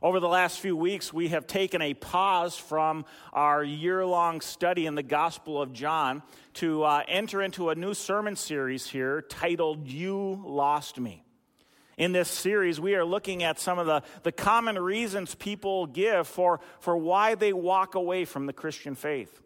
Over 0.00 0.20
the 0.20 0.28
last 0.28 0.60
few 0.60 0.76
weeks, 0.76 1.12
we 1.12 1.28
have 1.30 1.48
taken 1.48 1.82
a 1.82 1.92
pause 1.92 2.56
from 2.56 3.04
our 3.32 3.64
year 3.64 4.06
long 4.06 4.40
study 4.40 4.86
in 4.86 4.94
the 4.94 5.02
Gospel 5.02 5.60
of 5.60 5.72
John 5.72 6.22
to 6.54 6.84
uh, 6.84 7.02
enter 7.08 7.42
into 7.42 7.70
a 7.70 7.74
new 7.74 7.94
sermon 7.94 8.36
series 8.36 8.86
here 8.86 9.22
titled 9.22 9.88
You 9.88 10.40
Lost 10.46 11.00
Me. 11.00 11.24
In 11.96 12.12
this 12.12 12.28
series, 12.28 12.80
we 12.80 12.94
are 12.94 13.04
looking 13.04 13.42
at 13.42 13.58
some 13.58 13.80
of 13.80 13.86
the, 13.86 14.04
the 14.22 14.30
common 14.30 14.78
reasons 14.78 15.34
people 15.34 15.86
give 15.86 16.28
for, 16.28 16.60
for 16.78 16.96
why 16.96 17.34
they 17.34 17.52
walk 17.52 17.96
away 17.96 18.24
from 18.24 18.46
the 18.46 18.52
Christian 18.52 18.94
faith. 18.94 19.40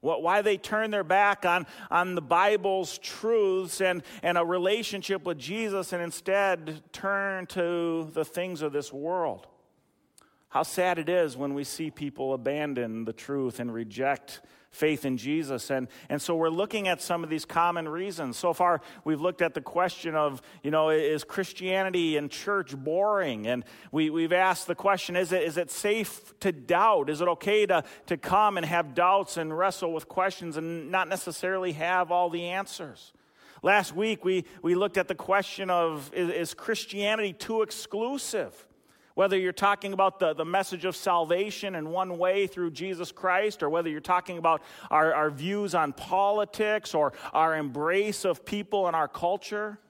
What, 0.00 0.22
Why 0.22 0.40
they 0.40 0.56
turn 0.56 0.90
their 0.90 1.04
back 1.04 1.44
on, 1.44 1.66
on 1.90 2.14
the 2.14 2.22
Bible's 2.22 2.96
truths 2.96 3.82
and, 3.82 4.02
and 4.22 4.38
a 4.38 4.44
relationship 4.44 5.24
with 5.26 5.38
Jesus 5.38 5.92
and 5.92 6.02
instead 6.02 6.82
turn 6.92 7.44
to 7.48 8.08
the 8.14 8.24
things 8.24 8.62
of 8.62 8.72
this 8.72 8.90
world. 8.90 9.48
How 10.48 10.62
sad 10.62 10.98
it 10.98 11.08
is 11.08 11.36
when 11.36 11.54
we 11.54 11.64
see 11.64 11.90
people 11.90 12.32
abandon 12.32 13.04
the 13.04 13.12
truth 13.12 13.60
and 13.60 13.72
reject 13.72 14.40
faith 14.70 15.04
in 15.04 15.16
Jesus. 15.16 15.70
And, 15.70 15.88
and 16.08 16.20
so 16.20 16.36
we're 16.36 16.50
looking 16.50 16.88
at 16.88 17.00
some 17.00 17.24
of 17.24 17.30
these 17.30 17.44
common 17.44 17.88
reasons. 17.88 18.36
So 18.36 18.52
far, 18.52 18.80
we've 19.04 19.20
looked 19.20 19.42
at 19.42 19.54
the 19.54 19.60
question 19.60 20.14
of, 20.14 20.42
you 20.62 20.70
know, 20.70 20.90
is 20.90 21.24
Christianity 21.24 22.16
and 22.16 22.30
church 22.30 22.76
boring? 22.76 23.46
And 23.46 23.64
we, 23.92 24.10
we've 24.10 24.32
asked 24.32 24.66
the 24.66 24.74
question 24.74 25.16
is 25.16 25.32
it, 25.32 25.42
is 25.42 25.56
it 25.56 25.70
safe 25.70 26.38
to 26.40 26.52
doubt? 26.52 27.10
Is 27.10 27.20
it 27.20 27.28
okay 27.28 27.66
to, 27.66 27.82
to 28.06 28.16
come 28.16 28.56
and 28.56 28.64
have 28.64 28.94
doubts 28.94 29.36
and 29.36 29.56
wrestle 29.56 29.92
with 29.92 30.08
questions 30.08 30.56
and 30.56 30.90
not 30.90 31.08
necessarily 31.08 31.72
have 31.72 32.10
all 32.12 32.30
the 32.30 32.44
answers? 32.44 33.12
Last 33.62 33.94
week, 33.96 34.24
we, 34.24 34.44
we 34.62 34.74
looked 34.76 34.98
at 34.98 35.08
the 35.08 35.14
question 35.14 35.68
of 35.68 36.12
is, 36.14 36.30
is 36.30 36.54
Christianity 36.54 37.32
too 37.32 37.62
exclusive? 37.62 38.67
Whether 39.18 39.36
you're 39.36 39.50
talking 39.50 39.94
about 39.94 40.20
the, 40.20 40.32
the 40.32 40.44
message 40.44 40.84
of 40.84 40.94
salvation 40.94 41.74
in 41.74 41.90
one 41.90 42.18
way 42.18 42.46
through 42.46 42.70
Jesus 42.70 43.10
Christ, 43.10 43.64
or 43.64 43.68
whether 43.68 43.90
you're 43.90 43.98
talking 43.98 44.38
about 44.38 44.62
our, 44.92 45.12
our 45.12 45.28
views 45.28 45.74
on 45.74 45.92
politics 45.92 46.94
or 46.94 47.12
our 47.32 47.56
embrace 47.56 48.24
of 48.24 48.44
people 48.44 48.86
in 48.86 48.94
our 48.94 49.08
culture, 49.08 49.80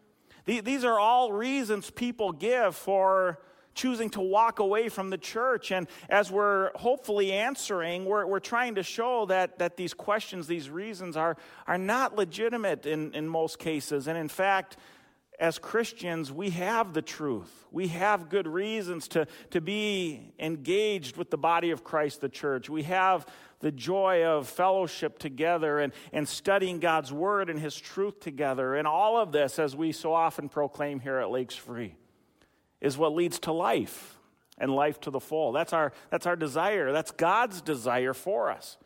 these 0.47 0.83
are 0.83 0.99
all 0.99 1.31
reasons 1.31 1.91
people 1.91 2.33
give 2.33 2.75
for 2.75 3.39
choosing 3.75 4.09
to 4.11 4.23
walk 4.23 4.61
away 4.61 4.89
from 4.89 5.11
the 5.11 5.19
church. 5.19 5.73
And 5.73 5.89
as 6.09 6.31
we're 6.31 6.71
hopefully 6.77 7.31
answering, 7.31 8.07
we're, 8.07 8.25
we're 8.25 8.41
trying 8.41 8.77
to 8.77 8.83
show 8.83 9.27
that, 9.27 9.59
that 9.59 9.77
these 9.77 9.93
questions, 9.93 10.47
these 10.47 10.71
reasons, 10.71 11.19
are, 11.19 11.37
are 11.67 11.77
not 11.77 12.17
legitimate 12.17 12.87
in, 12.87 13.13
in 13.13 13.29
most 13.29 13.59
cases. 13.59 14.09
And 14.09 14.17
in 14.17 14.29
fact, 14.29 14.79
as 15.39 15.59
Christians, 15.59 16.33
we 16.33 16.51
have 16.51 16.93
the 16.93 17.03
truth. 17.03 17.67
We 17.71 17.89
have 17.89 18.29
good 18.29 18.49
reasons 18.49 19.07
to, 19.09 19.27
to 19.51 19.61
be 19.61 20.33
engaged 20.39 21.17
with 21.17 21.31
the 21.31 21.39
body 21.39 21.71
of 21.71 21.85
Christ, 21.85 22.21
the 22.21 22.29
church. 22.29 22.69
We 22.69 22.83
have 22.85 23.27
the 23.61 23.71
joy 23.71 24.25
of 24.25 24.49
fellowship 24.49 25.19
together 25.19 25.79
and, 25.79 25.93
and 26.13 26.29
studying 26.29 26.81
God's 26.81 27.13
word 27.13 27.51
and 27.51 27.59
his 27.59 27.77
truth 27.77 28.19
together. 28.21 28.75
And 28.75 28.89
all 28.89 29.17
of 29.17 29.31
this, 29.31 29.59
as 29.59 29.77
we 29.77 29.93
so 29.93 30.13
often 30.13 30.49
proclaim 30.49 30.99
here 30.99 31.19
at 31.19 31.31
Lakes 31.31 31.55
Free, 31.55 31.95
is 32.81 32.99
what 32.99 33.15
leads 33.15 33.39
to 33.41 33.53
life 33.53 34.17
and 34.59 34.75
life 34.75 35.01
to 35.03 35.11
the 35.11 35.21
full. 35.21 35.53
That's 35.53 35.73
our, 35.73 35.93
that's 36.11 36.27
our 36.27 36.37
desire. 36.37 36.93
That's 36.93 37.13
God's 37.13 37.61
desire 37.61 38.15
for 38.15 38.51
us 38.51 38.77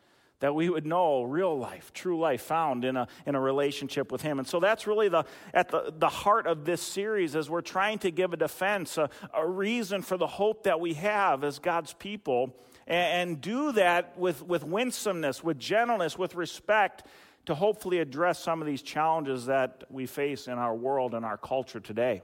that 0.43 0.57
we 0.57 0.69
would 0.69 0.85
know 0.85 1.23
real 1.23 1.57
life, 1.57 1.93
true 1.93 2.19
life 2.19 2.43
found 2.43 2.85
in 2.85 2.97
a, 2.97 3.07
in 3.27 3.37
a 3.37 3.41
relationship 3.41 4.11
with 4.11 4.23
Him. 4.23 4.41
And 4.41 4.49
so 4.49 4.59
that's 4.59 4.89
really 4.89 5.09
the, 5.09 5.25
at 5.55 5.69
the, 5.69 5.95
the 5.97 6.09
heart 6.09 6.49
of 6.49 6.65
this 6.65 6.83
series 6.83 7.37
as 7.37 7.49
we're 7.49 7.61
trying 7.61 8.01
to 8.01 8.11
give 8.11 8.33
a 8.33 8.37
defense, 8.37 8.99
a, 8.99 9.09
a 9.33 9.47
reason 9.47 10.03
for 10.03 10.17
the 10.17 10.27
hope 10.27 10.65
that 10.65 10.81
we 10.81 10.95
have 10.95 11.45
as 11.45 11.61
God's 11.61 11.93
people, 11.93 12.57
and, 12.89 13.31
and 13.31 13.41
do 13.41 13.71
that 13.71 14.19
with, 14.19 14.43
with 14.43 14.65
winsomeness, 14.65 15.45
with 15.45 15.61
gentleness, 15.61 16.19
with 16.19 16.35
respect 16.35 17.05
to 17.47 17.55
hopefully 17.55 18.01
address 18.01 18.41
some 18.41 18.61
of 18.61 18.67
these 18.67 18.83
challenges 18.83 19.47
that 19.47 19.85
we 19.91 20.07
face 20.07 20.49
in 20.49 20.55
our 20.55 20.75
world 20.75 21.15
and 21.15 21.25
our 21.25 21.39
culture 21.39 21.79
today. 21.79 22.21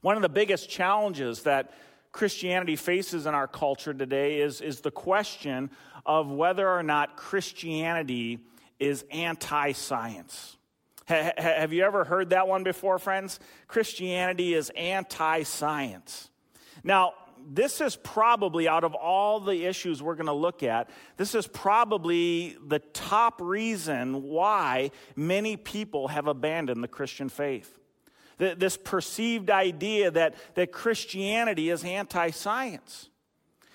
One 0.00 0.16
of 0.16 0.22
the 0.22 0.30
biggest 0.30 0.70
challenges 0.70 1.42
that 1.42 1.72
Christianity 2.12 2.76
faces 2.76 3.24
in 3.24 3.34
our 3.34 3.48
culture 3.48 3.94
today 3.94 4.40
is, 4.40 4.60
is 4.60 4.80
the 4.80 4.90
question 4.90 5.70
of 6.04 6.30
whether 6.30 6.68
or 6.68 6.82
not 6.82 7.16
Christianity 7.16 8.40
is 8.78 9.04
anti 9.10 9.72
science. 9.72 10.56
Ha- 11.08 11.32
have 11.36 11.72
you 11.72 11.84
ever 11.84 12.04
heard 12.04 12.30
that 12.30 12.48
one 12.48 12.64
before, 12.64 12.98
friends? 12.98 13.40
Christianity 13.68 14.54
is 14.54 14.70
anti 14.70 15.42
science. 15.42 16.28
Now, 16.84 17.14
this 17.44 17.80
is 17.80 17.96
probably, 17.96 18.68
out 18.68 18.84
of 18.84 18.94
all 18.94 19.40
the 19.40 19.64
issues 19.66 20.02
we're 20.02 20.14
going 20.14 20.26
to 20.26 20.32
look 20.32 20.62
at, 20.62 20.90
this 21.16 21.34
is 21.34 21.46
probably 21.46 22.56
the 22.66 22.78
top 22.78 23.40
reason 23.40 24.22
why 24.22 24.90
many 25.16 25.56
people 25.56 26.08
have 26.08 26.26
abandoned 26.26 26.82
the 26.82 26.88
Christian 26.88 27.28
faith. 27.28 27.78
This 28.38 28.76
perceived 28.76 29.50
idea 29.50 30.10
that, 30.10 30.34
that 30.54 30.72
Christianity 30.72 31.70
is 31.70 31.84
anti 31.84 32.30
science. 32.30 33.08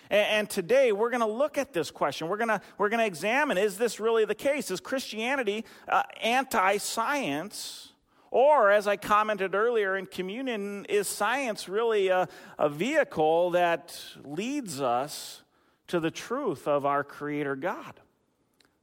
And, 0.09 0.49
today 0.49 0.91
we're 0.91 1.09
going 1.09 1.21
to 1.21 1.25
look 1.25 1.57
at 1.57 1.73
this 1.73 1.91
question. 1.91 2.29
We're 2.29 2.37
going 2.37 2.47
to 2.47 2.61
we're 2.77 2.89
going 2.89 2.99
to 2.99 3.05
examine 3.05 3.57
is 3.57 3.77
this 3.77 3.99
really 3.99 4.25
the 4.25 4.35
case? 4.35 4.71
Is 4.71 4.79
Christianity 4.79 5.65
uh, 5.87 6.03
anti 6.21 6.77
science? 6.77 7.93
Or, 8.29 8.71
as 8.71 8.87
I 8.87 8.97
commented 8.97 9.55
earlier 9.55 9.95
in 9.95 10.05
communion, 10.05 10.85
is 10.89 11.07
science 11.07 11.69
really 11.69 12.09
a, 12.09 12.27
a 12.59 12.67
vehicle 12.67 13.51
that 13.51 13.99
leads 14.23 14.81
us 14.81 15.43
to 15.87 16.01
the 16.01 16.11
truth 16.11 16.67
of 16.67 16.85
our 16.85 17.05
Creator 17.05 17.55
God? 17.55 18.01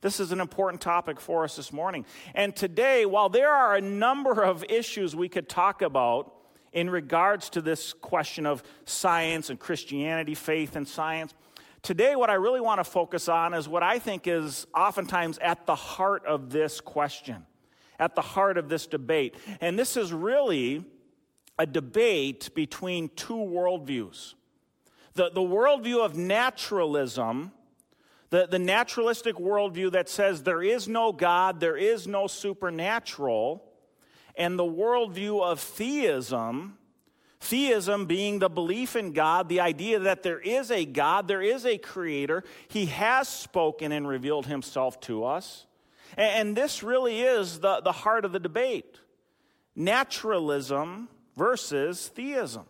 This 0.01 0.19
is 0.19 0.33
an 0.33 0.41
important 0.41 0.81
topic 0.81 1.21
for 1.21 1.45
us 1.45 1.57
this 1.57 1.73
morning. 1.73 2.05
And 2.35 2.55
today, 2.55 3.07
while 3.07 3.29
there 3.29 3.51
are 3.51 3.75
a 3.75 3.81
number 3.81 4.43
of 4.43 4.65
issues 4.69 5.15
we 5.15 5.29
could 5.29 5.49
talk 5.49 5.83
about, 5.83 6.35
in 6.75 6.91
regards 6.91 7.49
to 7.51 7.63
this 7.63 7.93
question 7.95 8.45
of 8.45 8.63
science 8.85 9.49
and 9.49 9.59
Christianity, 9.59 10.35
faith 10.35 10.77
and 10.77 10.87
science. 10.87 11.33
Today, 11.83 12.17
what 12.17 12.31
I 12.31 12.35
really 12.35 12.61
want 12.61 12.81
to 12.81 12.85
focus 12.85 13.29
on 13.29 13.55
is 13.55 13.69
what 13.69 13.83
I 13.83 13.99
think 13.99 14.27
is 14.27 14.67
oftentimes 14.75 15.39
at 15.39 15.67
the 15.67 15.75
heart 15.75 16.27
of 16.27 16.51
this 16.51 16.81
question, 16.81 17.47
at 17.99 18.15
the 18.15 18.23
heart 18.23 18.59
of 18.59 18.69
this 18.69 18.87
debate. 18.87 19.37
And 19.61 19.79
this 19.79 19.97
is 19.97 20.13
really 20.13 20.85
a 21.59 21.67
debate 21.67 22.51
between 22.55 23.09
two 23.11 23.35
worldviews 23.35 24.35
the, 25.15 25.31
the 25.31 25.41
worldview 25.41 26.05
of 26.05 26.17
naturalism. 26.17 27.53
The, 28.31 28.49
the 28.51 28.59
naturalistic 28.59 29.37
worldview 29.37 29.93
that 29.93 30.09
says 30.09 30.43
there 30.43 30.63
is 30.63 30.89
no 30.89 31.13
God, 31.13 31.61
there 31.61 31.77
is 31.77 32.09
no 32.09 32.27
supernatural, 32.27 33.63
and 34.37 34.59
the 34.59 34.65
worldview 34.65 35.43
of 35.43 35.61
theism, 35.61 36.79
theism 37.41 38.07
being 38.07 38.39
the 38.39 38.49
belief 38.49 38.97
in 38.97 39.13
God, 39.13 39.49
the 39.49 39.61
idea 39.61 39.99
that 40.01 40.23
there 40.23 40.41
is 40.41 40.71
a 40.71 40.85
God, 40.85 41.29
there 41.29 41.43
is 41.43 41.65
a 41.67 41.79
creator, 41.79 42.45
he 42.69 42.87
has 42.87 43.29
spoken 43.29 43.93
and 43.93 44.09
revealed 44.09 44.47
himself 44.47 45.01
to 45.03 45.25
us. 45.25 45.67
And 46.17 46.57
this 46.57 46.83
really 46.83 47.21
is 47.21 47.61
the, 47.61 47.81
the 47.81 47.93
heart 47.93 48.25
of 48.25 48.33
the 48.33 48.41
debate 48.41 49.01
naturalism 49.77 51.09
versus 51.37 52.09
theism. 52.09 52.65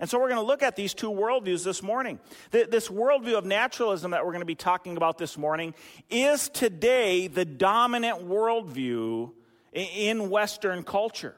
And 0.00 0.08
so 0.08 0.18
we're 0.18 0.28
going 0.28 0.40
to 0.40 0.46
look 0.46 0.62
at 0.62 0.76
these 0.76 0.94
two 0.94 1.10
worldviews 1.10 1.64
this 1.64 1.82
morning. 1.82 2.20
This 2.50 2.88
worldview 2.88 3.36
of 3.36 3.44
naturalism 3.44 4.12
that 4.12 4.24
we're 4.24 4.32
going 4.32 4.40
to 4.40 4.46
be 4.46 4.54
talking 4.54 4.96
about 4.96 5.18
this 5.18 5.36
morning 5.36 5.74
is 6.08 6.48
today 6.48 7.26
the 7.26 7.44
dominant 7.44 8.28
worldview 8.28 9.32
in 9.82 10.30
Western 10.30 10.82
culture. 10.82 11.36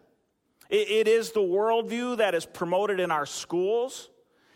It 0.68 1.08
is 1.08 1.32
the 1.32 1.40
worldview 1.40 2.18
that 2.18 2.34
is 2.34 2.46
promoted 2.46 3.00
in 3.00 3.10
our 3.10 3.26
schools. 3.26 4.08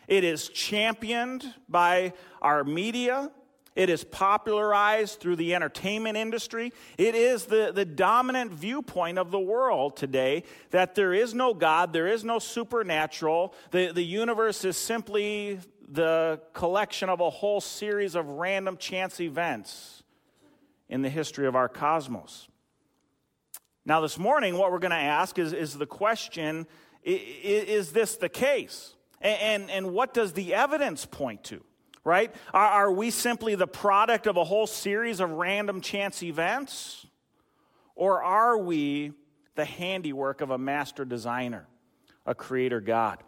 It 0.07 0.23
is 0.23 0.49
championed 0.49 1.45
by 1.69 2.13
our 2.41 2.63
media. 2.63 3.33
It 3.75 3.91
is 3.91 4.05
popularized 4.05 5.19
through 5.19 5.37
the 5.37 5.57
entertainment 5.57 6.17
industry. 6.17 6.73
It 6.97 7.17
is 7.17 7.47
the, 7.47 7.73
the 7.75 7.85
dominant 7.85 8.53
viewpoint 8.53 9.19
of 9.19 9.33
the 9.33 9.41
world 9.41 9.97
today 9.97 10.45
that 10.71 10.95
there 10.95 11.13
is 11.13 11.35
no 11.35 11.53
God, 11.53 11.93
there 11.93 12.07
is 12.07 12.23
no 12.23 12.39
supernatural. 12.39 13.53
The, 13.73 13.91
the 13.93 14.05
universe 14.05 14.65
is 14.65 14.77
simply 14.77 15.59
the 15.89 16.41
collection 16.53 17.09
of 17.09 17.21
a 17.21 17.31
whole 17.31 17.61
series 17.61 18.15
of 18.15 18.29
random 18.29 18.77
chance 18.77 19.21
events 19.21 20.05
in 20.89 21.03
the 21.03 21.11
history 21.11 21.49
of 21.49 21.57
our 21.57 21.69
cosmos. 21.69 22.49
Now, 23.87 24.01
this 24.01 24.19
morning, 24.19 24.57
what 24.57 24.73
we're 24.73 24.79
going 24.79 24.93
to 24.93 24.97
ask 24.97 25.39
is, 25.39 25.53
is 25.53 25.77
the 25.77 25.87
question 25.87 26.67
is 27.03 27.93
this 27.93 28.17
the 28.17 28.31
case? 28.31 28.95
And, 29.21 29.41
and, 29.41 29.71
and 29.71 29.93
what 29.93 30.15
does 30.15 30.33
the 30.33 30.55
evidence 30.55 31.05
point 31.05 31.45
to? 31.45 31.63
Right? 32.03 32.35
Are, 32.53 32.67
are 32.67 32.93
we 32.93 33.11
simply 33.11 33.55
the 33.55 33.67
product 33.67 34.27
of 34.27 34.37
a 34.37 34.45
whole 34.45 34.67
series 34.67 35.21
of 35.21 35.31
random 35.31 35.81
chance 35.81 36.23
events? 36.23 37.07
Or 37.95 38.23
are 38.23 38.59
we 38.59 39.13
the 39.55 39.65
handiwork 39.65 40.41
of 40.41 40.51
a 40.51 40.59
master 40.59 41.05
designer, 41.05 41.67
a 42.27 42.35
creator 42.35 42.81
God? 42.81 43.23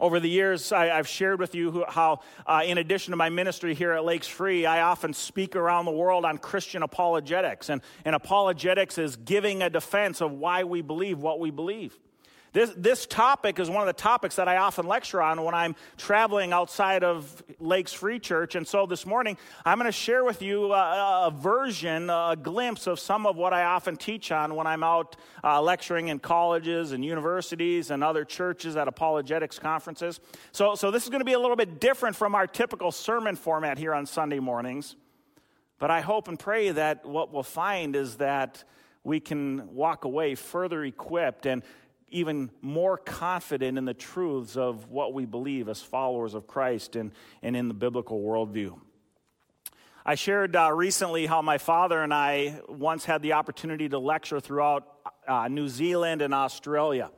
Over 0.00 0.18
the 0.18 0.30
years, 0.30 0.72
I, 0.72 0.86
have 0.86 1.06
shared 1.06 1.38
with 1.38 1.54
you 1.54 1.84
how, 1.86 2.20
uh, 2.46 2.62
in 2.64 2.78
addition 2.78 3.10
to 3.10 3.18
my 3.18 3.28
ministry 3.28 3.74
here 3.74 3.92
at 3.92 4.02
Lakes 4.02 4.26
Free, 4.26 4.64
I 4.64 4.80
often 4.80 5.12
speak 5.12 5.54
around 5.54 5.84
the 5.84 5.90
world 5.90 6.24
on 6.24 6.38
Christian 6.38 6.82
apologetics. 6.82 7.68
And, 7.68 7.82
and 8.06 8.14
apologetics 8.14 8.96
is 8.96 9.16
giving 9.16 9.62
a 9.62 9.68
defense 9.68 10.22
of 10.22 10.32
why 10.32 10.64
we 10.64 10.80
believe 10.80 11.18
what 11.18 11.38
we 11.38 11.50
believe. 11.50 11.98
This, 12.52 12.72
this 12.76 13.06
topic 13.06 13.60
is 13.60 13.70
one 13.70 13.80
of 13.80 13.86
the 13.86 13.92
topics 13.92 14.34
that 14.34 14.48
I 14.48 14.56
often 14.56 14.84
lecture 14.84 15.22
on 15.22 15.44
when 15.44 15.54
I'm 15.54 15.76
traveling 15.96 16.52
outside 16.52 17.04
of 17.04 17.44
Lakes 17.60 17.92
Free 17.92 18.18
Church. 18.18 18.56
And 18.56 18.66
so 18.66 18.86
this 18.86 19.06
morning, 19.06 19.38
I'm 19.64 19.78
going 19.78 19.86
to 19.86 19.92
share 19.92 20.24
with 20.24 20.42
you 20.42 20.72
a, 20.72 21.28
a, 21.28 21.30
version, 21.30 22.10
a 22.10 22.36
glimpse 22.40 22.88
of 22.88 22.98
some 22.98 23.24
of 23.24 23.36
what 23.36 23.52
I 23.52 23.64
often 23.66 23.96
teach 23.96 24.32
on 24.32 24.56
when 24.56 24.66
I'm 24.66 24.82
out 24.82 25.14
uh, 25.44 25.62
lecturing 25.62 26.08
in 26.08 26.18
colleges 26.18 26.90
and 26.90 27.04
universities 27.04 27.92
and 27.92 28.02
other 28.02 28.24
churches 28.24 28.74
at 28.76 28.88
apologetics 28.88 29.60
conferences. 29.60 30.18
So, 30.50 30.74
so 30.74 30.90
this 30.90 31.04
is 31.04 31.08
going 31.08 31.20
to 31.20 31.24
be 31.24 31.34
a 31.34 31.40
little 31.40 31.56
bit 31.56 31.78
different 31.78 32.16
from 32.16 32.34
our 32.34 32.48
typical 32.48 32.90
sermon 32.90 33.36
format 33.36 33.78
here 33.78 33.94
on 33.94 34.06
Sunday 34.06 34.40
mornings. 34.40 34.96
But 35.78 35.92
I 35.92 36.00
hope 36.00 36.26
and 36.26 36.36
pray 36.36 36.72
that 36.72 37.06
what 37.06 37.32
we'll 37.32 37.44
find 37.44 37.94
is 37.94 38.16
that 38.16 38.64
we 39.04 39.20
can 39.20 39.74
walk 39.74 40.04
away 40.04 40.34
further 40.34 40.84
equipped 40.84 41.46
and 41.46 41.62
even 42.10 42.50
more 42.60 42.96
confident 42.96 43.78
in 43.78 43.84
the 43.84 43.94
truths 43.94 44.56
of 44.56 44.88
what 44.88 45.14
we 45.14 45.26
believe 45.26 45.68
as 45.68 45.80
followers 45.80 46.34
of 46.34 46.46
Christ 46.46 46.96
and, 46.96 47.12
and 47.42 47.56
in 47.56 47.68
the 47.68 47.74
biblical 47.74 48.20
worldview. 48.20 48.78
I 50.04 50.14
shared 50.14 50.56
uh, 50.56 50.72
recently 50.72 51.26
how 51.26 51.42
my 51.42 51.58
father 51.58 52.02
and 52.02 52.12
I 52.12 52.60
once 52.68 53.04
had 53.04 53.22
the 53.22 53.34
opportunity 53.34 53.88
to 53.88 53.98
lecture 53.98 54.40
throughout 54.40 54.86
uh, 55.28 55.48
New 55.48 55.68
Zealand 55.68 56.22
and 56.22 56.32
Australia. 56.32 57.10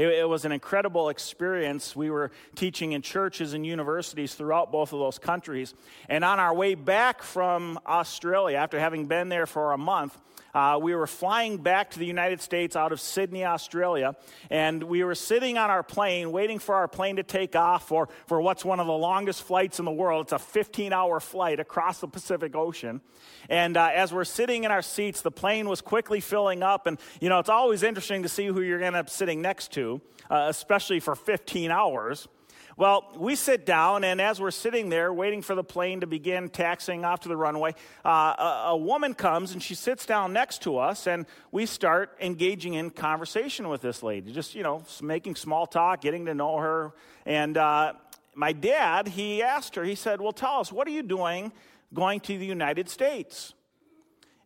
It, 0.00 0.08
it, 0.08 0.26
was 0.26 0.46
an 0.46 0.52
incredible 0.52 1.10
experience. 1.10 1.94
We 1.94 2.08
were 2.08 2.30
teaching 2.54 2.92
in 2.92 3.02
churches 3.02 3.52
and 3.52 3.66
universities 3.66 4.34
throughout 4.34 4.72
both 4.72 4.94
of 4.94 4.98
those 4.98 5.18
countries. 5.18 5.74
And 6.08 6.24
on 6.24 6.40
our 6.40 6.54
way 6.54 6.74
back 6.74 7.22
from 7.22 7.78
Australia, 7.86 8.56
after 8.56 8.80
having 8.80 9.08
been 9.08 9.28
there 9.28 9.44
for 9.44 9.72
a 9.72 9.76
month, 9.76 10.18
uh, 10.54 10.78
we 10.80 10.94
were 10.94 11.06
flying 11.06 11.58
back 11.58 11.90
to 11.90 11.98
the 11.98 12.06
United 12.06 12.40
States 12.40 12.74
out 12.74 12.92
of 12.92 13.00
Sydney, 13.00 13.44
Australia, 13.44 14.16
and 14.50 14.82
we 14.82 15.04
were 15.04 15.14
sitting 15.14 15.56
on 15.58 15.70
our 15.70 15.82
plane 15.82 16.32
waiting 16.32 16.58
for 16.58 16.74
our 16.74 16.88
plane 16.88 17.16
to 17.16 17.22
take 17.22 17.54
off 17.54 17.86
for, 17.86 18.08
for 18.26 18.40
what's 18.40 18.64
one 18.64 18.80
of 18.80 18.86
the 18.86 18.92
longest 18.92 19.42
flights 19.42 19.78
in 19.78 19.84
the 19.84 19.92
world. 19.92 20.26
It's 20.26 20.32
a 20.32 20.38
15 20.38 20.92
hour 20.92 21.20
flight 21.20 21.60
across 21.60 22.00
the 22.00 22.08
Pacific 22.08 22.56
Ocean. 22.56 23.00
And 23.48 23.76
uh, 23.76 23.90
as 23.94 24.12
we're 24.12 24.24
sitting 24.24 24.64
in 24.64 24.70
our 24.70 24.82
seats, 24.82 25.22
the 25.22 25.30
plane 25.30 25.68
was 25.68 25.80
quickly 25.80 26.20
filling 26.20 26.62
up. 26.62 26.86
And, 26.86 26.98
you 27.20 27.28
know, 27.28 27.38
it's 27.38 27.48
always 27.48 27.82
interesting 27.82 28.22
to 28.22 28.28
see 28.28 28.46
who 28.46 28.60
you're 28.62 28.78
going 28.78 28.92
to 28.92 28.98
end 28.98 29.06
up 29.06 29.10
sitting 29.10 29.40
next 29.40 29.72
to, 29.72 29.89
uh, 30.30 30.46
especially 30.48 31.00
for 31.00 31.14
15 31.14 31.70
hours. 31.70 32.28
Well, 32.76 33.12
we 33.16 33.34
sit 33.34 33.66
down, 33.66 34.04
and 34.04 34.20
as 34.22 34.40
we're 34.40 34.50
sitting 34.50 34.88
there 34.88 35.12
waiting 35.12 35.42
for 35.42 35.54
the 35.54 35.62
plane 35.62 36.00
to 36.00 36.06
begin 36.06 36.48
taxiing 36.48 37.04
off 37.04 37.20
to 37.20 37.28
the 37.28 37.36
runway, 37.36 37.74
uh, 38.06 38.08
a, 38.08 38.62
a, 38.68 38.76
woman 38.76 39.12
comes 39.12 39.52
and 39.52 39.62
she 39.62 39.74
sits 39.74 40.06
down 40.06 40.32
next 40.32 40.62
to 40.62 40.78
us, 40.78 41.06
and 41.06 41.26
we 41.52 41.66
start 41.66 42.16
engaging 42.20 42.74
in 42.74 42.88
conversation 42.88 43.68
with 43.68 43.82
this 43.82 44.02
lady, 44.02 44.32
just, 44.32 44.54
you 44.54 44.62
know, 44.62 44.82
making 45.02 45.34
small 45.36 45.66
talk, 45.66 46.00
getting 46.00 46.24
to 46.24 46.34
know 46.34 46.56
her. 46.56 46.92
And 47.26 47.58
uh, 47.58 47.92
my 48.34 48.52
dad, 48.52 49.08
he 49.08 49.42
asked 49.42 49.74
her, 49.74 49.84
he 49.84 49.94
said, 49.94 50.20
Well, 50.20 50.32
tell 50.32 50.60
us, 50.60 50.72
what 50.72 50.88
are 50.88 50.92
you 50.92 51.02
doing 51.02 51.52
going 51.92 52.20
to 52.20 52.38
the 52.38 52.46
United 52.46 52.88
States? 52.88 53.52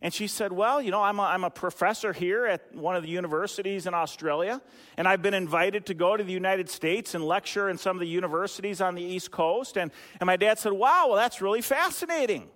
And 0.05 0.13
she 0.13 0.27
said, 0.27 0.51
Well, 0.51 0.83
you 0.83 0.91
know, 0.91 1.01
I'm 1.01 1.17
a, 1.17 1.23
I'm 1.23 1.43
a 1.43 1.49
professor 1.49 2.13
here 2.13 2.45
at 2.45 2.75
one 2.75 2.95
of 2.95 3.01
the 3.01 3.09
universities 3.09 3.87
in 3.87 3.95
Australia, 3.95 4.61
and 4.97 5.07
I've 5.07 5.23
been 5.23 5.33
invited 5.33 5.87
to 5.87 5.95
go 5.95 6.15
to 6.15 6.23
the 6.23 6.31
United 6.31 6.69
States 6.69 7.15
and 7.15 7.25
lecture 7.25 7.71
in 7.71 7.79
some 7.79 7.95
of 7.95 8.01
the 8.01 8.07
universities 8.07 8.81
on 8.81 8.93
the 8.93 9.01
East 9.01 9.31
Coast. 9.31 9.79
And, 9.79 9.89
and 10.19 10.27
my 10.27 10.37
dad 10.37 10.59
said, 10.59 10.73
Wow, 10.73 11.07
well, 11.07 11.15
that's 11.15 11.41
really 11.41 11.63
fascinating. 11.63 12.47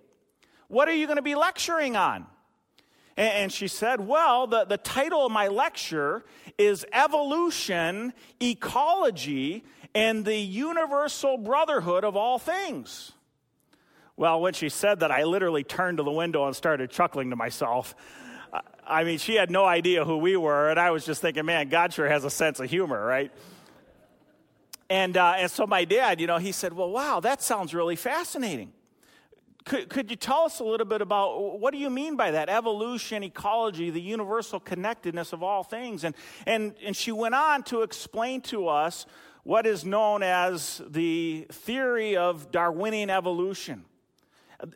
What 0.68 0.88
are 0.88 0.94
you 0.94 1.06
going 1.06 1.16
to 1.16 1.22
be 1.22 1.34
lecturing 1.34 1.96
on? 1.96 2.26
And, 3.16 3.32
and 3.32 3.52
she 3.52 3.66
said, 3.66 4.00
Well, 4.00 4.46
the, 4.46 4.64
the 4.64 4.78
title 4.78 5.26
of 5.26 5.32
my 5.32 5.48
lecture 5.48 6.24
is 6.56 6.86
Evolution, 6.92 8.12
Ecology, 8.40 9.64
and 9.92 10.24
the 10.24 10.38
Universal 10.38 11.38
Brotherhood 11.38 12.04
of 12.04 12.14
All 12.14 12.38
Things. 12.38 13.10
Well, 14.20 14.42
when 14.42 14.52
she 14.52 14.68
said 14.68 15.00
that, 15.00 15.10
I 15.10 15.24
literally 15.24 15.64
turned 15.64 15.96
to 15.96 16.02
the 16.02 16.10
window 16.10 16.44
and 16.44 16.54
started 16.54 16.90
chuckling 16.90 17.30
to 17.30 17.36
myself. 17.36 17.94
I 18.86 19.02
mean, 19.02 19.16
she 19.16 19.36
had 19.36 19.50
no 19.50 19.64
idea 19.64 20.04
who 20.04 20.18
we 20.18 20.36
were, 20.36 20.68
and 20.68 20.78
I 20.78 20.90
was 20.90 21.06
just 21.06 21.22
thinking, 21.22 21.46
man, 21.46 21.70
God 21.70 21.94
sure 21.94 22.06
has 22.06 22.22
a 22.26 22.28
sense 22.28 22.60
of 22.60 22.68
humor, 22.68 23.02
right? 23.02 23.32
And, 24.90 25.16
uh, 25.16 25.36
and 25.38 25.50
so 25.50 25.66
my 25.66 25.86
dad, 25.86 26.20
you 26.20 26.26
know, 26.26 26.36
he 26.36 26.52
said, 26.52 26.74
well, 26.74 26.90
wow, 26.90 27.20
that 27.20 27.40
sounds 27.40 27.72
really 27.72 27.96
fascinating. 27.96 28.74
Could, 29.64 29.88
could 29.88 30.10
you 30.10 30.16
tell 30.16 30.40
us 30.40 30.60
a 30.60 30.64
little 30.64 30.86
bit 30.86 31.00
about 31.00 31.58
what 31.58 31.72
do 31.72 31.78
you 31.78 31.88
mean 31.88 32.16
by 32.16 32.32
that? 32.32 32.50
Evolution, 32.50 33.22
ecology, 33.24 33.88
the 33.88 34.02
universal 34.02 34.60
connectedness 34.60 35.32
of 35.32 35.42
all 35.42 35.62
things. 35.62 36.04
And, 36.04 36.14
and, 36.44 36.74
and 36.84 36.94
she 36.94 37.10
went 37.10 37.34
on 37.34 37.62
to 37.64 37.80
explain 37.80 38.42
to 38.42 38.68
us 38.68 39.06
what 39.44 39.66
is 39.66 39.82
known 39.86 40.22
as 40.22 40.82
the 40.86 41.46
theory 41.50 42.18
of 42.18 42.50
Darwinian 42.52 43.08
evolution 43.08 43.86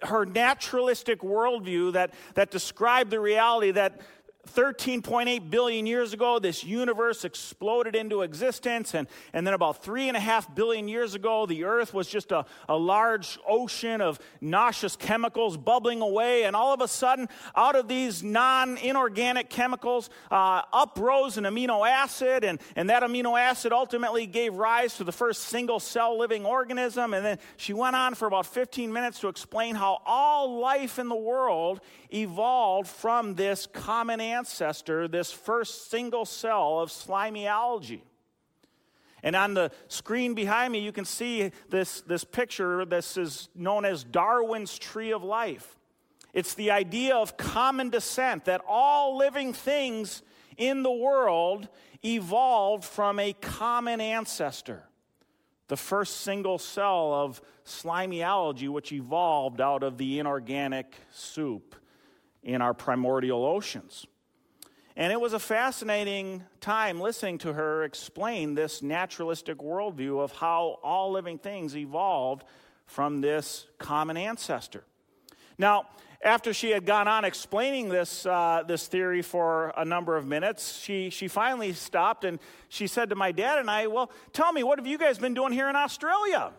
her 0.02 0.25
naturalistic 0.25 1.20
worldview 1.20 1.92
that, 1.92 2.12
that 2.34 2.50
described 2.50 3.10
the 3.10 3.20
reality 3.20 3.70
that 3.72 4.00
13.8 4.46 5.50
billion 5.50 5.87
years 5.87 6.12
ago, 6.12 6.38
this 6.38 6.64
universe 6.64 7.25
exploded 7.25 7.94
into 7.96 8.23
existence. 8.23 8.94
And, 8.94 9.08
and 9.32 9.46
then 9.46 9.55
about 9.55 9.82
three 9.82 10.08
and 10.08 10.17
a 10.17 10.20
half 10.20 10.55
billion 10.55 10.88
years 10.88 11.14
ago, 11.14 11.46
the 11.46 11.64
earth 11.64 11.94
was 11.94 12.08
just 12.08 12.32
a, 12.32 12.44
a 12.69 12.76
large 12.76 13.38
ocean 13.46 14.00
of 14.00 14.19
nauseous 14.41 14.96
chemicals 14.96 15.56
bubbling 15.56 16.00
away. 16.00 16.44
And 16.44 16.55
all 16.55 16.73
of 16.73 16.81
a 16.81 16.88
sudden, 16.88 17.29
out 17.56 17.76
of 17.76 17.88
these 17.88 18.23
non 18.23 18.76
inorganic 18.79 19.50
chemicals, 19.50 20.11
uh, 20.31 20.62
uprose 20.73 21.38
an 21.38 21.44
amino 21.44 21.88
acid. 21.88 22.44
And, 22.44 22.61
and 22.76 22.91
that 22.91 23.02
amino 23.02 23.38
acid 23.38 23.73
ultimately 23.73 24.26
gave 24.26 24.55
rise 24.55 24.96
to 24.96 25.05
the 25.05 25.12
first 25.12 25.43
single 25.44 25.81
cell 25.81 26.19
living 26.19 26.44
organism. 26.44 27.14
And 27.14 27.25
then 27.25 27.38
she 27.56 27.73
went 27.73 27.96
on 27.96 28.14
for 28.14 28.26
about 28.26 28.46
15 28.46 28.93
minutes 28.93 29.20
to 29.20 29.29
explain 29.29 29.75
how 29.75 30.02
all 30.06 30.58
life 30.58 30.99
in 30.99 31.08
the 31.08 31.14
world 31.14 31.81
evolved 32.12 32.88
from 32.88 33.35
this 33.35 33.67
common 33.67 34.20
ancestor, 34.34 35.08
this 35.08 35.32
first 35.32 35.90
single 35.90 36.25
cell 36.25 36.81
of 36.81 36.90
slimy 36.90 37.46
algae. 37.46 38.04
And 39.22 39.34
on 39.34 39.54
the 39.54 39.70
screen 39.88 40.34
behind 40.34 40.72
me, 40.72 40.81
you 40.81 40.92
can 40.92 41.06
see 41.06 41.50
this, 41.70 42.02
this 42.02 42.25
picture. 42.25 42.84
This 42.84 43.16
is 43.16 43.48
known 43.54 43.86
as 43.86 44.05
Darwin's 44.05 44.79
Tree 44.79 45.12
of 45.12 45.24
Life. 45.24 45.79
It's 46.34 46.55
the 46.55 46.72
idea 46.72 47.17
of 47.17 47.36
common 47.36 47.91
descent, 47.91 48.44
that 48.44 48.60
all 48.69 49.17
living 49.17 49.53
things 49.55 50.22
in 50.56 50.82
the 50.82 50.91
world 50.91 51.69
evolved 52.05 52.84
from 52.84 53.19
a 53.19 53.32
common 53.32 54.00
ancestor. 54.00 54.82
The 55.69 55.76
first 55.76 56.19
single 56.20 56.58
cell 56.58 57.14
of 57.14 57.41
slimy 57.64 58.22
algae, 58.22 58.69
which 58.69 58.93
evolved 58.93 59.60
out 59.60 59.82
of 59.82 59.96
the 59.96 60.19
inorganic 60.19 60.94
soup 61.10 61.76
in 62.43 62.60
our 62.60 62.74
primordial 62.74 63.46
oceans. 63.46 64.06
And 64.96 65.13
it 65.13 65.20
was 65.20 65.32
a 65.32 65.41
fascinating 65.41 66.44
time 66.60 67.01
listening 67.01 67.39
to 67.39 67.53
her 67.53 67.82
explain 67.82 68.55
this 68.55 68.81
naturalistic 68.81 69.58
worldview 69.58 70.22
of 70.22 70.31
how 70.32 70.79
all 70.84 71.10
living 71.10 71.39
things 71.39 71.77
evolved 71.77 72.44
from 72.86 73.20
this 73.20 73.67
common 73.79 74.17
ancestor. 74.17 74.84
Now, 75.58 75.86
after 76.22 76.55
she 76.55 76.70
had 76.70 76.86
gone 76.86 77.08
on 77.08 77.24
explaining 77.24 77.89
this, 77.89 78.24
uh, 78.24 78.63
this 78.67 78.86
theory 78.86 79.20
for 79.20 79.74
a 79.77 79.84
number 79.84 80.17
of 80.17 80.27
minutes, 80.27 80.79
she, 80.79 81.10
she 81.10 81.29
finally 81.29 81.72
stopped 81.72 82.24
and 82.24 82.39
she 82.69 82.86
said 82.86 83.10
to 83.10 83.17
my 83.17 83.32
dad 83.32 83.58
and 83.58 83.69
I, 83.69 83.89
Well, 83.89 84.10
tell 84.32 84.53
me, 84.53 84.63
what 84.63 84.79
have 84.79 84.86
you 84.86 84.96
guys 84.96 85.19
been 85.19 85.34
doing 85.34 85.53
here 85.53 85.69
in 85.69 85.77
Australia? 85.77 86.53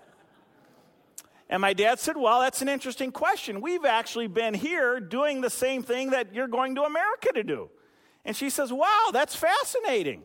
And 1.50 1.62
my 1.62 1.74
dad 1.74 2.00
said, 2.00 2.18
Well, 2.18 2.42
that's 2.42 2.62
an 2.62 2.70
interesting 2.70 3.12
question. 3.12 3.62
We've 3.62 3.86
actually 3.86 4.28
been 4.28 4.54
here 4.54 5.00
doing 5.00 5.42
the 5.42 5.50
same 5.50 5.84
thing 5.84 6.12
that 6.12 6.34
you're 6.36 6.48
going 6.48 6.76
to 6.76 6.84
America 6.84 7.30
to 7.34 7.44
do. 7.44 7.70
And 8.26 8.36
she 8.36 8.50
says, 8.50 8.74
Wow, 8.74 9.10
that's 9.14 9.36
fascinating. 9.36 10.24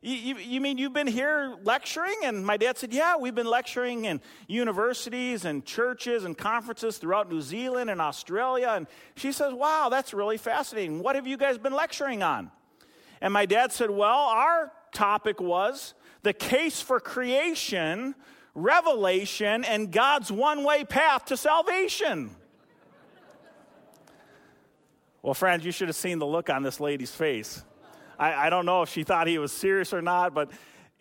You, 0.00 0.16
you, 0.16 0.36
you, 0.36 0.60
mean 0.60 0.76
you've 0.76 0.92
been 0.92 1.06
here 1.06 1.56
lecturing? 1.62 2.16
And 2.24 2.44
my 2.44 2.56
dad 2.56 2.76
said, 2.76 2.92
Yeah, 2.92 3.16
we've 3.16 3.34
been 3.34 3.48
lecturing 3.48 4.06
in 4.06 4.20
universities 4.48 5.44
and 5.44 5.64
churches 5.64 6.24
and 6.24 6.36
conferences 6.36 6.98
throughout 6.98 7.30
New 7.30 7.40
Zealand 7.40 7.90
and 7.90 8.00
Australia. 8.00 8.72
And 8.76 8.86
she 9.16 9.32
says, 9.32 9.52
Wow, 9.52 9.88
that's 9.90 10.12
really 10.12 10.38
fascinating. 10.38 11.02
What 11.02 11.16
have 11.16 11.26
you 11.26 11.36
guys 11.36 11.58
been 11.58 11.74
lecturing 11.74 12.22
on? 12.22 12.50
And 13.20 13.32
my 13.32 13.46
dad 13.46 13.72
said, 13.72 13.90
Well, 13.90 14.20
our 14.20 14.72
topic 14.92 15.40
was 15.40 15.94
the 16.22 16.32
case 16.32 16.80
for 16.80 17.00
creation 17.00 18.14
revelation 18.54 19.64
and 19.64 19.90
God's 19.90 20.30
one 20.30 20.64
way 20.64 20.84
path 20.84 21.26
to 21.26 21.36
salvation. 21.36 22.30
Well, 25.24 25.32
friends, 25.32 25.64
you 25.64 25.72
should 25.72 25.88
have 25.88 25.96
seen 25.96 26.18
the 26.18 26.26
look 26.26 26.50
on 26.50 26.62
this 26.62 26.80
lady's 26.80 27.10
face. 27.10 27.64
I, 28.18 28.34
I, 28.34 28.50
don't 28.50 28.66
know 28.66 28.82
if 28.82 28.90
she 28.90 29.04
thought 29.04 29.26
he 29.26 29.38
was 29.38 29.52
serious 29.52 29.94
or 29.94 30.02
not, 30.02 30.34
but 30.34 30.50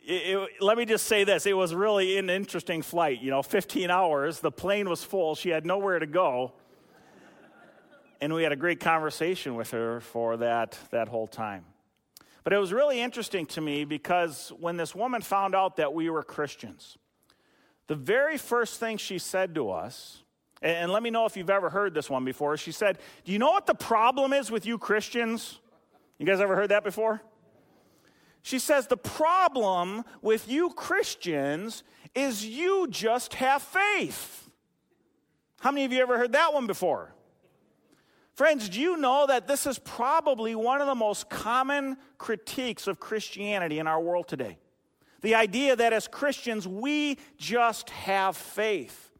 it, 0.01 0.37
it, 0.37 0.49
let 0.61 0.77
me 0.77 0.85
just 0.85 1.07
say 1.07 1.25
this 1.25 1.45
it 1.45 1.57
was 1.57 1.75
really 1.75 2.17
an 2.17 2.29
interesting 2.29 2.83
flight. 2.83 3.21
You 3.21 3.31
know, 3.31 3.43
15 3.43 3.91
hours, 3.91 4.39
the 4.39 4.49
plane 4.49 4.87
was 4.87 5.03
full, 5.03 5.35
she 5.35 5.49
had 5.49 5.65
nowhere 5.65 5.99
to 5.99 6.05
go. 6.05 6.53
And 8.21 8.33
we 8.33 8.43
had 8.43 8.53
a 8.53 8.55
great 8.55 8.79
conversation 8.79 9.55
with 9.55 9.71
her 9.71 9.99
for 9.99 10.37
that, 10.37 10.79
that 10.91 11.09
whole 11.09 11.27
time. 11.27 11.65
But 12.45 12.53
it 12.53 12.59
was 12.59 12.71
really 12.71 13.01
interesting 13.01 13.45
to 13.47 13.59
me 13.59 13.83
because 13.83 14.53
when 14.57 14.77
this 14.77 14.95
woman 14.95 15.21
found 15.21 15.53
out 15.53 15.75
that 15.75 15.93
we 15.93 16.09
were 16.09 16.23
Christians, 16.23 16.97
the 17.87 17.95
very 17.95 18.37
first 18.37 18.79
thing 18.79 18.95
she 18.95 19.17
said 19.17 19.53
to 19.55 19.69
us, 19.69 20.22
and 20.63 20.91
let 20.91 21.03
me 21.03 21.09
know 21.09 21.25
if 21.25 21.35
you've 21.35 21.49
ever 21.49 21.69
heard 21.69 21.93
this 21.93 22.09
one 22.09 22.23
before, 22.23 22.55
she 22.55 22.71
said, 22.71 22.97
Do 23.25 23.33
you 23.33 23.39
know 23.39 23.51
what 23.51 23.65
the 23.65 23.75
problem 23.75 24.31
is 24.31 24.49
with 24.49 24.65
you 24.65 24.77
Christians? 24.77 25.59
You 26.17 26.25
guys 26.25 26.39
ever 26.39 26.55
heard 26.55 26.69
that 26.69 26.85
before? 26.85 27.21
She 28.43 28.59
says, 28.59 28.87
The 28.87 28.97
problem 28.97 30.05
with 30.21 30.49
you 30.49 30.69
Christians 30.69 31.83
is 32.15 32.45
you 32.45 32.87
just 32.89 33.33
have 33.35 33.61
faith. 33.61 34.49
How 35.59 35.71
many 35.71 35.85
of 35.85 35.91
you 35.91 36.01
ever 36.01 36.17
heard 36.17 36.31
that 36.31 36.53
one 36.53 36.65
before? 36.65 37.13
Friends, 38.33 38.69
do 38.69 38.79
you 38.79 38.97
know 38.97 39.27
that 39.27 39.47
this 39.47 39.67
is 39.67 39.77
probably 39.79 40.55
one 40.55 40.81
of 40.81 40.87
the 40.87 40.95
most 40.95 41.29
common 41.29 41.97
critiques 42.17 42.87
of 42.87 42.99
Christianity 42.99 43.79
in 43.79 43.87
our 43.87 43.99
world 43.99 44.27
today? 44.27 44.57
The 45.21 45.35
idea 45.35 45.75
that 45.75 45.93
as 45.93 46.07
Christians, 46.07 46.67
we 46.67 47.17
just 47.37 47.89
have 47.91 48.35
faith. 48.35 49.12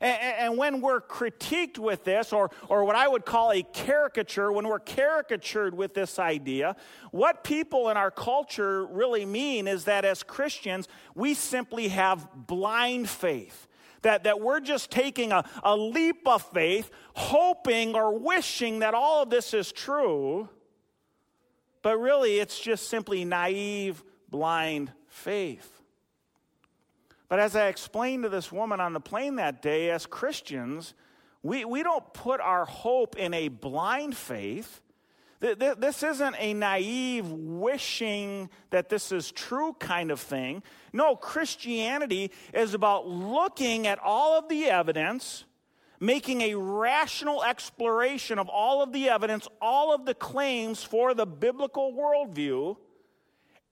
And, 0.00 0.56
when 0.58 0.80
we're 0.80 1.00
critiqued 1.00 1.78
with 1.78 2.04
this, 2.04 2.32
or, 2.32 2.50
or 2.68 2.84
what 2.84 2.96
I 2.96 3.06
would 3.06 3.24
call 3.24 3.52
a 3.52 3.62
caricature, 3.62 4.50
when 4.50 4.66
we're 4.66 4.78
caricatured 4.78 5.74
with 5.74 5.94
this 5.94 6.18
idea, 6.18 6.76
what 7.10 7.44
people 7.44 7.88
in 7.90 7.96
our 7.96 8.10
culture 8.10 8.86
really 8.86 9.24
mean 9.24 9.68
is 9.68 9.84
that 9.84 10.04
as 10.04 10.22
Christians, 10.22 10.88
we 11.14 11.34
simply 11.34 11.88
have 11.88 12.28
blind 12.34 13.08
faith. 13.08 13.66
That, 14.02 14.24
that 14.24 14.40
we're 14.40 14.60
just 14.60 14.90
taking 14.90 15.32
a, 15.32 15.44
a 15.64 15.76
leap 15.76 16.26
of 16.26 16.42
faith, 16.52 16.90
hoping 17.14 17.96
or 17.96 18.16
wishing 18.16 18.78
that 18.78 18.94
all 18.94 19.22
of 19.24 19.30
this 19.30 19.52
is 19.52 19.72
true, 19.72 20.48
but 21.82 21.98
really 21.98 22.38
it's 22.38 22.60
just 22.60 22.88
simply 22.88 23.24
naive, 23.24 24.04
blind 24.30 24.92
faith. 25.08 25.77
But 27.28 27.40
as 27.40 27.54
I 27.54 27.68
explained 27.68 28.22
to 28.22 28.28
this 28.28 28.50
woman 28.50 28.80
on 28.80 28.92
the 28.92 29.00
plane 29.00 29.36
that 29.36 29.60
day, 29.60 29.90
as 29.90 30.06
Christians, 30.06 30.94
we, 31.42 31.64
we 31.64 31.82
don't 31.82 32.12
put 32.14 32.40
our 32.40 32.64
hope 32.64 33.16
in 33.16 33.34
a 33.34 33.48
blind 33.48 34.16
faith. 34.16 34.80
This 35.40 36.02
isn't 36.02 36.34
a 36.36 36.52
naive 36.52 37.30
wishing 37.30 38.50
that 38.70 38.88
this 38.88 39.12
is 39.12 39.30
true 39.30 39.76
kind 39.78 40.10
of 40.10 40.18
thing. 40.18 40.64
No, 40.92 41.14
Christianity 41.14 42.32
is 42.52 42.74
about 42.74 43.06
looking 43.06 43.86
at 43.86 44.00
all 44.00 44.36
of 44.36 44.48
the 44.48 44.64
evidence, 44.64 45.44
making 46.00 46.40
a 46.40 46.54
rational 46.56 47.44
exploration 47.44 48.40
of 48.40 48.48
all 48.48 48.82
of 48.82 48.92
the 48.92 49.10
evidence, 49.10 49.46
all 49.60 49.94
of 49.94 50.06
the 50.06 50.14
claims 50.14 50.82
for 50.82 51.14
the 51.14 51.26
biblical 51.26 51.92
worldview, 51.92 52.76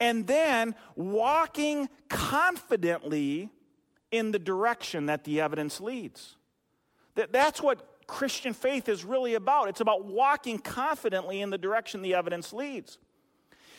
and 0.00 0.26
then 0.26 0.75
walking 0.95 1.88
confidently 2.09 3.50
in 4.11 4.33
the 4.33 4.38
direction 4.38 5.07
that 5.07 5.25
the 5.25 5.41
evidence 5.41 5.81
leads. 5.81 6.37
That, 7.15 7.33
That's 7.33 7.62
what 7.62 8.07
Christian 8.07 8.53
faith 8.53 8.88
is 8.88 9.05
really 9.05 9.35
about. 9.35 9.69
It's 9.69 9.81
about 9.81 10.05
walking 10.05 10.59
confidently 10.59 11.41
in 11.41 11.50
the 11.50 11.59
direction 11.59 12.03
the 12.03 12.15
evidence 12.15 12.53
leads. 12.53 12.99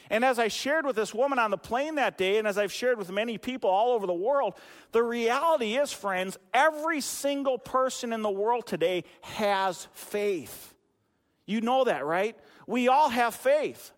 And 0.09 0.24
as 0.24 0.39
I 0.39 0.47
shared 0.47 0.86
with 0.86 0.95
this 0.95 1.13
woman 1.13 1.38
on 1.38 1.51
the 1.51 1.57
plane 1.57 1.95
that 1.95 2.17
day, 2.17 2.38
and 2.38 2.47
as 2.47 2.57
I've 2.57 2.71
shared 2.71 2.97
with 2.97 3.12
many 3.12 3.38
people 3.38 3.69
all 3.69 3.91
over 3.91 4.07
the 4.07 4.13
world, 4.13 4.55
the 4.91 5.03
reality 5.03 5.75
is, 5.75 5.91
friends, 5.91 6.38
every 6.53 7.01
single 7.01 7.57
person 7.57 8.13
in 8.13 8.21
the 8.21 8.29
world 8.29 8.65
today 8.65 9.03
has 9.21 9.88
faith. 9.93 10.74
You 11.45 11.62
know 11.62 11.83
that, 11.86 12.05
right? 12.05 12.38
We 12.67 12.88
all 12.88 13.09
have 13.09 13.36
faith. 13.36 13.91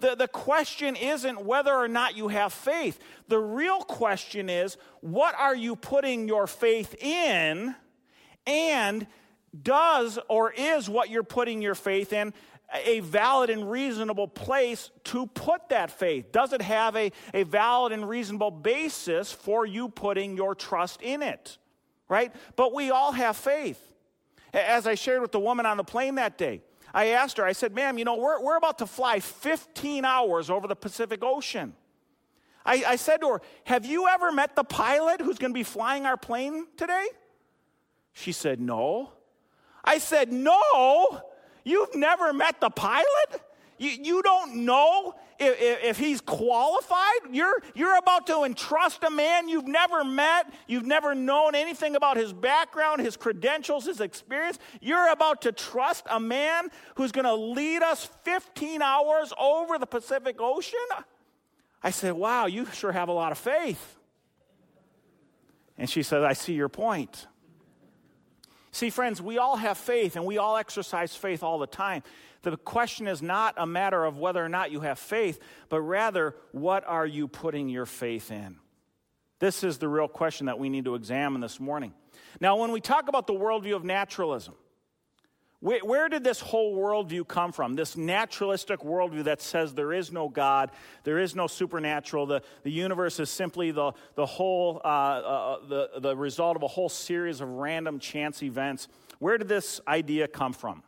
The, 0.00 0.14
the 0.14 0.28
question 0.28 0.96
isn't 0.96 1.44
whether 1.44 1.74
or 1.74 1.88
not 1.88 2.16
you 2.16 2.28
have 2.28 2.52
faith. 2.52 2.98
The 3.28 3.38
real 3.38 3.80
question 3.80 4.50
is 4.50 4.76
what 5.00 5.34
are 5.38 5.54
you 5.54 5.76
putting 5.76 6.28
your 6.28 6.46
faith 6.46 6.94
in? 7.02 7.74
And 8.46 9.06
does 9.62 10.18
or 10.28 10.52
is 10.52 10.88
what 10.88 11.10
you're 11.10 11.22
putting 11.22 11.62
your 11.62 11.74
faith 11.74 12.12
in 12.12 12.34
a 12.72 13.00
valid 13.00 13.50
and 13.50 13.70
reasonable 13.70 14.28
place 14.28 14.90
to 15.04 15.26
put 15.26 15.68
that 15.70 15.90
faith? 15.90 16.32
Does 16.32 16.52
it 16.52 16.62
have 16.62 16.96
a, 16.96 17.12
a 17.32 17.44
valid 17.44 17.92
and 17.92 18.08
reasonable 18.08 18.50
basis 18.50 19.32
for 19.32 19.64
you 19.64 19.88
putting 19.88 20.36
your 20.36 20.54
trust 20.54 21.00
in 21.02 21.22
it? 21.22 21.58
Right? 22.08 22.32
But 22.54 22.74
we 22.74 22.90
all 22.90 23.12
have 23.12 23.36
faith. 23.36 23.80
As 24.52 24.86
I 24.86 24.94
shared 24.94 25.22
with 25.22 25.32
the 25.32 25.40
woman 25.40 25.66
on 25.66 25.76
the 25.76 25.84
plane 25.84 26.16
that 26.16 26.38
day, 26.38 26.62
I 26.96 27.08
asked 27.08 27.36
her, 27.36 27.44
I 27.44 27.52
said, 27.52 27.74
ma'am, 27.74 27.98
you 27.98 28.06
know, 28.06 28.16
we're, 28.16 28.40
we're 28.42 28.56
about 28.56 28.78
to 28.78 28.86
fly 28.86 29.20
15 29.20 30.06
hours 30.06 30.48
over 30.48 30.66
the 30.66 30.74
Pacific 30.74 31.22
Ocean. 31.22 31.74
I, 32.64 32.84
I 32.86 32.96
said 32.96 33.18
to 33.18 33.32
her, 33.32 33.42
Have 33.64 33.84
you 33.84 34.08
ever 34.08 34.32
met 34.32 34.56
the 34.56 34.64
pilot 34.64 35.20
who's 35.20 35.36
going 35.36 35.52
to 35.52 35.54
be 35.54 35.62
flying 35.62 36.06
our 36.06 36.16
plane 36.16 36.66
today? 36.78 37.06
She 38.14 38.32
said, 38.32 38.62
No. 38.62 39.12
I 39.84 39.98
said, 39.98 40.32
No, 40.32 41.20
you've 41.64 41.94
never 41.94 42.32
met 42.32 42.62
the 42.62 42.70
pilot? 42.70 43.42
You, 43.78 43.90
you 43.90 44.22
don't 44.22 44.64
know 44.64 45.14
if, 45.38 45.84
if, 45.84 45.98
he's 45.98 46.20
qualified. 46.20 47.20
You're, 47.30 47.62
you're 47.74 47.96
about 47.98 48.26
to 48.28 48.44
entrust 48.44 49.04
a 49.04 49.10
man 49.10 49.48
you've 49.48 49.66
never 49.66 50.04
met, 50.04 50.52
you've 50.66 50.86
never 50.86 51.14
known 51.14 51.54
anything 51.54 51.94
about 51.94 52.16
his 52.16 52.32
background, 52.32 53.02
his 53.02 53.16
credentials, 53.16 53.84
his 53.84 54.00
experience. 54.00 54.58
You're 54.80 55.10
about 55.10 55.42
to 55.42 55.52
trust 55.52 56.06
a 56.10 56.18
man 56.18 56.68
who's 56.94 57.12
going 57.12 57.26
to 57.26 57.34
lead 57.34 57.82
us 57.82 58.08
15 58.24 58.80
hours 58.80 59.32
over 59.38 59.78
the 59.78 59.86
Pacific 59.86 60.36
Ocean. 60.40 60.78
I 61.82 61.90
said, 61.90 62.14
Wow, 62.14 62.46
you 62.46 62.66
sure 62.72 62.92
have 62.92 63.08
a 63.08 63.12
lot 63.12 63.32
of 63.32 63.38
faith. 63.38 63.98
And 65.78 65.90
she 65.90 66.02
said, 66.02 66.24
I 66.24 66.32
see 66.32 66.54
your 66.54 66.70
point. 66.70 67.26
See, 68.72 68.90
friends, 68.90 69.22
we 69.22 69.38
all 69.38 69.56
have 69.56 69.78
faith 69.78 70.16
and 70.16 70.24
we 70.24 70.36
all 70.36 70.56
exercise 70.56 71.14
faith 71.14 71.42
all 71.42 71.58
the 71.58 71.66
time. 71.66 72.02
The 72.50 72.56
question 72.56 73.08
is 73.08 73.22
not 73.22 73.54
a 73.56 73.66
matter 73.66 74.04
of 74.04 74.18
whether 74.18 74.44
or 74.44 74.48
not 74.48 74.70
you 74.70 74.80
have 74.80 75.00
faith, 75.00 75.40
but 75.68 75.80
rather, 75.80 76.36
what 76.52 76.86
are 76.86 77.04
you 77.04 77.26
putting 77.26 77.68
your 77.68 77.86
faith 77.86 78.30
in? 78.30 78.58
This 79.40 79.64
is 79.64 79.78
the 79.78 79.88
real 79.88 80.06
question 80.06 80.46
that 80.46 80.56
we 80.56 80.68
need 80.68 80.84
to 80.84 80.94
examine 80.94 81.40
this 81.40 81.58
morning. 81.58 81.92
Now, 82.40 82.56
when 82.56 82.70
we 82.70 82.80
talk 82.80 83.08
about 83.08 83.26
the 83.26 83.32
worldview 83.32 83.74
of 83.74 83.84
naturalism, 83.84 84.54
where, 85.58 86.08
did 86.08 86.22
this 86.22 86.38
whole 86.38 86.76
worldview 86.76 87.26
come 87.26 87.50
from? 87.50 87.74
This 87.74 87.96
naturalistic 87.96 88.80
worldview 88.80 89.24
that 89.24 89.42
says 89.42 89.74
there 89.74 89.92
is 89.92 90.12
no 90.12 90.28
God, 90.28 90.70
there 91.02 91.18
is 91.18 91.34
no 91.34 91.48
supernatural, 91.48 92.26
the, 92.26 92.42
the 92.62 92.70
universe 92.70 93.18
is 93.18 93.28
simply 93.28 93.72
the, 93.72 93.92
the 94.14 94.26
whole, 94.26 94.80
uh, 94.84 94.86
uh, 94.86 95.66
the, 95.66 95.90
the 95.98 96.16
result 96.16 96.54
of 96.54 96.62
a 96.62 96.68
whole 96.68 96.88
series 96.88 97.40
of 97.40 97.48
random 97.48 97.98
chance 97.98 98.44
events. 98.44 98.86
Where 99.18 99.36
did 99.36 99.48
this 99.48 99.80
idea 99.88 100.28
come 100.28 100.52
from? 100.52 100.84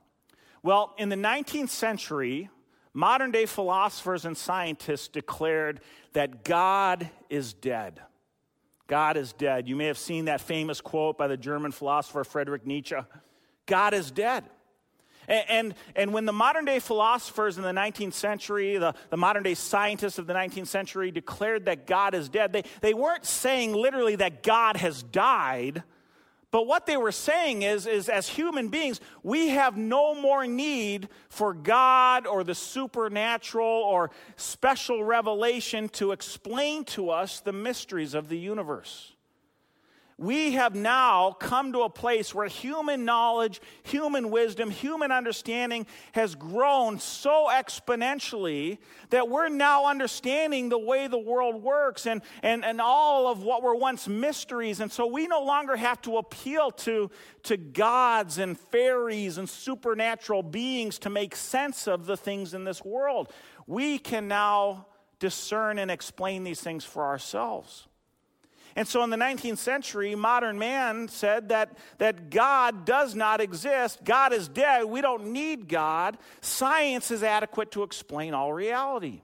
Well, 0.62 0.95
in 0.99 1.09
the 1.09 1.17
19th 1.17 1.69
century, 1.69 2.50
modern 2.93 3.31
day 3.31 3.47
philosophers 3.47 4.25
and 4.25 4.37
scientists 4.37 5.09
declared 5.09 5.81
that 6.12 6.45
God 6.45 7.09
is 7.31 7.53
dead. 7.53 8.00
God 8.87 9.17
is 9.17 9.33
dead. 9.33 9.69
You 9.69 9.77
may 9.77 9.87
have 9.87 9.99
seen 9.99 10.25
that 10.25 10.41
famous 10.41 10.81
quote 10.81 11.19
by 11.19 11.29
the 11.29 11.37
German 11.37 11.73
philosopher 11.73 12.25
Friedrich 12.25 12.67
Nietzsche 12.67 12.97
God 13.67 13.95
is 13.95 14.11
dead. 14.11 14.45
And, 15.29 15.45
and, 15.50 15.75
and, 15.95 16.12
when 16.15 16.25
the 16.25 16.33
modern 16.33 16.65
day 16.65 16.79
philosophers 16.79 17.59
in 17.59 17.62
the 17.62 17.73
19th 17.73 18.15
century, 18.15 18.79
the, 18.79 18.95
the 19.11 19.19
modern 19.19 19.43
day 19.43 19.53
scientists 19.53 20.19
of 20.19 20.27
the 20.27 20.33
19th 20.33 20.69
century 20.69 21.11
declared 21.11 21.67
that 21.67 21.87
God 21.87 22.15
is 22.15 22.31
dead, 22.31 22.55
they, 22.55 22.65
they 22.81 22.95
weren't 22.95 23.27
saying 23.27 23.75
literally 23.75 24.17
that 24.17 24.43
God 24.43 24.79
has 24.79 25.03
died 25.03 25.83
but 26.50 26.67
what 26.67 26.87
they 26.87 26.97
were 26.97 27.12
saying 27.12 27.62
is, 27.62 27.87
is 27.87 28.09
as 28.09 28.28
human 28.28 28.69
beings, 28.69 29.00
we 29.23 29.49
have 29.49 29.76
no 29.76 30.14
more 30.14 30.47
need 30.47 31.09
for 31.28 31.52
God 31.52 32.26
or 32.26 32.43
the 32.43 32.55
supernatural 32.55 33.67
or 33.67 34.11
special 34.37 35.05
revelation 35.05 35.88
to 35.90 36.12
explain 36.12 36.85
to 36.85 37.11
us 37.11 37.40
the 37.40 37.52
mysteries 37.52 38.14
of 38.14 38.28
the 38.28 38.38
universe 38.38 39.12
we 40.18 40.54
have 40.54 40.75
now 40.75 41.30
come 41.30 41.72
to 41.72 41.82
a 41.82 41.88
place 41.88 42.34
where 42.34 42.48
human 42.48 43.04
knowledge, 43.04 43.60
human 43.84 44.30
wisdom, 44.30 44.68
human 44.68 45.12
understanding 45.12 45.87
has 46.10 46.34
grown 46.34 46.98
so 46.98 47.48
exponentially 47.48 48.78
that 49.10 49.28
we're 49.28 49.48
now 49.48 49.87
understanding 49.87 50.70
the 50.70 50.78
way 50.78 51.06
the 51.06 51.18
world 51.18 51.62
works 51.62 52.04
and, 52.04 52.22
and, 52.42 52.64
and 52.64 52.80
all 52.80 53.28
of 53.28 53.44
what 53.44 53.62
were 53.62 53.76
once 53.76 54.08
mysteries. 54.08 54.80
And 54.80 54.90
so 54.90 55.06
we 55.06 55.28
no 55.28 55.44
longer 55.44 55.76
have 55.76 56.02
to 56.02 56.16
appeal 56.16 56.72
to, 56.72 57.12
to 57.44 57.56
gods 57.56 58.38
and 58.38 58.58
fairies 58.58 59.38
and 59.38 59.48
supernatural 59.48 60.42
beings 60.42 60.98
to 61.00 61.10
make 61.10 61.37
sense 61.37 61.87
of 61.87 62.06
the 62.06 62.16
things 62.16 62.54
in 62.54 62.64
this 62.64 62.84
world. 62.84 63.32
We 63.68 63.98
can 63.98 64.26
now 64.26 64.87
discern 65.20 65.78
and 65.78 65.92
explain 65.92 66.42
these 66.42 66.60
things 66.60 66.84
for 66.84 67.04
ourselves. 67.04 67.87
And 68.78 68.87
so 68.87 69.02
in 69.02 69.11
the 69.11 69.16
19th 69.16 69.58
century, 69.58 70.14
modern 70.14 70.56
man 70.56 71.08
said 71.08 71.49
that, 71.49 71.76
that 71.99 72.30
God 72.30 72.85
does 72.85 73.16
not 73.16 73.40
exist. 73.40 74.04
God 74.04 74.32
is 74.32 74.47
dead. 74.47 74.85
We 74.85 75.00
don't 75.00 75.32
need 75.32 75.66
God. 75.66 76.16
Science 76.42 77.11
is 77.11 77.25
adequate 77.25 77.73
to 77.73 77.82
explain 77.82 78.35
all 78.35 78.52
reality. 78.52 79.23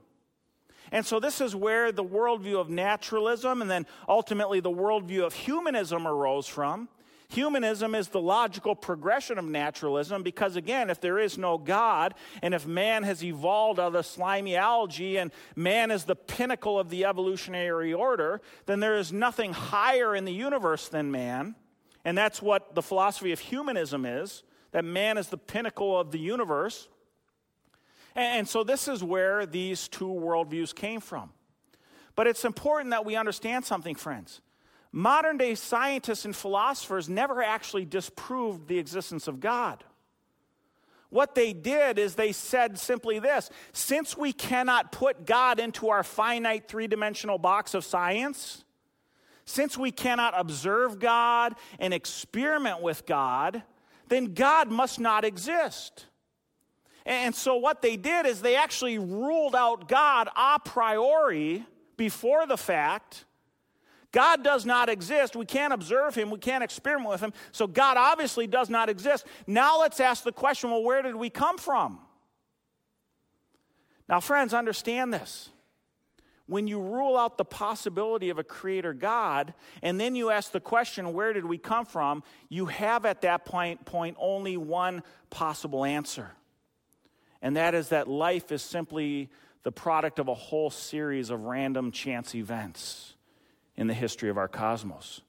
And 0.90 1.06
so 1.06 1.20
this 1.20 1.40
is 1.40 1.54
where 1.54 1.92
the 1.92 2.02
worldview 2.02 2.60
of 2.60 2.68
naturalism 2.68 3.62
and 3.62 3.70
then 3.70 3.86
ultimately 4.08 4.58
the 4.58 4.72
worldview 4.72 5.24
of 5.24 5.34
humanism 5.34 6.08
arose 6.08 6.48
from. 6.48 6.88
Humanism 7.28 7.94
is 7.94 8.08
the 8.08 8.20
logical 8.20 8.74
progression 8.74 9.38
of 9.38 9.44
naturalism 9.44 10.22
because, 10.22 10.56
again, 10.56 10.90
if 10.90 11.00
there 11.00 11.18
is 11.18 11.38
no 11.38 11.58
God 11.58 12.14
and 12.42 12.54
if 12.54 12.66
man 12.66 13.02
has 13.02 13.24
evolved 13.24 13.80
out 13.80 13.96
of 13.96 14.06
slimy 14.06 14.56
algae 14.56 15.16
and 15.16 15.32
man 15.56 15.90
is 15.90 16.04
the 16.04 16.16
pinnacle 16.16 16.78
of 16.78 16.90
the 16.90 17.04
evolutionary 17.04 17.94
order, 17.94 18.40
then 18.66 18.80
there 18.80 18.96
is 18.96 19.12
nothing 19.12 19.52
higher 19.52 20.14
in 20.14 20.24
the 20.24 20.32
universe 20.32 20.88
than 20.88 21.10
man. 21.10 21.54
And 22.04 22.16
that's 22.16 22.42
what 22.42 22.74
the 22.74 22.82
philosophy 22.82 23.32
of 23.32 23.40
humanism 23.40 24.04
is 24.04 24.42
that 24.72 24.84
man 24.84 25.16
is 25.16 25.28
the 25.28 25.38
pinnacle 25.38 25.98
of 25.98 26.10
the 26.10 26.18
universe. 26.18 26.88
And 28.14 28.46
so 28.46 28.64
this 28.64 28.86
is 28.86 29.02
where 29.02 29.46
these 29.46 29.88
two 29.88 30.08
worldviews 30.08 30.74
came 30.74 31.00
from. 31.00 31.30
But 32.16 32.26
it's 32.26 32.44
important 32.44 32.90
that 32.90 33.04
we 33.04 33.16
understand 33.16 33.64
something, 33.64 33.94
friends. 33.94 34.40
Modern 34.96 35.38
day 35.38 35.56
scientists 35.56 36.24
and 36.24 36.36
philosophers 36.36 37.08
never 37.08 37.42
actually 37.42 37.84
disproved 37.84 38.68
the 38.68 38.78
existence 38.78 39.26
of 39.26 39.40
God. 39.40 39.82
What 41.10 41.34
they 41.34 41.52
did 41.52 41.98
is 41.98 42.14
they 42.14 42.30
said 42.30 42.78
simply 42.78 43.18
this 43.18 43.50
since 43.72 44.16
we 44.16 44.32
cannot 44.32 44.92
put 44.92 45.26
God 45.26 45.58
into 45.58 45.88
our 45.88 46.04
finite 46.04 46.68
three 46.68 46.86
dimensional 46.86 47.38
box 47.38 47.74
of 47.74 47.84
science, 47.84 48.62
since 49.44 49.76
we 49.76 49.90
cannot 49.90 50.32
observe 50.36 51.00
God 51.00 51.56
and 51.80 51.92
experiment 51.92 52.80
with 52.80 53.04
God, 53.04 53.64
then 54.10 54.32
God 54.32 54.70
must 54.70 55.00
not 55.00 55.24
exist. 55.24 56.06
And 57.04 57.34
so 57.34 57.56
what 57.56 57.82
they 57.82 57.96
did 57.96 58.26
is 58.26 58.42
they 58.42 58.54
actually 58.54 59.00
ruled 59.00 59.56
out 59.56 59.88
God 59.88 60.28
a 60.36 60.60
priori 60.64 61.64
before 61.96 62.46
the 62.46 62.56
fact 62.56 63.24
God 64.14 64.44
does 64.44 64.64
not 64.64 64.88
exist. 64.88 65.34
We 65.34 65.44
can't 65.44 65.72
observe 65.72 66.14
him. 66.14 66.30
We 66.30 66.38
can't 66.38 66.62
experiment 66.62 67.10
with 67.10 67.20
him. 67.20 67.32
So 67.50 67.66
God 67.66 67.96
obviously 67.96 68.46
does 68.46 68.70
not 68.70 68.88
exist. 68.88 69.26
Now 69.48 69.80
let's 69.80 69.98
ask 69.98 70.22
the 70.22 70.30
question 70.30 70.70
well, 70.70 70.84
where 70.84 71.02
did 71.02 71.16
we 71.16 71.30
come 71.30 71.58
from? 71.58 71.98
Now, 74.08 74.20
friends, 74.20 74.54
understand 74.54 75.12
this. 75.12 75.50
When 76.46 76.68
you 76.68 76.80
rule 76.80 77.16
out 77.16 77.38
the 77.38 77.44
possibility 77.44 78.30
of 78.30 78.38
a 78.38 78.44
creator 78.44 78.94
God, 78.94 79.52
and 79.82 79.98
then 79.98 80.14
you 80.14 80.30
ask 80.30 80.52
the 80.52 80.60
question, 80.60 81.12
where 81.12 81.32
did 81.32 81.44
we 81.44 81.58
come 81.58 81.84
from? 81.84 82.22
You 82.48 82.66
have 82.66 83.06
at 83.06 83.22
that 83.22 83.44
point, 83.44 83.84
point 83.84 84.16
only 84.20 84.56
one 84.56 85.02
possible 85.28 85.84
answer. 85.84 86.30
And 87.42 87.56
that 87.56 87.74
is 87.74 87.88
that 87.88 88.06
life 88.06 88.52
is 88.52 88.62
simply 88.62 89.30
the 89.64 89.72
product 89.72 90.20
of 90.20 90.28
a 90.28 90.34
whole 90.34 90.70
series 90.70 91.30
of 91.30 91.40
random 91.40 91.90
chance 91.90 92.36
events 92.36 93.13
in 93.76 93.86
the 93.86 93.94
history 93.94 94.28
of 94.28 94.38
our 94.38 94.48
cosmos. 94.48 95.20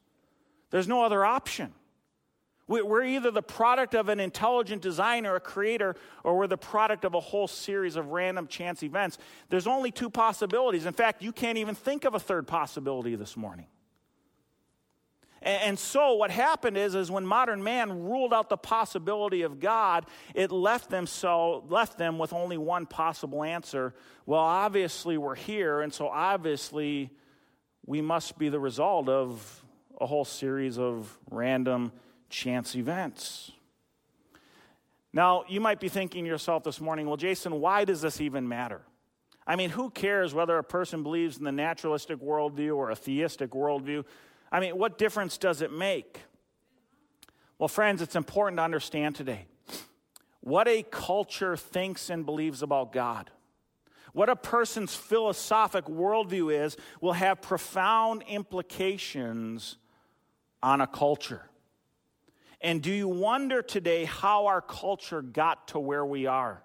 There's 0.69 0.87
no 0.87 1.03
other 1.03 1.25
option. 1.25 1.73
We're 2.67 3.03
either 3.03 3.29
the 3.29 3.43
product 3.43 3.93
of 3.93 4.09
an 4.09 4.19
intelligent 4.19 4.81
designer, 4.81 5.35
a 5.35 5.39
creator, 5.39 5.95
or 6.23 6.35
we're 6.35 6.47
the 6.47 6.57
product 6.57 7.05
of 7.05 7.13
a 7.13 7.19
whole 7.19 7.47
series 7.47 7.95
of 7.95 8.07
random 8.07 8.47
chance 8.47 8.81
events. 8.81 9.19
There's 9.49 9.67
only 9.67 9.91
two 9.91 10.09
possibilities. 10.09 10.87
In 10.87 10.93
fact, 10.93 11.21
you 11.21 11.31
can't 11.31 11.59
even 11.59 11.75
think 11.75 12.05
of 12.05 12.15
a 12.15 12.19
third 12.19 12.47
possibility 12.47 13.15
this 13.15 13.37
morning. 13.37 13.67
And 15.43 15.77
so 15.77 16.15
what 16.15 16.31
happened 16.31 16.75
is, 16.75 16.95
is 16.95 17.11
when 17.11 17.23
modern 17.23 17.63
man 17.63 18.05
ruled 18.05 18.33
out 18.33 18.49
the 18.49 18.57
possibility 18.57 19.43
of 19.43 19.59
God, 19.59 20.07
it 20.33 20.51
left 20.51 20.89
them 20.89 21.05
so 21.05 21.63
left 21.69 21.99
them 21.99 22.17
with 22.17 22.33
only 22.33 22.57
one 22.57 22.87
possible 22.87 23.43
answer. 23.43 23.93
Well, 24.25 24.41
obviously 24.41 25.19
we're 25.19 25.35
here, 25.35 25.81
and 25.81 25.93
so 25.93 26.07
obviously 26.07 27.11
we 27.85 28.01
must 28.01 28.37
be 28.37 28.49
the 28.49 28.59
result 28.59 29.09
of 29.09 29.63
a 29.99 30.05
whole 30.05 30.25
series 30.25 30.77
of 30.77 31.17
random 31.29 31.91
chance 32.29 32.75
events. 32.75 33.51
Now, 35.13 35.45
you 35.47 35.61
might 35.61 35.79
be 35.79 35.87
thinking 35.87 36.25
to 36.25 36.29
yourself 36.29 36.63
this 36.63 36.81
morning, 36.81 37.07
well, 37.07 37.15
Jason, 37.15 37.61
why 37.61 37.85
does 37.85 38.01
this 38.01 38.19
even 38.19 38.47
matter? 38.47 38.81
I 39.47 39.55
mean, 39.55 39.69
who 39.69 39.89
cares 39.89 40.33
whether 40.33 40.57
a 40.57 40.63
person 40.63 41.03
believes 41.03 41.37
in 41.37 41.43
the 41.43 41.51
naturalistic 41.51 42.19
worldview 42.19 42.75
or 42.75 42.89
a 42.89 42.95
theistic 42.95 43.51
worldview? 43.51 44.03
I 44.51 44.59
mean, 44.59 44.77
what 44.77 44.97
difference 44.97 45.37
does 45.37 45.61
it 45.61 45.71
make? 45.71 46.21
Well, 47.57 47.69
friends, 47.69 48.01
it's 48.01 48.15
important 48.15 48.57
to 48.57 48.63
understand 48.63 49.15
today 49.15 49.45
what 50.41 50.67
a 50.67 50.83
culture 50.83 51.55
thinks 51.55 52.09
and 52.09 52.25
believes 52.25 52.61
about 52.61 52.91
God 52.91 53.31
what 54.15 54.29
a 54.29 54.35
person's 54.37 54.95
philosophic 54.95 55.85
worldview 55.85 56.65
is 56.65 56.77
will 57.01 57.11
have 57.11 57.41
profound 57.41 58.23
implications 58.29 59.75
on 60.63 60.79
a 60.79 60.87
culture. 60.87 61.41
And 62.61 62.81
do 62.81 62.93
you 62.93 63.09
wonder 63.09 63.61
today 63.61 64.05
how 64.05 64.45
our 64.45 64.61
culture 64.61 65.21
got 65.21 65.67
to 65.67 65.79
where 65.79 66.05
we 66.05 66.27
are? 66.27 66.63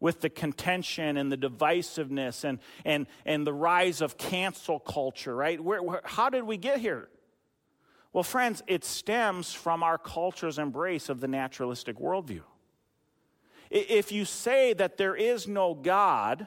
With 0.00 0.22
the 0.22 0.30
contention 0.30 1.18
and 1.18 1.30
the 1.30 1.36
divisiveness 1.36 2.44
and, 2.44 2.58
and, 2.86 3.08
and 3.26 3.46
the 3.46 3.52
rise 3.52 4.00
of 4.00 4.16
cancel 4.16 4.80
culture, 4.80 5.36
right? 5.36 5.60
Where, 5.60 5.82
where, 5.82 6.00
how 6.02 6.30
did 6.30 6.44
we 6.44 6.56
get 6.56 6.80
here? 6.80 7.10
Well, 8.14 8.24
friends, 8.24 8.62
it 8.66 8.86
stems 8.86 9.52
from 9.52 9.82
our 9.82 9.98
culture's 9.98 10.58
embrace 10.58 11.10
of 11.10 11.20
the 11.20 11.28
naturalistic 11.28 11.98
worldview. 11.98 12.40
If 13.74 14.12
you 14.12 14.24
say 14.24 14.72
that 14.74 14.98
there 14.98 15.16
is 15.16 15.48
no 15.48 15.74
God, 15.74 16.46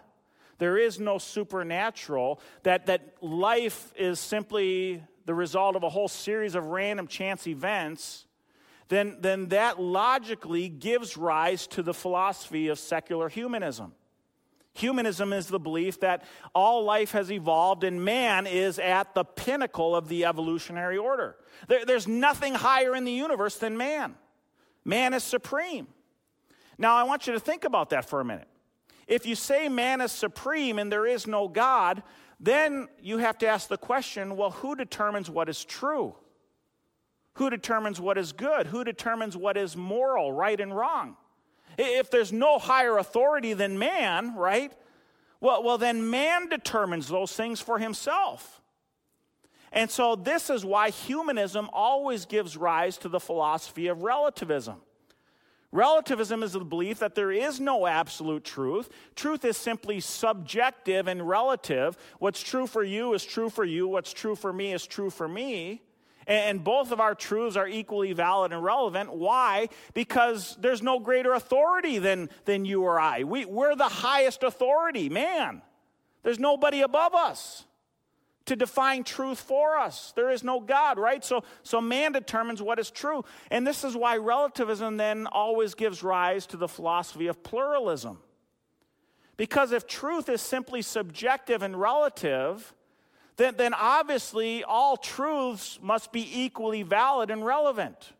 there 0.60 0.78
is 0.78 0.98
no 0.98 1.18
supernatural, 1.18 2.40
that, 2.64 2.86
that 2.86 3.22
life 3.22 3.92
is 3.98 4.18
simply 4.18 5.04
the 5.26 5.34
result 5.34 5.76
of 5.76 5.84
a 5.84 5.90
whole 5.90 6.08
series 6.08 6.56
of 6.56 6.68
random 6.68 7.06
chance 7.06 7.46
events, 7.46 8.26
then, 8.88 9.18
then 9.20 9.50
that 9.50 9.78
logically 9.78 10.70
gives 10.70 11.18
rise 11.18 11.68
to 11.68 11.84
the 11.84 11.94
philosophy 11.94 12.70
of 12.70 12.80
secular 12.80 13.28
humanism. 13.28 13.92
Humanism 14.74 15.34
is 15.34 15.48
the 15.48 15.60
belief 15.60 16.00
that 16.00 16.24
all 16.56 16.86
life 16.86 17.12
has 17.12 17.30
evolved 17.30 17.84
and 17.84 18.06
man 18.06 18.48
is 18.48 18.80
at 18.80 19.14
the 19.16 19.26
pinnacle 19.26 19.98
of 19.98 20.08
the 20.08 20.24
evolutionary 20.24 20.98
order. 20.98 21.36
There, 21.68 21.84
there's 21.84 22.08
nothing 22.08 22.54
higher 22.54 22.96
in 22.96 23.04
the 23.04 23.12
universe 23.12 23.58
than 23.58 23.76
man. 23.76 24.16
Man 24.86 25.14
is 25.14 25.26
supreme. 25.26 25.88
Now, 26.78 26.96
I 26.96 27.04
want 27.04 27.28
you 27.28 27.34
to 27.34 27.40
think 27.40 27.64
about 27.64 27.90
that 27.90 28.06
for 28.06 28.20
a 28.20 28.26
minute. 28.26 28.48
If 29.08 29.26
you 29.26 29.36
say 29.36 29.70
man 29.70 30.02
is 30.02 30.12
supreme 30.12 30.80
and 30.80 30.92
there 30.92 31.06
is 31.06 31.28
no 31.28 31.48
God, 31.48 32.04
then 32.40 32.88
you 33.02 33.18
have 33.18 33.38
to 33.40 33.48
ask 33.48 33.68
the 33.68 33.78
question 33.78 34.36
well, 34.36 34.52
who 34.52 34.76
determines 34.76 35.30
what 35.30 35.50
is 35.50 35.64
true? 35.64 36.16
Who 37.34 37.50
determines 37.50 38.02
what 38.02 38.18
is 38.18 38.32
good? 38.32 38.68
Who 38.68 38.84
determines 38.84 39.38
what 39.38 39.58
is 39.58 39.78
moral, 39.78 40.32
right 40.32 40.60
and 40.60 40.76
wrong? 40.76 41.18
If 41.78 42.10
there's 42.10 42.34
no 42.34 42.58
higher 42.58 42.98
authority 42.98 43.54
than 43.54 43.78
man, 43.78 44.36
right? 44.36 44.74
Well, 45.40 45.64
well, 45.64 45.78
then 45.78 46.10
man 46.10 46.50
determines 46.50 47.08
those 47.08 47.32
things 47.34 47.62
for 47.62 47.78
himself. 47.78 48.62
And 49.72 49.92
so, 49.92 50.16
this 50.16 50.50
is 50.50 50.66
why 50.66 50.90
humanism 50.90 51.70
always 51.72 52.26
gives 52.26 52.58
rise 52.58 52.98
to 53.00 53.10
the 53.10 53.20
philosophy 53.20 53.88
of 53.88 54.02
relativism. 54.02 54.78
Relativism 55.72 56.44
is 56.44 56.54
the 56.54 56.62
belief 56.62 57.00
that 57.00 57.14
there 57.14 57.32
is 57.32 57.60
no 57.60 57.86
absolute 57.86 58.46
truth. 58.46 58.90
Truth 59.16 59.44
is 59.44 59.58
simply 59.58 60.00
subjective 60.00 61.08
and 61.08 61.28
relative. 61.28 61.98
What's 62.20 62.42
true 62.42 62.68
for 62.68 62.84
you 62.84 63.14
is 63.14 63.26
true 63.26 63.50
for 63.50 63.66
you. 63.66 63.88
What's 63.88 64.14
true 64.14 64.36
for 64.36 64.54
me 64.54 64.74
is 64.74 64.88
true 64.88 65.10
for 65.10 65.28
me. 65.28 65.82
And 66.26 66.64
both 66.64 66.92
of 66.92 67.00
our 67.00 67.16
truths 67.16 67.56
are 67.56 67.68
equally 67.68 68.14
valid 68.14 68.52
and 68.52 68.64
relevant. 68.64 69.14
Why? 69.14 69.70
Because 69.94 70.58
there's 70.60 70.82
no 70.82 71.00
greater 71.00 71.34
authority 71.34 72.00
than, 72.00 72.30
than 72.46 72.66
you 72.66 72.84
or 72.84 73.00
I. 73.00 73.24
We, 73.24 73.46
we're 73.46 73.76
the 73.76 73.86
highest 73.86 74.44
authority, 74.44 75.10
man. 75.10 75.62
There's 76.24 76.40
nobody 76.40 76.82
above 76.82 77.14
us 77.14 77.67
to 78.48 78.56
define 78.56 79.04
truth 79.04 79.40
for 79.40 79.78
us. 79.78 80.12
There 80.16 80.30
is 80.30 80.44
no 80.44 80.60
God, 80.60 80.98
right? 80.98 81.24
So, 81.24 81.44
so 81.64 81.80
man 81.80 82.12
determines 82.12 82.62
what 82.62 82.80
is 82.80 82.90
true. 82.90 83.24
And 83.52 83.66
this 83.66 83.84
is 83.84 83.96
why 83.96 84.18
relativism 84.18 84.98
then 84.98 85.28
always 85.28 85.76
gives 85.76 86.04
rise 86.04 86.46
to 86.48 86.58
the 86.58 86.68
philosophy 86.68 87.28
of 87.28 87.44
pluralism. 87.44 88.20
Because 89.38 89.72
if 89.72 89.86
truth 89.86 90.30
is 90.30 90.42
simply 90.42 90.82
subjective 90.82 91.62
and 91.62 91.80
relative, 91.80 92.74
then, 93.38 93.54
then 93.56 93.74
obviously 93.74 94.64
all 94.64 94.98
truths 94.98 95.80
must 95.82 96.12
be 96.12 96.28
equally 96.44 96.82
valid 96.82 97.30
and 97.30 97.46
relevant, 97.46 98.14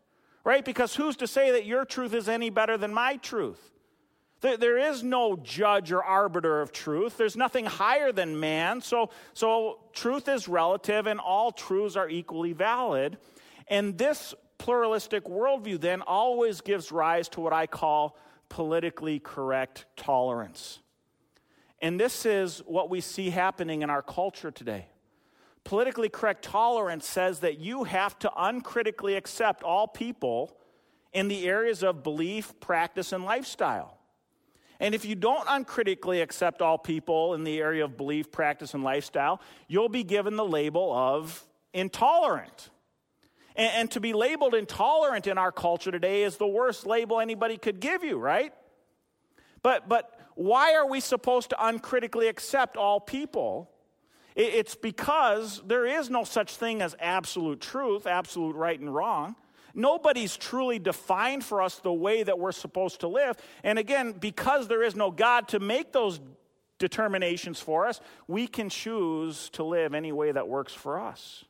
right? 0.44 0.64
Because 0.64 0.94
who's 0.94 1.16
to 1.16 1.26
say 1.26 1.50
that 1.52 1.66
your 1.66 1.84
truth 1.84 2.14
is 2.14 2.28
any 2.28 2.50
better 2.50 2.78
than 2.78 2.94
my 2.94 3.16
truth? 3.16 3.72
There 4.40 4.78
is 4.78 5.02
no 5.02 5.36
judge 5.36 5.90
or 5.90 6.02
arbiter 6.02 6.60
of 6.60 6.70
truth. 6.70 7.16
There's 7.16 7.36
nothing 7.36 7.66
higher 7.66 8.12
than 8.12 8.38
man. 8.38 8.80
So, 8.80 9.10
so 9.34 9.80
truth 9.92 10.28
is 10.28 10.46
relative 10.46 11.08
and 11.08 11.18
all 11.18 11.50
truths 11.50 11.96
are 11.96 12.08
equally 12.08 12.52
valid. 12.52 13.18
And 13.66 13.98
this 13.98 14.34
pluralistic 14.58 15.24
worldview 15.24 15.80
then 15.80 16.02
always 16.02 16.60
gives 16.60 16.92
rise 16.92 17.28
to 17.30 17.40
what 17.40 17.52
I 17.52 17.66
call 17.66 18.16
politically 18.48 19.18
correct 19.18 19.86
tolerance. 19.96 20.78
And 21.82 21.98
this 21.98 22.24
is 22.24 22.58
what 22.64 22.90
we 22.90 23.00
see 23.00 23.30
happening 23.30 23.82
in 23.82 23.90
our 23.90 24.02
culture 24.02 24.52
today. 24.52 24.86
Politically 25.64 26.08
correct 26.08 26.44
tolerance 26.44 27.06
says 27.06 27.40
that 27.40 27.58
you 27.58 27.84
have 27.84 28.18
to 28.20 28.32
uncritically 28.36 29.16
accept 29.16 29.64
all 29.64 29.88
people 29.88 30.56
in 31.12 31.28
the 31.28 31.46
areas 31.46 31.82
of 31.82 32.02
belief, 32.02 32.58
practice, 32.60 33.12
and 33.12 33.24
lifestyle. 33.24 33.97
And 34.80 34.94
if 34.94 35.04
you 35.04 35.14
don't 35.14 35.44
uncritically 35.48 36.20
accept 36.20 36.62
all 36.62 36.78
people 36.78 37.34
in 37.34 37.44
the 37.44 37.58
area 37.60 37.84
of 37.84 37.96
belief, 37.96 38.30
practice, 38.30 38.74
and 38.74 38.84
lifestyle, 38.84 39.40
you'll 39.66 39.88
be 39.88 40.04
given 40.04 40.36
the 40.36 40.44
label 40.44 40.92
of 40.92 41.46
intolerant. 41.72 42.70
And, 43.56 43.72
and, 43.74 43.90
to 43.92 44.00
be 44.00 44.12
labeled 44.12 44.54
intolerant 44.54 45.26
in 45.26 45.36
our 45.36 45.50
culture 45.50 45.90
today 45.90 46.22
is 46.22 46.36
the 46.36 46.46
worst 46.46 46.86
label 46.86 47.18
anybody 47.18 47.56
could 47.56 47.80
give 47.80 48.04
you, 48.04 48.18
right? 48.18 48.54
But, 49.62 49.88
but 49.88 50.18
why 50.36 50.74
are 50.74 50.86
we 50.86 51.00
supposed 51.00 51.50
to 51.50 51.66
uncritically 51.66 52.28
accept 52.28 52.76
all 52.76 53.00
people? 53.00 53.68
It, 54.36 54.54
it's 54.54 54.76
because 54.76 55.60
there 55.66 55.86
is 55.86 56.08
no 56.08 56.22
such 56.22 56.54
thing 56.54 56.80
as 56.82 56.94
absolute 57.00 57.60
truth, 57.60 58.06
absolute 58.06 58.54
right 58.54 58.78
and 58.78 58.94
wrong. 58.94 59.34
Nobody's 59.78 60.36
truly 60.36 60.80
defined 60.80 61.44
for 61.44 61.62
us 61.62 61.76
the 61.76 61.92
way 61.92 62.24
that 62.24 62.36
we're 62.36 62.50
supposed 62.50 63.00
to 63.00 63.08
live. 63.08 63.36
And 63.62 63.78
again, 63.78 64.10
because 64.10 64.66
there 64.66 64.82
is 64.82 64.96
no 64.96 65.12
God 65.12 65.46
to 65.48 65.60
make 65.60 65.92
those 65.92 66.18
determinations 66.80 67.60
for 67.60 67.86
us, 67.86 68.00
we 68.26 68.48
can 68.48 68.70
choose 68.70 69.50
to 69.50 69.62
live 69.62 69.94
any 69.94 70.10
way 70.10 70.32
that 70.32 70.48
works 70.48 70.74
for 70.74 70.98
us. 70.98 71.44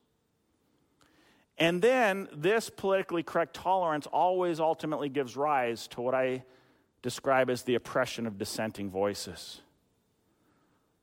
And 1.56 1.80
then 1.80 2.28
this 2.30 2.68
politically 2.68 3.22
correct 3.22 3.54
tolerance 3.54 4.06
always 4.06 4.60
ultimately 4.60 5.08
gives 5.08 5.34
rise 5.34 5.88
to 5.88 6.02
what 6.02 6.14
I 6.14 6.44
describe 7.00 7.48
as 7.48 7.62
the 7.62 7.76
oppression 7.76 8.26
of 8.26 8.36
dissenting 8.36 8.90
voices. 8.90 9.62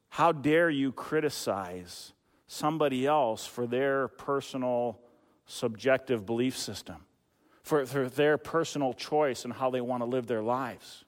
How 0.09 0.31
dare 0.31 0.69
you 0.69 0.91
criticize 0.91 2.13
somebody 2.45 3.07
else 3.07 3.47
for 3.47 3.65
their 3.65 4.09
personal 4.09 4.99
subjective 5.47 6.23
belief 6.23 6.55
system, 6.55 6.97
for, 7.65 7.83
for 7.87 8.07
their 8.07 8.37
personal 8.37 8.93
choice 8.93 9.43
and 9.43 9.51
how 9.51 9.71
they 9.71 9.81
want 9.81 10.01
to 10.01 10.05
live 10.05 10.27
their 10.27 10.43
lives? 10.43 11.03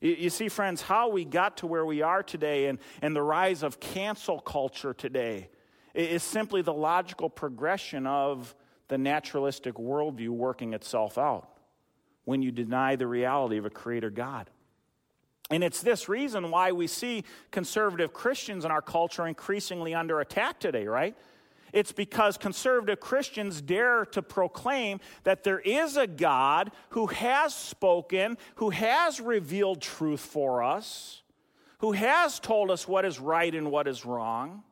You, 0.00 0.30
see, 0.30 0.48
friends, 0.48 0.80
how 0.80 1.08
we 1.08 1.24
got 1.24 1.56
to 1.58 1.66
where 1.66 1.84
we 1.84 2.00
are 2.00 2.22
today 2.22 2.66
and, 2.66 2.78
and 3.02 3.14
the 3.14 3.22
rise 3.22 3.64
of 3.64 3.80
cancel 3.80 4.38
culture 4.38 4.94
today 4.94 5.48
is 5.92 6.22
simply 6.22 6.62
the 6.62 6.72
logical 6.72 7.28
progression 7.28 8.06
of 8.06 8.54
the 8.86 8.96
naturalistic 8.96 9.74
worldview 9.74 10.28
working 10.28 10.72
itself 10.74 11.18
out 11.18 11.48
when 12.24 12.40
you 12.40 12.52
deny 12.52 12.94
the 12.94 13.08
reality 13.08 13.56
of 13.56 13.66
a 13.66 13.70
creator 13.70 14.10
God. 14.10 14.48
And 15.50 15.64
it's 15.64 15.82
this 15.82 16.08
reason 16.08 16.52
why 16.52 16.70
we 16.70 16.86
see 16.86 17.24
conservative 17.50 18.12
Christians 18.12 18.64
in 18.64 18.70
our 18.70 18.82
culture 18.82 19.26
increasingly 19.26 19.92
under 19.92 20.20
attack 20.20 20.60
today, 20.60 20.86
right? 20.86 21.16
It's 21.72 21.92
because 21.92 22.36
conservative 22.36 23.00
Christians 23.00 23.60
dare 23.60 24.04
to 24.06 24.22
proclaim 24.22 25.00
that 25.24 25.44
there 25.44 25.60
is 25.60 25.96
a 25.96 26.06
God 26.06 26.70
who 26.90 27.06
has 27.06 27.54
spoken, 27.54 28.38
who 28.56 28.70
has 28.70 29.20
revealed 29.20 29.80
truth 29.80 30.20
for 30.20 30.62
us, 30.62 31.22
who 31.78 31.92
has 31.92 32.40
told 32.40 32.70
us 32.70 32.88
what 32.88 33.04
is 33.04 33.20
right 33.20 33.54
and 33.54 33.70
what 33.70 33.86
is 33.86 34.04
wrong. 34.04 34.62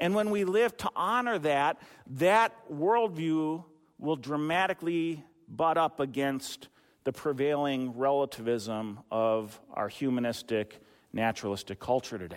And 0.00 0.14
when 0.14 0.30
we 0.30 0.44
live 0.44 0.76
to 0.78 0.90
honor 0.96 1.38
that, 1.38 1.80
that 2.06 2.52
worldview 2.70 3.64
will 3.98 4.16
dramatically 4.16 5.22
butt 5.48 5.78
up 5.78 6.00
against 6.00 6.68
the 7.04 7.12
prevailing 7.12 7.96
relativism 7.96 9.00
of 9.10 9.60
our 9.72 9.88
humanistic, 9.88 10.80
naturalistic 11.12 11.78
culture 11.78 12.18
today. 12.18 12.36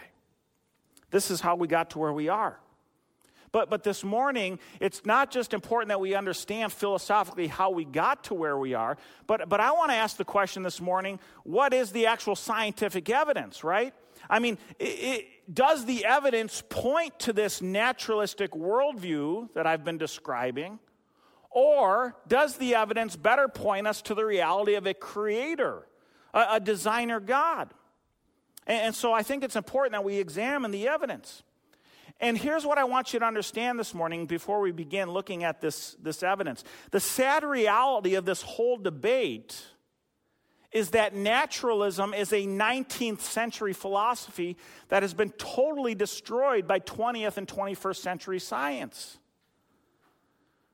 This 1.12 1.32
is 1.32 1.42
how 1.42 1.56
we 1.56 1.68
got 1.68 1.92
to 1.92 2.00
where 2.00 2.14
we 2.14 2.30
are. 2.30 2.60
But, 3.56 3.70
but 3.70 3.84
this 3.84 4.04
morning, 4.04 4.60
it's 4.82 5.06
not 5.06 5.32
just 5.32 5.54
important 5.54 5.88
that 5.88 6.02
we 6.02 6.14
understand 6.14 6.74
philosophically 6.74 7.48
how 7.48 7.70
we 7.70 7.86
got 7.86 8.26
to 8.26 8.34
where 8.34 8.58
we 8.58 8.74
are, 8.74 8.98
but, 9.28 9.48
but 9.48 9.62
I 9.62 9.72
want 9.72 9.92
to 9.92 9.96
ask 9.96 10.18
the 10.18 10.26
question 10.26 10.62
this 10.62 10.82
morning 10.82 11.22
what 11.46 11.74
is 11.74 11.94
the 11.94 12.08
actual 12.08 12.36
scientific 12.36 13.10
evidence, 13.10 13.64
right? 13.64 13.94
I 14.30 14.40
mean, 14.40 14.58
it, 14.78 14.84
it, 14.84 15.26
does 15.54 15.86
the 15.86 16.04
evidence 16.04 16.64
point 16.68 17.18
to 17.20 17.32
this 17.32 17.62
naturalistic 17.62 18.52
worldview 18.52 19.54
that 19.54 19.66
I've 19.66 19.86
been 19.86 19.98
describing? 19.98 20.78
Or 21.50 22.14
does 22.28 22.58
the 22.58 22.76
evidence 22.76 23.16
better 23.16 23.48
point 23.48 23.88
us 23.88 24.02
to 24.02 24.16
the 24.16 24.26
reality 24.26 24.76
of 24.76 24.86
a 24.86 24.94
creator, 24.94 25.88
a, 26.34 26.46
a 26.56 26.60
designer 26.60 27.22
God? 27.22 27.74
And, 28.68 28.88
and 28.88 28.96
so 28.96 29.14
I 29.14 29.24
think 29.24 29.46
it's 29.46 29.56
important 29.56 29.94
that 29.94 30.04
we 30.04 30.18
examine 30.18 30.72
the 30.72 30.90
evidence. 30.90 31.42
And 32.20 32.38
here's 32.38 32.66
what 32.66 32.78
I 32.78 32.86
want 32.86 33.14
you 33.14 33.20
to 33.20 33.26
understand 33.26 33.78
this 33.78 33.94
morning 33.94 34.26
before 34.26 34.62
we 34.62 34.72
begin 34.72 35.12
looking 35.12 35.44
at 35.44 35.60
this, 35.60 35.96
this 36.02 36.24
evidence. 36.24 36.64
The 36.92 37.00
sad 37.00 37.44
reality 37.44 38.16
of 38.16 38.26
this 38.26 38.42
whole 38.42 38.78
debate 38.78 39.62
is 40.72 40.92
that 40.92 41.16
naturalism 41.16 42.14
is 42.14 42.34
a 42.34 42.46
19th 42.46 43.22
century 43.22 43.74
philosophy 43.74 44.58
that 44.90 45.04
has 45.04 45.14
been 45.14 45.32
totally 45.32 45.96
destroyed 45.96 46.68
by 46.68 46.80
20th 46.80 47.38
and 47.38 47.48
21st 47.48 47.96
century 47.96 48.40
science. 48.40 49.18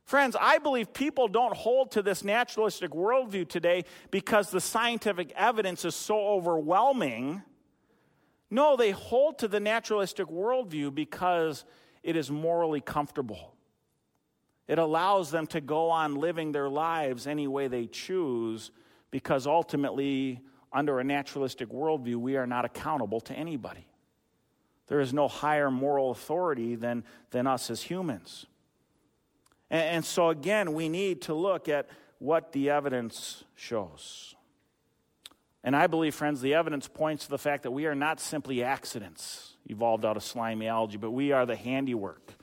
Friends, 0.06 0.36
I 0.40 0.58
believe 0.58 0.94
people 0.94 1.28
don't 1.28 1.56
hold 1.56 1.92
to 1.92 2.02
this 2.02 2.24
naturalistic 2.24 2.92
worldview 2.92 3.48
today 3.48 3.86
because 4.10 4.50
the 4.50 4.60
scientific 4.60 5.32
evidence 5.36 5.86
is 5.86 5.96
so 5.96 6.20
overwhelming. 6.20 7.44
No, 8.52 8.76
they 8.76 8.92
hold 8.92 9.40
to 9.40 9.48
the 9.48 9.62
naturalistic 9.62 10.28
worldview 10.28 10.94
because 10.94 11.64
it 12.04 12.18
is 12.18 12.30
morally 12.30 12.82
comfortable. 12.82 13.56
It 14.68 14.78
allows 14.78 15.32
them 15.32 15.48
to 15.48 15.62
go 15.62 15.90
on 15.90 16.16
living 16.16 16.52
their 16.52 16.70
lives 16.70 17.28
any 17.28 17.48
way 17.48 17.70
they 17.70 17.88
choose 17.88 18.72
because 19.10 19.48
ultimately, 19.48 20.42
under 20.72 21.00
a 21.00 21.04
naturalistic 21.04 21.70
worldview, 21.70 22.18
we 22.18 22.36
are 22.36 22.48
not 22.48 22.66
accountable 22.66 23.22
to 23.22 23.34
anybody. 23.34 23.88
There 24.88 25.00
is 25.00 25.14
no 25.14 25.30
higher 25.30 25.72
moral 25.72 26.12
authority 26.12 26.76
than, 26.76 27.06
than 27.32 27.48
us 27.48 27.70
as 27.70 27.82
humans. 27.82 28.46
And, 29.70 29.84
and 29.84 30.06
so, 30.06 30.30
again, 30.30 30.74
we 30.74 30.90
need 30.90 31.22
to 31.24 31.34
look 31.34 31.70
at 31.70 31.90
what 32.20 32.52
the 32.52 32.70
evidence 32.70 33.46
shows. 33.56 34.36
And 35.64 35.76
I 35.76 35.88
believe, 35.88 36.16
friends, 36.16 36.42
the 36.42 36.56
evidence 36.56 36.88
points 36.88 37.26
to 37.26 37.30
the 37.30 37.38
fact 37.38 37.64
that 37.64 37.72
we 37.72 37.86
are 37.86 37.96
not 37.96 38.20
simply 38.20 38.64
accidents 38.64 39.54
evolved 39.68 40.06
out 40.06 40.18
of 40.18 40.24
slimy 40.24 40.68
algae, 40.68 40.98
but 40.98 41.12
we 41.12 41.32
are 41.32 41.46
the 41.46 41.56
handiwork 41.56 42.34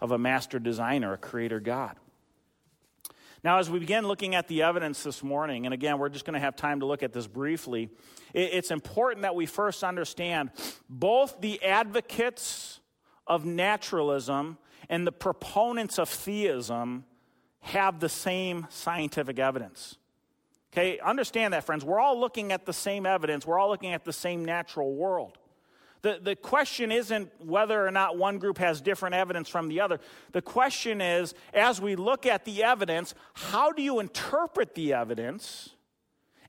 of 0.00 0.10
a 0.10 0.18
master 0.18 0.58
designer, 0.58 1.12
a 1.12 1.18
creator 1.18 1.60
God. 1.60 1.96
Now, 3.44 3.58
as 3.58 3.70
we 3.70 3.78
begin 3.78 4.08
looking 4.08 4.34
at 4.34 4.48
the 4.48 4.62
evidence 4.62 5.04
this 5.04 5.22
morning, 5.22 5.66
and 5.66 5.72
again, 5.72 5.98
we're 5.98 6.08
just 6.08 6.24
going 6.24 6.34
to 6.34 6.40
have 6.40 6.56
time 6.56 6.80
to 6.80 6.86
look 6.86 7.04
at 7.04 7.12
this 7.12 7.28
briefly, 7.28 7.90
it's 8.34 8.72
important 8.72 9.22
that 9.22 9.36
we 9.36 9.46
first 9.46 9.84
understand 9.84 10.50
both 10.88 11.40
the 11.40 11.62
advocates 11.62 12.80
of 13.26 13.44
naturalism 13.44 14.58
and 14.88 15.06
the 15.06 15.12
proponents 15.12 15.98
of 15.98 16.08
theism 16.08 17.04
have 17.60 18.00
the 18.00 18.08
same 18.08 18.66
scientific 18.68 19.38
evidence. 19.38 19.96
Okay, 20.76 20.98
understand 20.98 21.54
that, 21.54 21.64
friends. 21.64 21.86
We're 21.86 22.00
all 22.00 22.20
looking 22.20 22.52
at 22.52 22.66
the 22.66 22.72
same 22.72 23.06
evidence, 23.06 23.46
we're 23.46 23.58
all 23.58 23.70
looking 23.70 23.94
at 23.94 24.04
the 24.04 24.12
same 24.12 24.44
natural 24.44 24.94
world. 24.94 25.38
The, 26.02 26.20
the 26.22 26.36
question 26.36 26.92
isn't 26.92 27.30
whether 27.42 27.84
or 27.84 27.90
not 27.90 28.18
one 28.18 28.38
group 28.38 28.58
has 28.58 28.82
different 28.82 29.14
evidence 29.14 29.48
from 29.48 29.68
the 29.68 29.80
other. 29.80 29.98
The 30.32 30.42
question 30.42 31.00
is, 31.00 31.32
as 31.54 31.80
we 31.80 31.96
look 31.96 32.26
at 32.26 32.44
the 32.44 32.62
evidence, 32.62 33.14
how 33.32 33.72
do 33.72 33.82
you 33.82 33.98
interpret 34.00 34.74
the 34.74 34.92
evidence? 34.92 35.70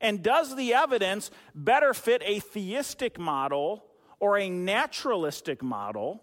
And 0.01 0.21
does 0.21 0.57
the 0.57 0.73
evidence 0.73 1.31
better 1.55 1.93
fit 1.93 2.21
a 2.25 2.39
theistic 2.39 3.17
model 3.17 3.85
or 4.19 4.37
a 4.37 4.49
naturalistic 4.49 5.63
model? 5.63 6.21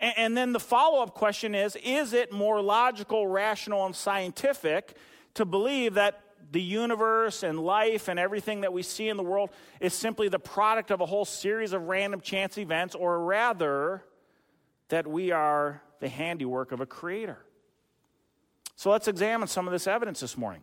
And, 0.00 0.14
and 0.16 0.36
then 0.36 0.52
the 0.52 0.60
follow 0.60 1.00
up 1.00 1.14
question 1.14 1.54
is 1.54 1.76
is 1.76 2.12
it 2.12 2.32
more 2.32 2.60
logical, 2.60 3.28
rational, 3.28 3.86
and 3.86 3.94
scientific 3.94 4.96
to 5.34 5.44
believe 5.44 5.94
that 5.94 6.24
the 6.50 6.62
universe 6.62 7.42
and 7.42 7.60
life 7.60 8.08
and 8.08 8.18
everything 8.18 8.62
that 8.62 8.72
we 8.72 8.82
see 8.82 9.08
in 9.08 9.16
the 9.16 9.22
world 9.22 9.50
is 9.80 9.92
simply 9.92 10.28
the 10.28 10.38
product 10.38 10.90
of 10.90 11.00
a 11.00 11.06
whole 11.06 11.24
series 11.24 11.72
of 11.72 11.82
random 11.82 12.20
chance 12.20 12.56
events, 12.58 12.94
or 12.94 13.24
rather, 13.24 14.02
that 14.88 15.06
we 15.06 15.30
are 15.30 15.82
the 16.00 16.08
handiwork 16.08 16.72
of 16.72 16.80
a 16.80 16.86
creator. 16.86 17.38
So 18.76 18.90
let's 18.90 19.08
examine 19.08 19.48
some 19.48 19.66
of 19.66 19.72
this 19.72 19.86
evidence 19.86 20.20
this 20.20 20.38
morning. 20.38 20.62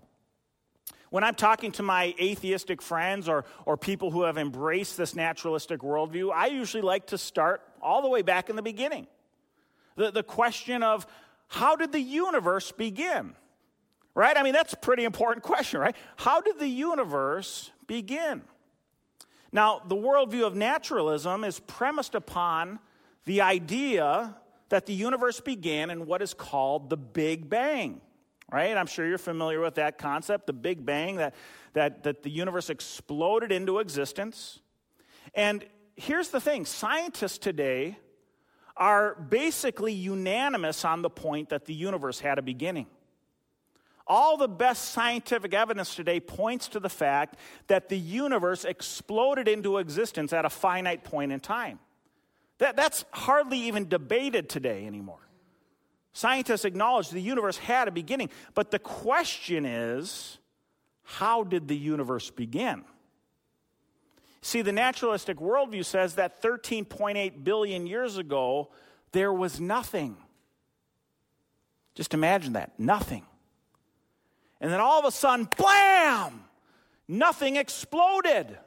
when 1.09 1.23
I'm 1.23 1.35
talking 1.35 1.71
to 1.73 1.83
my 1.83 2.13
atheistic 2.19 2.81
friends 2.81 3.29
or, 3.29 3.45
or 3.65 3.77
people 3.77 4.11
who 4.11 4.23
have 4.23 4.37
embraced 4.37 4.97
this 4.97 5.15
naturalistic 5.15 5.79
worldview, 5.81 6.31
I 6.33 6.47
usually 6.47 6.81
like 6.81 7.07
to 7.07 7.17
start 7.17 7.61
all 7.81 8.01
the 8.01 8.09
way 8.09 8.21
back 8.21 8.49
in 8.49 8.55
the 8.57 8.61
beginning. 8.61 9.07
The, 9.95 10.11
the 10.11 10.23
question 10.23 10.83
of 10.83 11.07
how 11.47 11.75
did 11.75 11.91
the 11.91 12.01
universe 12.01 12.71
begin? 12.71 13.35
Right? 14.15 14.37
I 14.37 14.43
mean, 14.43 14.53
that's 14.53 14.71
a 14.71 14.77
pretty 14.77 15.03
important 15.03 15.43
question, 15.43 15.81
right? 15.81 15.95
How 16.15 16.39
did 16.39 16.57
the 16.57 16.67
universe 16.67 17.71
begin? 17.85 18.41
Now, 19.51 19.81
the 19.85 19.95
worldview 19.95 20.47
of 20.47 20.55
naturalism 20.55 21.43
is 21.43 21.59
premised 21.59 22.15
upon 22.15 22.79
the 23.25 23.41
idea 23.41 24.35
that 24.69 24.85
the 24.85 24.93
universe 24.93 25.41
began 25.41 25.89
in 25.89 26.05
what 26.05 26.21
is 26.21 26.33
called 26.33 26.89
the 26.89 26.97
Big 26.97 27.49
Bang. 27.49 28.01
Right? 28.51 28.77
I'm 28.77 28.85
sure 28.85 29.07
you're 29.07 29.17
familiar 29.17 29.59
with 29.59 29.75
that 29.75 29.97
concept, 29.97 30.47
the 30.47 30.53
Big 30.53 30.85
Bang, 30.85 31.15
that, 31.15 31.33
that, 31.73 32.03
that 32.03 32.23
the 32.23 32.29
universe 32.29 32.69
exploded 32.69 33.51
into 33.51 33.79
existence. 33.79 34.59
And 35.33 35.65
here's 35.95 36.29
the 36.29 36.39
thing 36.39 36.65
scientists 36.65 37.37
today 37.37 37.97
are 38.77 39.15
basically 39.15 39.93
unanimous 39.93 40.85
on 40.85 41.01
the 41.01 41.09
point 41.09 41.49
that 41.49 41.65
the 41.65 41.73
universe 41.73 42.19
had 42.19 42.37
a 42.37 42.41
beginning. 42.41 42.87
All 44.07 44.37
the 44.37 44.47
best 44.47 44.91
scientific 44.91 45.53
evidence 45.53 45.95
today 45.95 46.19
points 46.19 46.67
to 46.69 46.79
the 46.79 46.89
fact 46.89 47.37
that 47.67 47.89
the 47.89 47.97
universe 47.97 48.63
exploded 48.63 49.47
into 49.47 49.79
existence 49.79 50.31
at 50.31 50.45
a 50.45 50.49
finite 50.49 51.03
point 51.03 51.31
in 51.31 51.39
time. 51.39 51.79
That, 52.59 52.75
that's 52.75 53.03
hardly 53.11 53.57
even 53.59 53.89
debated 53.89 54.47
today 54.47 54.85
anymore. 54.85 55.27
Scientists 56.13 56.65
acknowledge 56.65 57.09
the 57.09 57.19
universe 57.19 57.57
had 57.57 57.87
a 57.87 57.91
beginning, 57.91 58.29
but 58.53 58.71
the 58.71 58.79
question 58.79 59.65
is 59.65 60.37
how 61.03 61.43
did 61.43 61.67
the 61.67 61.75
universe 61.75 62.29
begin? 62.29 62.83
See, 64.41 64.61
the 64.61 64.71
naturalistic 64.71 65.37
worldview 65.37 65.83
says 65.83 66.15
that 66.15 66.41
13.8 66.41 67.43
billion 67.43 67.87
years 67.87 68.17
ago, 68.17 68.69
there 69.11 69.33
was 69.33 69.59
nothing. 69.59 70.17
Just 71.95 72.13
imagine 72.13 72.53
that 72.53 72.79
nothing. 72.79 73.25
And 74.61 74.71
then 74.71 74.79
all 74.79 74.99
of 74.99 75.05
a 75.05 75.11
sudden, 75.11 75.47
blam! 75.57 76.43
Nothing 77.07 77.55
exploded. 77.55 78.57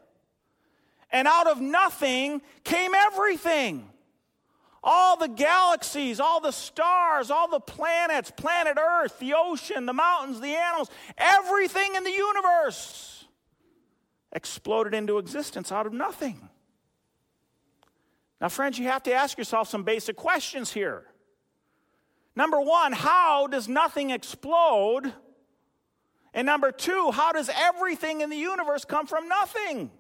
And 1.11 1.27
out 1.27 1.46
of 1.46 1.61
nothing 1.61 2.42
came 2.64 2.94
everything. 2.94 3.88
All 4.83 5.16
the 5.16 5.29
galaxies, 5.29 6.20
all 6.20 6.40
the 6.40 6.53
stars, 6.53 7.31
all 7.31 7.48
the 7.48 7.61
planets, 7.61 8.31
planet 8.31 8.79
Earth, 8.79 9.18
the 9.18 9.35
ocean, 9.37 9.87
the 9.87 9.92
mountains, 9.92 10.40
the 10.40 10.55
animals, 10.55 10.88
everything 11.16 11.94
in 11.96 12.05
the 12.05 12.12
universe 12.12 13.24
exploded 14.33 14.94
into 14.94 15.18
existence 15.18 15.72
out 15.72 15.87
of 15.87 15.92
nothing. 15.92 16.48
Now, 18.40 18.48
friends, 18.48 18.79
you 18.79 18.87
have 18.87 19.03
to 19.05 19.12
ask 19.12 19.37
yourself 19.37 19.68
some 19.68 19.83
basic 19.83 20.14
questions 20.14 20.72
here. 20.72 21.05
Number 22.37 22.61
one, 22.61 22.92
how 22.92 23.48
does 23.48 23.68
nothing 23.68 24.11
explode? 24.11 25.12
And 26.35 26.47
number 26.47 26.73
two, 26.73 27.11
how 27.12 27.33
does 27.33 27.51
everything 27.55 28.21
in 28.21 28.31
the 28.31 28.37
universe 28.37 28.85
come 28.85 29.07
from 29.07 29.29
nothing? 29.29 29.91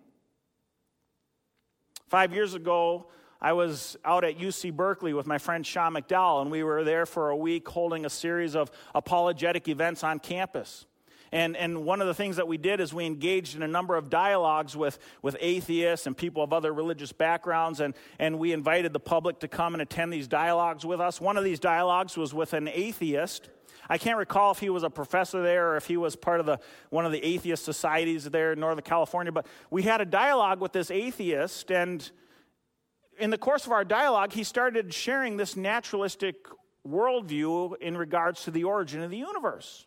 Five 2.08 2.32
years 2.32 2.54
ago, 2.54 3.08
I 3.40 3.52
was 3.52 3.96
out 4.04 4.24
at 4.24 4.38
UC 4.38 4.74
Berkeley 4.74 5.12
with 5.12 5.26
my 5.26 5.38
friend 5.38 5.64
Sean 5.64 5.94
McDowell, 5.94 6.42
and 6.42 6.50
we 6.50 6.62
were 6.62 6.84
there 6.84 7.06
for 7.06 7.30
a 7.30 7.36
week 7.36 7.68
holding 7.68 8.04
a 8.04 8.10
series 8.10 8.56
of 8.56 8.70
apologetic 8.94 9.68
events 9.68 10.02
on 10.02 10.18
campus. 10.18 10.86
And, 11.32 11.56
and 11.56 11.84
one 11.84 12.00
of 12.00 12.06
the 12.06 12.14
things 12.14 12.36
that 12.36 12.48
we 12.48 12.56
did 12.56 12.80
is 12.80 12.94
we 12.94 13.06
engaged 13.06 13.56
in 13.56 13.62
a 13.62 13.68
number 13.68 13.96
of 13.96 14.10
dialogues 14.10 14.76
with, 14.76 14.98
with 15.22 15.36
atheists 15.40 16.06
and 16.06 16.16
people 16.16 16.42
of 16.42 16.52
other 16.52 16.72
religious 16.72 17.12
backgrounds, 17.12 17.80
and, 17.80 17.94
and 18.18 18.38
we 18.38 18.52
invited 18.52 18.92
the 18.92 19.00
public 19.00 19.40
to 19.40 19.48
come 19.48 19.74
and 19.74 19.82
attend 19.82 20.12
these 20.12 20.28
dialogues 20.28 20.84
with 20.84 21.00
us. 21.00 21.20
One 21.20 21.36
of 21.36 21.44
these 21.44 21.60
dialogues 21.60 22.16
was 22.16 22.32
with 22.32 22.52
an 22.52 22.68
atheist 22.68 23.50
I 23.88 23.96
can't 23.96 24.18
recall 24.18 24.50
if 24.50 24.58
he 24.58 24.68
was 24.70 24.82
a 24.82 24.90
professor 24.90 25.42
there 25.42 25.72
or 25.72 25.76
if 25.76 25.86
he 25.86 25.96
was 25.96 26.14
part 26.14 26.40
of 26.40 26.46
the, 26.46 26.60
one 26.90 27.06
of 27.06 27.12
the 27.12 27.24
atheist 27.24 27.64
societies 27.64 28.24
there 28.24 28.52
in 28.52 28.60
Northern 28.60 28.84
California, 28.84 29.32
but 29.32 29.46
we 29.70 29.82
had 29.82 30.00
a 30.00 30.04
dialogue 30.04 30.60
with 30.60 30.72
this 30.72 30.90
atheist, 30.90 31.70
and 31.70 32.10
in 33.18 33.30
the 33.30 33.38
course 33.38 33.66
of 33.66 33.72
our 33.72 33.84
dialogue, 33.84 34.32
he 34.32 34.44
started 34.44 34.92
sharing 34.92 35.36
this 35.36 35.56
naturalistic 35.56 36.36
worldview 36.86 37.76
in 37.80 37.96
regards 37.96 38.44
to 38.44 38.50
the 38.50 38.64
origin 38.64 39.02
of 39.02 39.10
the 39.10 39.16
universe. 39.16 39.86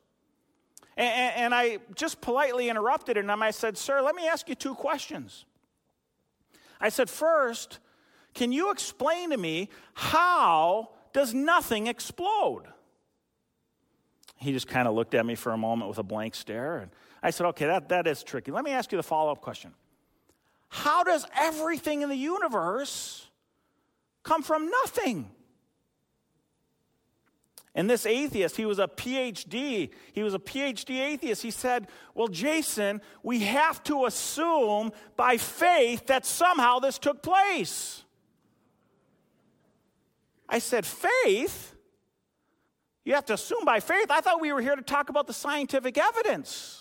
And, 1.02 1.36
and, 1.36 1.56
I 1.56 1.80
just 1.96 2.22
politely 2.22 2.70
interrupted 2.70 3.18
him 3.18 3.30
I 3.30 3.52
said, 3.52 3.78
Sir, 3.78 4.02
let 4.02 4.16
me 4.16 4.28
ask 4.28 4.48
you 4.48 4.56
two 4.56 4.76
questions. 4.76 5.46
I 6.80 6.90
said, 6.90 7.10
First, 7.10 7.80
can 8.34 8.52
you 8.52 8.72
explain 8.72 9.32
to 9.32 9.38
me 9.38 9.70
how 9.94 10.90
does 11.14 11.34
nothing 11.34 11.88
explode? 11.88 12.68
he 14.42 14.52
just 14.52 14.68
kind 14.68 14.88
of 14.88 14.96
looked 14.96 15.14
at 15.14 15.26
me 15.26 15.36
for 15.36 15.52
a 15.52 15.58
moment 15.58 15.88
with 15.88 16.00
a 16.00 16.04
blank 16.04 16.34
stare. 16.34 16.80
And 16.80 16.92
I 17.22 17.30
said, 17.30 17.46
okay, 17.48 17.68
that, 17.68 17.90
that 17.90 18.08
is 18.08 18.24
tricky. 18.24 18.52
Let 18.52 18.64
me 18.64 18.72
ask 18.72 18.92
you 18.92 18.98
the 18.98 19.04
follow 19.04 19.32
up 19.32 19.40
question 19.40 19.74
How 20.70 21.04
does 21.04 21.26
everything 21.40 22.02
in 22.02 22.10
the 22.10 22.18
universe 22.18 23.28
come 24.24 24.42
from 24.42 24.70
nothing? 24.70 25.30
And 27.74 27.90
this 27.90 28.06
atheist, 28.06 28.58
he 28.58 28.66
was 28.66 28.80
a 28.80 28.88
PhD. 28.88 29.90
He 30.12 30.24
was 30.24 30.34
a 30.34 30.40
PhD 30.40 31.00
atheist. 31.00 31.42
He 31.42 31.52
said, 31.52 31.88
Well, 32.14 32.28
Jason, 32.28 33.02
we 33.24 33.40
have 33.40 33.82
to 33.84 34.06
assume 34.06 34.92
by 35.16 35.38
faith 35.38 36.08
that 36.08 36.26
somehow 36.26 36.80
this 36.80 37.00
took 37.00 37.22
place. 37.24 38.04
I 40.50 40.60
said, 40.60 40.86
Faith? 40.86 41.76
You 43.06 43.14
have 43.16 43.26
to 43.26 43.34
assume 43.34 43.66
by 43.66 43.80
faith. 43.80 44.12
I 44.12 44.22
thought 44.22 44.42
we 44.42 44.54
were 44.54 44.62
here 44.62 44.76
to 44.76 44.82
talk 44.82 45.10
about 45.10 45.26
the 45.26 45.34
scientific 45.34 45.98
evidence. 45.98 46.81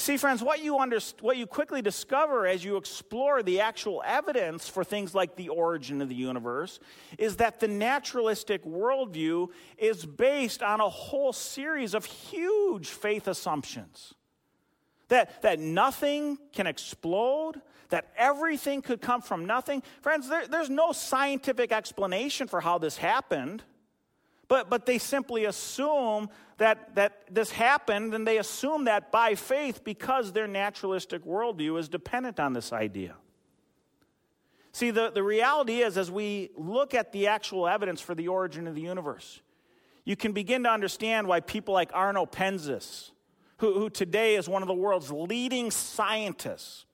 You 0.00 0.02
see, 0.02 0.16
friends, 0.16 0.42
what 0.42 0.64
you, 0.64 0.78
what 1.20 1.36
you 1.36 1.46
quickly 1.46 1.82
discover 1.82 2.46
as 2.46 2.64
you 2.64 2.78
explore 2.78 3.42
the 3.42 3.60
actual 3.60 4.02
evidence 4.06 4.66
for 4.66 4.82
things 4.82 5.14
like 5.14 5.36
the 5.36 5.50
origin 5.50 6.00
of 6.00 6.08
the 6.08 6.14
universe 6.14 6.80
is 7.18 7.36
that 7.36 7.60
the 7.60 7.68
naturalistic 7.68 8.64
worldview 8.64 9.48
is 9.76 10.06
based 10.06 10.62
on 10.62 10.80
a 10.80 10.88
whole 10.88 11.34
series 11.34 11.92
of 11.92 12.06
huge 12.06 12.88
faith 12.88 13.28
assumptions. 13.28 14.14
That, 15.08 15.42
that 15.42 15.58
nothing 15.60 16.38
can 16.54 16.66
explode, 16.66 17.60
that 17.90 18.10
everything 18.16 18.80
could 18.80 19.02
come 19.02 19.20
from 19.20 19.44
nothing. 19.44 19.82
Friends, 20.00 20.30
there, 20.30 20.48
there's 20.48 20.70
no 20.70 20.92
scientific 20.92 21.72
explanation 21.72 22.48
for 22.48 22.62
how 22.62 22.78
this 22.78 22.96
happened. 22.96 23.64
But, 24.50 24.68
but 24.68 24.84
they 24.84 24.98
simply 24.98 25.44
assume 25.44 26.28
that, 26.58 26.96
that 26.96 27.22
this 27.30 27.52
happened, 27.52 28.12
and 28.14 28.26
they 28.26 28.38
assume 28.38 28.86
that 28.86 29.12
by 29.12 29.36
faith 29.36 29.84
because 29.84 30.32
their 30.32 30.48
naturalistic 30.48 31.24
worldview 31.24 31.78
is 31.78 31.88
dependent 31.88 32.40
on 32.40 32.52
this 32.52 32.72
idea. 32.72 33.14
See, 34.72 34.90
the, 34.90 35.10
the 35.10 35.22
reality 35.22 35.82
is, 35.82 35.96
as 35.96 36.10
we 36.10 36.50
look 36.56 36.94
at 36.94 37.12
the 37.12 37.28
actual 37.28 37.68
evidence 37.68 38.00
for 38.00 38.16
the 38.16 38.26
origin 38.26 38.66
of 38.66 38.74
the 38.74 38.80
universe, 38.80 39.40
you 40.04 40.16
can 40.16 40.32
begin 40.32 40.64
to 40.64 40.68
understand 40.68 41.28
why 41.28 41.38
people 41.38 41.72
like 41.72 41.92
Arno 41.94 42.26
Penzias, 42.26 43.12
who, 43.58 43.74
who 43.74 43.88
today 43.88 44.34
is 44.34 44.48
one 44.48 44.62
of 44.62 44.68
the 44.68 44.74
world's 44.74 45.12
leading 45.12 45.70
scientists, 45.70 46.86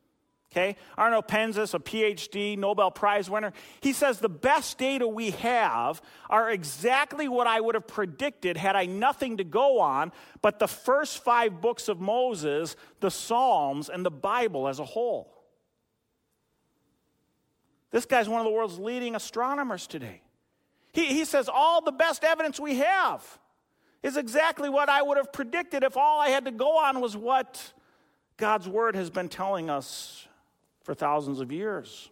Okay? 0.52 0.76
Arno 0.96 1.22
Penzias, 1.22 1.74
a 1.74 1.78
PhD, 1.78 2.56
Nobel 2.56 2.90
Prize 2.90 3.28
winner, 3.28 3.52
he 3.80 3.92
says 3.92 4.20
the 4.20 4.28
best 4.28 4.78
data 4.78 5.06
we 5.06 5.32
have 5.32 6.00
are 6.30 6.50
exactly 6.50 7.28
what 7.28 7.46
I 7.46 7.61
would 7.61 7.74
have 7.74 7.87
predicted 7.87 8.56
had 8.56 8.76
I 8.76 8.87
nothing 8.87 9.38
to 9.38 9.44
go 9.44 9.80
on 9.80 10.12
but 10.42 10.59
the 10.59 10.68
first 10.68 11.22
five 11.22 11.61
books 11.61 11.88
of 11.88 12.00
Moses, 12.00 12.76
the 13.00 13.11
Psalms, 13.11 13.88
and 13.88 14.04
the 14.04 14.11
Bible 14.11 14.68
as 14.68 14.78
a 14.78 14.85
whole. 14.85 15.32
This 17.90 18.06
guy's 18.06 18.28
one 18.28 18.40
of 18.40 18.44
the 18.44 18.52
world's 18.52 18.78
leading 18.78 19.14
astronomers 19.14 19.87
today. 19.87 20.22
He, 20.92 21.06
he 21.06 21.24
says 21.24 21.48
all 21.52 21.82
the 21.82 21.92
best 21.92 22.24
evidence 22.24 22.59
we 22.59 22.78
have 22.78 23.38
is 24.02 24.16
exactly 24.16 24.68
what 24.68 24.88
I 24.88 25.02
would 25.02 25.16
have 25.16 25.32
predicted 25.32 25.82
if 25.82 25.96
all 25.96 26.20
I 26.20 26.28
had 26.28 26.44
to 26.44 26.50
go 26.50 26.78
on 26.78 27.00
was 27.00 27.16
what 27.16 27.72
God's 28.37 28.68
Word 28.68 28.96
has 28.96 29.11
been 29.11 29.28
telling 29.28 29.70
us 29.70 30.28
for 30.87 30.94
thousands 30.94 31.40
of 31.40 31.51
years. 31.51 32.11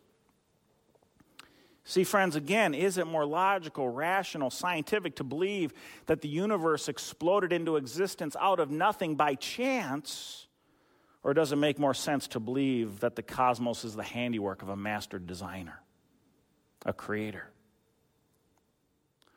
See, 1.85 2.03
friends, 2.03 2.35
again, 2.35 2.75
is 2.75 2.99
it 2.99 3.07
more 3.07 3.25
logical, 3.25 3.89
rational, 3.89 4.51
scientific 4.51 5.15
to 5.17 5.25
believe 5.25 5.73
that 6.07 6.23
the 6.23 6.29
universe 6.29 6.89
exploded 6.89 7.53
into 7.53 7.77
existence 7.77 8.35
out 8.41 8.59
of 8.59 8.73
nothing 8.73 9.15
by 9.15 9.37
chance? 9.37 10.49
Or 11.23 11.35
does 11.35 11.53
it 11.53 11.57
make 11.57 11.79
more 11.79 11.95
sense 11.95 12.27
to 12.29 12.41
believe 12.41 12.99
that 12.99 13.15
the 13.15 13.23
cosmos 13.23 13.85
is 13.85 13.95
the 13.95 14.03
handiwork 14.03 14.63
of 14.63 14.71
a 14.71 14.77
master 14.77 15.21
designer, 15.21 15.81
a 16.85 16.93
creator? 16.93 17.51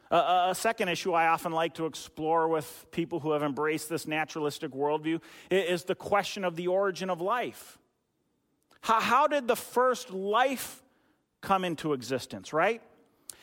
A, 0.09 0.55
second 0.55 0.87
issue 0.87 1.13
I 1.13 1.27
often 1.27 1.51
like 1.51 1.75
to 1.75 1.85
explore 1.85 2.47
with 2.47 2.87
people 2.91 3.19
who 3.19 3.33
have 3.33 3.43
embraced 3.43 3.87
this 3.87 4.07
naturalistic 4.07 4.71
worldview 4.71 5.21
is 5.51 5.83
the 5.83 5.95
question 5.95 6.43
of 6.43 6.55
the 6.55 6.67
origin 6.67 7.11
of 7.11 7.21
life. 7.21 7.77
How, 8.87 9.01
how 9.01 9.27
did 9.27 9.49
the 9.49 9.55
first 9.57 10.11
life 10.11 10.81
come 11.41 11.65
into 11.65 11.91
existence, 11.91 12.53
right? 12.53 12.81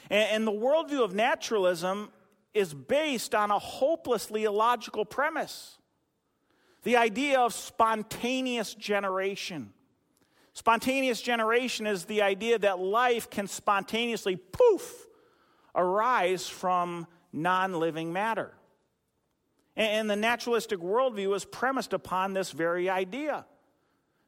And, 0.09 0.29
and 0.31 0.47
the 0.47 0.53
worldview 0.53 1.05
of 1.05 1.15
naturalism 1.15 2.09
is 2.55 2.73
based 2.73 3.35
on 3.35 3.51
a 3.51 3.59
hopelessly 3.59 4.45
illogical 4.45 5.05
premise 5.05 5.77
the 6.83 6.97
idea 6.97 7.41
of 7.41 7.53
spontaneous 7.53 8.73
generation. 8.73 9.75
Spontaneous 10.55 11.21
generation 11.21 11.87
is 11.87 12.07
the 12.07 12.23
idea 12.23 12.59
that 12.59 12.79
life 12.79 13.29
can 13.29 13.47
spontaneously, 13.47 14.37
poof, 14.37 15.07
arise 15.75 16.49
from 16.49 17.07
non 17.35 17.75
living 17.75 18.15
matter. 18.15 18.55
And 19.77 20.09
the 20.09 20.17
naturalistic 20.17 20.79
worldview 20.81 21.37
is 21.37 21.45
premised 21.45 21.93
upon 21.93 22.33
this 22.33 22.51
very 22.51 22.89
idea. 22.89 23.45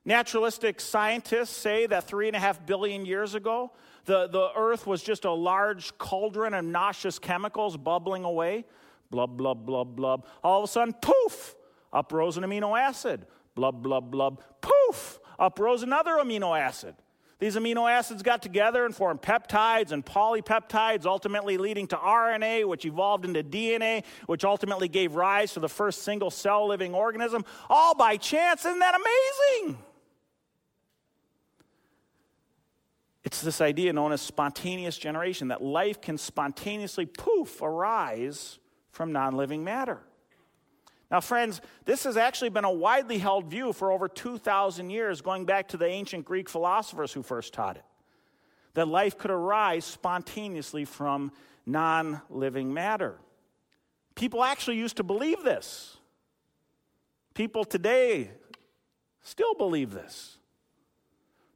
Naturalistic 0.06 0.80
scientists 0.80 1.50
say 1.50 1.86
that 1.86 2.04
three 2.04 2.28
and 2.28 2.36
a 2.36 2.38
half 2.38 2.64
billion 2.64 3.04
years 3.04 3.34
ago, 3.34 3.72
the, 4.04 4.28
the 4.28 4.50
earth 4.56 4.86
was 4.86 5.02
just 5.02 5.24
a 5.24 5.32
large 5.32 5.98
cauldron 5.98 6.54
of 6.54 6.64
noxious 6.64 7.18
chemicals 7.18 7.76
bubbling 7.76 8.22
away. 8.22 8.64
Blub, 9.10 9.36
blub, 9.36 9.66
blub, 9.66 9.96
blub. 9.96 10.26
All 10.44 10.62
of 10.62 10.64
a 10.64 10.72
sudden, 10.72 10.94
poof, 11.02 11.56
up 11.92 12.12
rose 12.12 12.36
an 12.36 12.44
amino 12.44 12.78
acid. 12.78 13.26
Blub, 13.56 13.82
blub, 13.82 14.12
blub. 14.12 14.40
Poof, 14.60 15.18
up 15.40 15.58
rose 15.58 15.82
another 15.82 16.12
amino 16.12 16.56
acid. 16.56 16.94
These 17.40 17.56
amino 17.56 17.90
acids 17.90 18.22
got 18.22 18.42
together 18.42 18.86
and 18.86 18.94
formed 18.94 19.22
peptides 19.22 19.90
and 19.90 20.06
polypeptides, 20.06 21.04
ultimately 21.04 21.58
leading 21.58 21.88
to 21.88 21.96
RNA, 21.96 22.66
which 22.68 22.84
evolved 22.86 23.24
into 23.24 23.42
DNA, 23.42 24.04
which 24.26 24.44
ultimately 24.44 24.86
gave 24.88 25.16
rise 25.16 25.52
to 25.54 25.60
the 25.60 25.68
first 25.68 26.04
single 26.04 26.30
cell 26.30 26.68
living 26.68 26.94
organism, 26.94 27.44
all 27.68 27.94
by 27.96 28.16
chance. 28.16 28.64
Isn't 28.64 28.78
that 28.78 28.94
amazing? 28.94 29.78
It's 33.26 33.42
this 33.42 33.60
idea 33.60 33.92
known 33.92 34.12
as 34.12 34.20
spontaneous 34.20 34.96
generation 34.96 35.48
that 35.48 35.60
life 35.60 36.00
can 36.00 36.16
spontaneously, 36.16 37.06
poof, 37.06 37.60
arise 37.60 38.60
from 38.92 39.10
non 39.10 39.36
living 39.36 39.64
matter. 39.64 39.98
Now, 41.10 41.20
friends, 41.20 41.60
this 41.84 42.04
has 42.04 42.16
actually 42.16 42.50
been 42.50 42.64
a 42.64 42.70
widely 42.70 43.18
held 43.18 43.46
view 43.46 43.72
for 43.72 43.90
over 43.90 44.06
2,000 44.06 44.90
years, 44.90 45.22
going 45.22 45.44
back 45.44 45.66
to 45.68 45.76
the 45.76 45.86
ancient 45.86 46.24
Greek 46.24 46.48
philosophers 46.48 47.12
who 47.12 47.24
first 47.24 47.52
taught 47.52 47.76
it. 47.76 47.84
That 48.74 48.86
life 48.86 49.18
could 49.18 49.32
arise 49.32 49.84
spontaneously 49.84 50.84
from 50.84 51.32
non 51.66 52.22
living 52.30 52.72
matter. 52.72 53.16
People 54.14 54.44
actually 54.44 54.76
used 54.76 54.98
to 54.98 55.02
believe 55.02 55.42
this. 55.42 55.96
People 57.34 57.64
today 57.64 58.30
still 59.22 59.54
believe 59.54 59.90
this. 59.90 60.38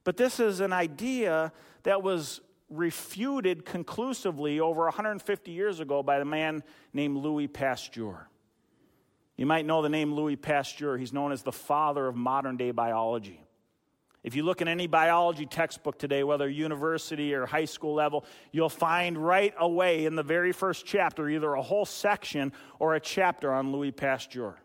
But 0.05 0.17
this 0.17 0.41
is 0.41 0.61
an 0.61 0.73
idea 0.73 1.53
that 1.83 2.03
was 2.03 2.41
refuted 2.69 3.65
conclusively 3.65 4.61
over 4.61 4.85
150 4.85 5.51
years 5.51 5.81
ago 5.81 6.03
by 6.03 6.19
a 6.19 6.25
man 6.25 6.63
named 6.93 7.17
Louis 7.17 7.49
Pasteur. 7.49 8.29
You 9.37 9.47
might 9.47 9.67
know 9.67 9.83
the 9.83 9.89
name 9.89 10.15
Louis 10.15 10.37
Pasteur. 10.37 10.97
He's 10.97 11.13
known 11.13 11.33
as 11.33 11.43
the 11.43 11.53
father 11.53 12.07
of 12.07 12.15
modern 12.15 12.57
day 12.57 12.71
biology. 12.71 13.41
If 14.23 14.37
you 14.37 14.43
look 14.43 14.61
in 14.61 14.69
any 14.69 14.87
biology 14.87 15.47
textbook 15.47 15.99
today, 15.99 16.23
whether 16.25 16.47
university 16.47 17.33
or 17.33 17.47
high 17.47 17.65
school 17.65 17.95
level, 17.95 18.27
you'll 18.53 18.69
find 18.69 19.17
right 19.17 19.55
away 19.59 20.05
in 20.05 20.15
the 20.15 20.23
very 20.23 20.53
first 20.53 20.85
chapter 20.85 21.29
either 21.29 21.55
a 21.55 21.63
whole 21.63 21.87
section 21.87 22.53
or 22.79 22.95
a 22.95 23.01
chapter 23.01 23.51
on 23.51 23.73
Louis 23.73 23.93
Pasteur, 23.93 24.57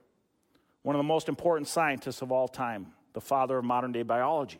one 0.82 0.96
of 0.96 1.00
the 1.00 1.04
most 1.04 1.30
important 1.30 1.70
scientists 1.70 2.22
of 2.22 2.34
all 2.34 2.50
time, 2.50 2.88
the 3.14 3.22
father 3.22 3.58
of 3.58 3.64
modern 3.64 3.94
day 3.94 4.04
biology. 4.04 4.60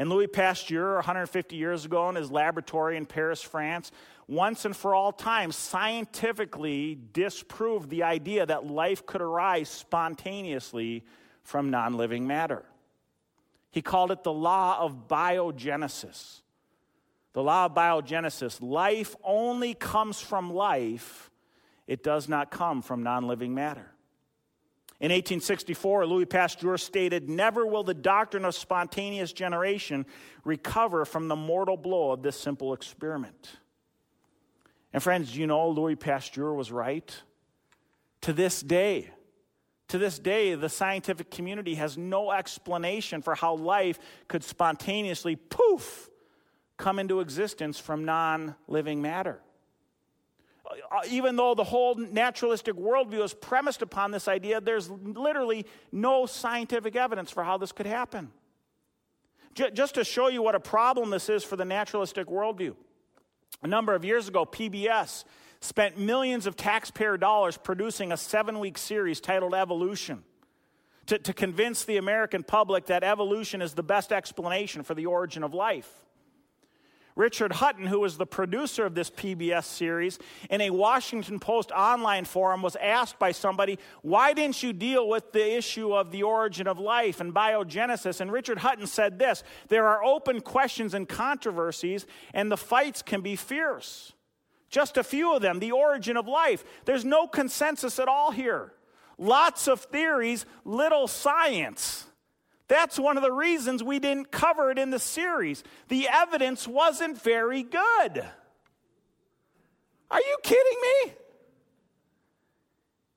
And 0.00 0.08
Louis 0.08 0.28
Pasteur, 0.28 0.94
150 0.94 1.56
years 1.56 1.84
ago 1.84 2.08
in 2.08 2.14
his 2.14 2.30
laboratory 2.30 2.96
in 2.96 3.04
Paris, 3.04 3.42
France, 3.42 3.92
once 4.26 4.64
and 4.64 4.74
for 4.74 4.94
all 4.94 5.12
time 5.12 5.52
scientifically 5.52 6.98
disproved 7.12 7.90
the 7.90 8.04
idea 8.04 8.46
that 8.46 8.66
life 8.66 9.04
could 9.04 9.20
arise 9.20 9.68
spontaneously 9.68 11.04
from 11.42 11.68
non 11.68 11.98
living 11.98 12.26
matter. 12.26 12.64
He 13.72 13.82
called 13.82 14.10
it 14.10 14.22
the 14.22 14.32
law 14.32 14.80
of 14.80 15.06
biogenesis. 15.06 16.40
The 17.34 17.42
law 17.42 17.66
of 17.66 17.74
biogenesis 17.74 18.62
life 18.62 19.14
only 19.22 19.74
comes 19.74 20.18
from 20.18 20.50
life, 20.50 21.30
it 21.86 22.02
does 22.02 22.26
not 22.26 22.50
come 22.50 22.80
from 22.80 23.02
non 23.02 23.26
living 23.26 23.52
matter. 23.52 23.92
In 25.00 25.10
1864, 25.10 26.06
Louis 26.06 26.26
Pasteur 26.26 26.76
stated, 26.76 27.30
Never 27.30 27.66
will 27.66 27.82
the 27.82 27.94
doctrine 27.94 28.44
of 28.44 28.54
spontaneous 28.54 29.32
generation 29.32 30.04
recover 30.44 31.06
from 31.06 31.28
the 31.28 31.36
mortal 31.36 31.78
blow 31.78 32.12
of 32.12 32.22
this 32.22 32.38
simple 32.38 32.74
experiment. 32.74 33.50
And 34.92 35.02
friends, 35.02 35.34
you 35.34 35.46
know 35.46 35.70
Louis 35.70 35.96
Pasteur 35.96 36.52
was 36.52 36.70
right? 36.70 37.14
To 38.22 38.34
this 38.34 38.60
day, 38.60 39.08
to 39.88 39.96
this 39.96 40.18
day, 40.18 40.54
the 40.54 40.68
scientific 40.68 41.30
community 41.30 41.76
has 41.76 41.96
no 41.96 42.30
explanation 42.30 43.22
for 43.22 43.34
how 43.34 43.54
life 43.54 43.98
could 44.28 44.44
spontaneously, 44.44 45.34
poof, 45.34 46.10
come 46.76 46.98
into 46.98 47.20
existence 47.20 47.80
from 47.80 48.04
non 48.04 48.54
living 48.68 49.00
matter. 49.00 49.40
Uh, 50.90 51.00
even 51.08 51.36
though 51.36 51.54
the 51.54 51.64
whole 51.64 51.94
naturalistic 51.94 52.76
worldview 52.76 53.24
is 53.24 53.34
premised 53.34 53.82
upon 53.82 54.10
this 54.10 54.28
idea, 54.28 54.60
there's 54.60 54.90
literally 54.90 55.66
no 55.92 56.26
scientific 56.26 56.96
evidence 56.96 57.30
for 57.30 57.42
how 57.42 57.58
this 57.58 57.72
could 57.72 57.86
happen. 57.86 58.30
Just 59.54 59.96
to 59.96 60.04
show 60.04 60.28
you 60.28 60.42
what 60.42 60.54
a 60.54 60.60
problem 60.60 61.10
this 61.10 61.28
is 61.28 61.42
for 61.42 61.56
the 61.56 61.64
naturalistic 61.64 62.28
worldview, 62.28 62.76
a 63.62 63.66
number 63.66 63.94
of 63.94 64.04
years 64.04 64.28
ago, 64.28 64.46
PBS 64.46 65.24
spent 65.60 65.98
millions 65.98 66.46
of 66.46 66.56
taxpayer 66.56 67.16
dollars 67.16 67.56
producing 67.56 68.12
a 68.12 68.16
seven 68.16 68.60
week 68.60 68.78
series 68.78 69.20
titled 69.20 69.54
Evolution 69.54 70.22
to, 71.06 71.18
to 71.18 71.32
convince 71.32 71.84
the 71.84 71.96
American 71.96 72.42
public 72.42 72.86
that 72.86 73.02
evolution 73.02 73.60
is 73.60 73.74
the 73.74 73.82
best 73.82 74.12
explanation 74.12 74.82
for 74.82 74.94
the 74.94 75.06
origin 75.06 75.42
of 75.42 75.52
life. 75.52 76.04
Richard 77.20 77.52
Hutton, 77.52 77.86
who 77.86 78.00
was 78.00 78.16
the 78.16 78.24
producer 78.24 78.86
of 78.86 78.94
this 78.94 79.10
PBS 79.10 79.64
series, 79.64 80.18
in 80.48 80.62
a 80.62 80.70
Washington 80.70 81.38
Post 81.38 81.70
online 81.70 82.24
forum 82.24 82.62
was 82.62 82.76
asked 82.76 83.18
by 83.18 83.30
somebody, 83.30 83.78
Why 84.00 84.32
didn't 84.32 84.62
you 84.62 84.72
deal 84.72 85.06
with 85.06 85.30
the 85.32 85.54
issue 85.54 85.92
of 85.92 86.12
the 86.12 86.22
origin 86.22 86.66
of 86.66 86.78
life 86.78 87.20
and 87.20 87.34
biogenesis? 87.34 88.22
And 88.22 88.32
Richard 88.32 88.60
Hutton 88.60 88.86
said 88.86 89.18
this 89.18 89.44
There 89.68 89.86
are 89.86 90.02
open 90.02 90.40
questions 90.40 90.94
and 90.94 91.06
controversies, 91.06 92.06
and 92.32 92.50
the 92.50 92.56
fights 92.56 93.02
can 93.02 93.20
be 93.20 93.36
fierce. 93.36 94.14
Just 94.70 94.96
a 94.96 95.04
few 95.04 95.34
of 95.34 95.42
them 95.42 95.58
the 95.58 95.72
origin 95.72 96.16
of 96.16 96.26
life. 96.26 96.64
There's 96.86 97.04
no 97.04 97.26
consensus 97.26 97.98
at 97.98 98.08
all 98.08 98.30
here. 98.30 98.72
Lots 99.18 99.68
of 99.68 99.80
theories, 99.80 100.46
little 100.64 101.06
science. 101.06 102.06
That's 102.70 103.00
one 103.00 103.16
of 103.16 103.24
the 103.24 103.32
reasons 103.32 103.82
we 103.82 103.98
didn't 103.98 104.30
cover 104.30 104.70
it 104.70 104.78
in 104.78 104.90
the 104.90 105.00
series. 105.00 105.64
The 105.88 106.06
evidence 106.08 106.68
wasn't 106.68 107.20
very 107.20 107.64
good. 107.64 108.24
Are 110.08 110.20
you 110.20 110.36
kidding 110.44 110.78
me? 110.80 111.12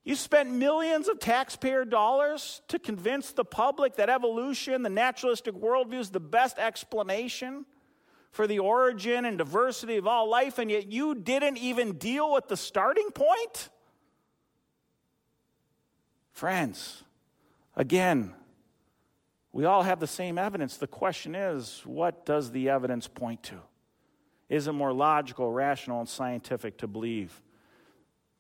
You 0.06 0.16
spent 0.16 0.50
millions 0.50 1.08
of 1.08 1.20
taxpayer 1.20 1.86
dollars 1.86 2.63
to 2.70 2.80
convince 2.80 3.32
the 3.32 3.46
public 3.46 3.98
that 3.98 4.10
evolution, 4.10 4.82
the 4.82 4.89
naturalistic 4.89 5.54
worldview, 5.54 6.00
is 6.00 6.10
the 6.10 6.20
best 6.20 6.58
explanation 6.58 7.68
for 8.32 8.48
the 8.48 8.58
origin 8.58 9.24
and 9.24 9.38
diversity 9.38 9.98
of 9.98 10.08
all 10.08 10.28
life, 10.28 10.58
and 10.58 10.72
yet 10.72 10.92
you 10.92 11.13
didn't 11.13 11.60
even 11.60 12.00
deal 12.00 12.34
with 12.34 12.48
the 12.48 12.58
starting 12.58 13.12
point? 13.12 13.70
Friends, 16.32 17.04
again, 17.76 18.34
we 19.54 19.66
all 19.66 19.84
have 19.84 20.00
the 20.00 20.08
same 20.08 20.39
evidence. 20.39 20.78
The 20.78 20.88
question 20.88 21.36
is, 21.36 21.84
what 21.86 22.26
does 22.26 22.52
the 22.52 22.70
evidence 22.70 23.08
point 23.08 23.44
to? 23.44 23.60
Is 24.50 24.67
it 24.67 24.73
more 24.73 24.92
logical, 24.92 25.52
rational, 25.52 26.00
and 26.00 26.10
scientific 26.10 26.80
to 26.80 26.88
believe 26.88 27.42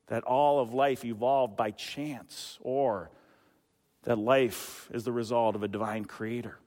that 0.07 0.23
all 0.23 0.59
of 0.59 0.73
life 0.73 1.05
evolved 1.05 1.55
by 1.55 1.71
chance 1.71 2.57
or 2.61 3.11
that 4.03 4.17
life 4.17 4.89
is 4.91 5.05
the 5.05 5.11
result 5.11 5.55
of 5.55 5.61
a 5.61 5.67
divine 5.67 6.05
creator? 6.05 6.57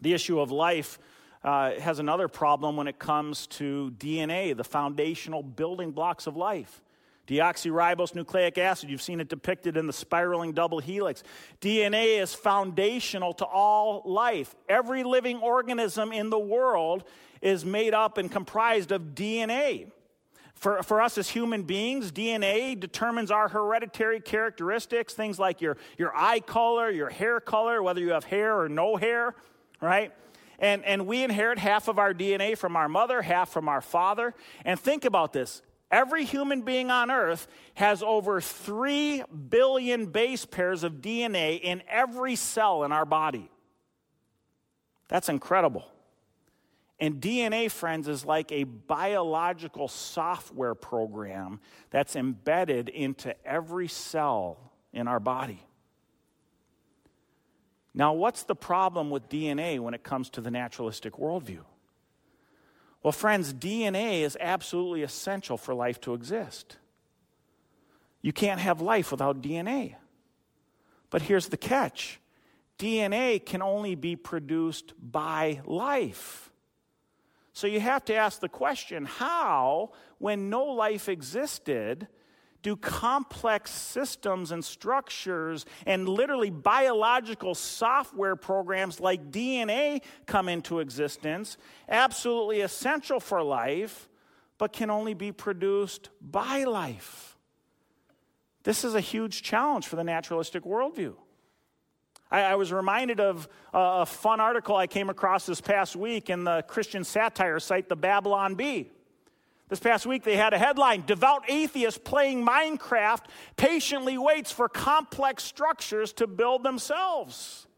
The 0.00 0.12
issue 0.12 0.40
of 0.40 0.50
life 0.50 0.98
uh, 1.44 1.78
has 1.78 2.00
another 2.00 2.26
problem 2.26 2.76
when 2.76 2.88
it 2.88 2.98
comes 2.98 3.46
to 3.46 3.94
DNA, 3.96 4.56
the 4.56 4.64
foundational 4.64 5.42
building 5.42 5.92
blocks 5.92 6.26
of 6.26 6.36
life. 6.36 6.82
Deoxyribose 7.30 8.16
nucleic 8.16 8.58
acid, 8.58 8.90
you've 8.90 9.00
seen 9.00 9.20
it 9.20 9.28
depicted 9.28 9.76
in 9.76 9.86
the 9.86 9.92
spiraling 9.92 10.52
double 10.52 10.80
helix. 10.80 11.22
DNA 11.60 12.20
is 12.20 12.34
foundational 12.34 13.32
to 13.34 13.44
all 13.44 14.02
life. 14.04 14.56
Every 14.68 15.04
living 15.04 15.38
organism 15.38 16.10
in 16.10 16.28
the 16.28 16.40
world 16.40 17.04
is 17.40 17.64
made 17.64 17.94
up 17.94 18.18
and 18.18 18.32
comprised 18.32 18.90
of 18.90 19.14
DNA. 19.14 19.92
For, 20.54 20.82
for 20.82 21.00
us 21.00 21.18
as 21.18 21.28
human 21.28 21.62
beings, 21.62 22.10
DNA 22.10 22.78
determines 22.78 23.30
our 23.30 23.48
hereditary 23.48 24.20
characteristics, 24.20 25.14
things 25.14 25.38
like 25.38 25.60
your, 25.60 25.76
your 25.98 26.12
eye 26.14 26.40
color, 26.40 26.90
your 26.90 27.10
hair 27.10 27.38
color, 27.38 27.80
whether 27.80 28.00
you 28.00 28.10
have 28.10 28.24
hair 28.24 28.60
or 28.60 28.68
no 28.68 28.96
hair, 28.96 29.36
right? 29.80 30.12
And, 30.58 30.84
and 30.84 31.06
we 31.06 31.22
inherit 31.22 31.58
half 31.58 31.86
of 31.86 32.00
our 32.00 32.12
DNA 32.12 32.58
from 32.58 32.74
our 32.74 32.88
mother, 32.88 33.22
half 33.22 33.50
from 33.50 33.68
our 33.68 33.80
father. 33.80 34.34
And 34.64 34.78
think 34.78 35.04
about 35.04 35.32
this 35.32 35.62
every 35.90 36.24
human 36.24 36.62
being 36.62 36.90
on 36.90 37.10
earth 37.10 37.46
has 37.74 38.02
over 38.02 38.40
3 38.40 39.22
billion 39.48 40.06
base 40.06 40.44
pairs 40.44 40.84
of 40.84 40.94
DNA 40.94 41.60
in 41.60 41.82
every 41.88 42.36
cell 42.36 42.84
in 42.84 42.92
our 42.92 43.04
body. 43.04 43.50
That's 45.08 45.28
incredible. 45.28 45.86
And 47.00 47.14
DNA, 47.20 47.70
friends, 47.70 48.08
is 48.08 48.26
like 48.26 48.52
a 48.52 48.64
biological 48.64 49.88
software 49.88 50.74
program 50.74 51.60
that's 51.90 52.14
embedded 52.14 52.90
into 52.90 53.34
every 53.46 53.88
cell 53.88 54.72
in 54.92 55.08
our 55.08 55.18
body. 55.18 55.62
Now, 57.94 58.12
what's 58.12 58.44
the 58.44 58.54
problem 58.54 59.10
with 59.10 59.28
DNA 59.28 59.80
when 59.80 59.94
it 59.94 60.02
comes 60.02 60.30
to 60.30 60.40
the 60.40 60.50
naturalistic 60.50 61.14
worldview? 61.14 61.64
Well, 63.02 63.12
friends, 63.12 63.54
DNA 63.54 64.22
is 64.22 64.36
absolutely 64.40 65.02
essential 65.02 65.56
for 65.56 65.74
life 65.74 66.00
to 66.02 66.14
exist. 66.14 66.76
You 68.22 68.32
can't 68.32 68.60
have 68.60 68.80
life 68.80 69.10
without 69.10 69.40
DNA. 69.40 69.94
But 71.08 71.22
here's 71.22 71.48
the 71.48 71.56
catch 71.56 72.20
DNA 72.78 73.44
can 73.44 73.62
only 73.62 73.94
be 73.94 74.16
produced 74.16 74.94
by 75.00 75.60
life. 75.66 76.50
So 77.52 77.66
you 77.66 77.80
have 77.80 78.04
to 78.06 78.14
ask 78.14 78.40
the 78.40 78.48
question 78.48 79.04
how, 79.04 79.92
when 80.18 80.48
no 80.48 80.64
life 80.64 81.08
existed, 81.08 82.08
do 82.62 82.76
complex 82.76 83.70
systems 83.70 84.52
and 84.52 84.64
structures 84.64 85.64
and 85.86 86.08
literally 86.08 86.50
biological 86.50 87.54
software 87.54 88.36
programs 88.36 89.00
like 89.00 89.30
DNA 89.30 90.02
come 90.26 90.48
into 90.48 90.80
existence, 90.80 91.56
absolutely 91.88 92.60
essential 92.60 93.20
for 93.20 93.42
life, 93.42 94.08
but 94.58 94.72
can 94.72 94.90
only 94.90 95.14
be 95.14 95.32
produced 95.32 96.10
by 96.20 96.64
life? 96.64 97.36
This 98.62 98.84
is 98.84 98.94
a 98.94 99.00
huge 99.00 99.42
challenge 99.42 99.86
for 99.86 99.96
the 99.96 100.04
naturalistic 100.04 100.64
worldview. 100.64 101.14
I, 102.30 102.42
I 102.42 102.54
was 102.56 102.72
reminded 102.72 103.20
of 103.20 103.48
a 103.72 104.04
fun 104.04 104.38
article 104.40 104.76
I 104.76 104.86
came 104.86 105.08
across 105.08 105.46
this 105.46 105.60
past 105.60 105.96
week 105.96 106.30
in 106.30 106.44
the 106.44 106.62
Christian 106.68 107.04
satire 107.04 107.58
site, 107.58 107.88
the 107.88 107.96
Babylon 107.96 108.54
Bee. 108.54 108.90
This 109.70 109.78
past 109.78 110.04
week, 110.04 110.24
they 110.24 110.36
had 110.36 110.52
a 110.52 110.58
headline 110.58 111.04
Devout 111.06 111.44
atheist 111.48 112.02
playing 112.02 112.44
Minecraft 112.44 113.22
patiently 113.56 114.18
waits 114.18 114.50
for 114.50 114.68
complex 114.68 115.44
structures 115.44 116.12
to 116.14 116.26
build 116.26 116.64
themselves. 116.64 117.68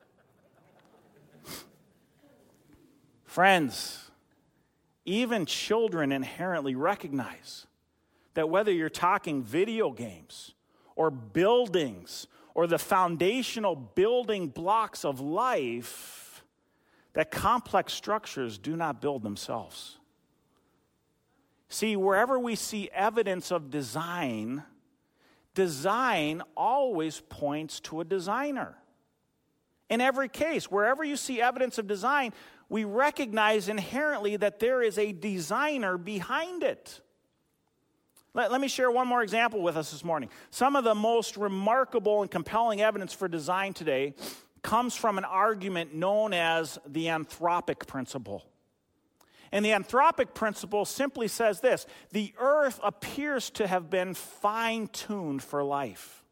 Friends, 3.24 4.10
even 5.04 5.44
children 5.44 6.12
inherently 6.12 6.74
recognize 6.74 7.66
that 8.32 8.48
whether 8.48 8.72
you're 8.72 8.88
talking 8.88 9.42
video 9.42 9.90
games 9.90 10.54
or 10.96 11.10
buildings 11.10 12.26
or 12.54 12.66
the 12.66 12.78
foundational 12.78 13.76
building 13.76 14.48
blocks 14.48 15.04
of 15.04 15.20
life, 15.20 16.42
that 17.12 17.30
complex 17.30 17.92
structures 17.92 18.56
do 18.56 18.76
not 18.76 19.02
build 19.02 19.22
themselves. 19.22 19.98
See, 21.72 21.96
wherever 21.96 22.38
we 22.38 22.54
see 22.54 22.90
evidence 22.92 23.50
of 23.50 23.70
design, 23.70 24.62
design 25.54 26.42
always 26.54 27.20
points 27.30 27.80
to 27.80 28.02
a 28.02 28.04
designer. 28.04 28.76
In 29.88 30.02
every 30.02 30.28
case, 30.28 30.70
wherever 30.70 31.02
you 31.02 31.16
see 31.16 31.40
evidence 31.40 31.78
of 31.78 31.86
design, 31.86 32.34
we 32.68 32.84
recognize 32.84 33.70
inherently 33.70 34.36
that 34.36 34.58
there 34.58 34.82
is 34.82 34.98
a 34.98 35.12
designer 35.12 35.96
behind 35.96 36.62
it. 36.62 37.00
Let, 38.34 38.52
let, 38.52 38.60
me 38.60 38.68
share 38.68 38.90
one 38.90 39.08
more 39.08 39.22
example 39.22 39.62
with 39.62 39.78
us 39.78 39.92
this 39.92 40.04
morning. 40.04 40.28
Some 40.50 40.76
of 40.76 40.84
the 40.84 40.94
most 40.94 41.38
remarkable 41.38 42.20
and 42.20 42.30
compelling 42.30 42.82
evidence 42.82 43.14
for 43.14 43.28
design 43.28 43.72
today 43.72 44.12
comes 44.60 44.94
from 44.94 45.16
an 45.16 45.24
argument 45.24 45.94
known 45.94 46.34
as 46.34 46.78
the 46.86 47.06
anthropic 47.06 47.86
principle. 47.86 48.44
And 49.52 49.64
the 49.64 49.70
anthropic 49.70 50.32
principle 50.34 50.86
simply 50.86 51.28
says 51.28 51.60
this 51.60 51.86
the 52.10 52.32
earth 52.38 52.80
appears 52.82 53.50
to 53.50 53.66
have 53.66 53.90
been 53.90 54.14
fine 54.14 54.88
tuned 54.88 55.42
for 55.42 55.62
life. 55.62 56.24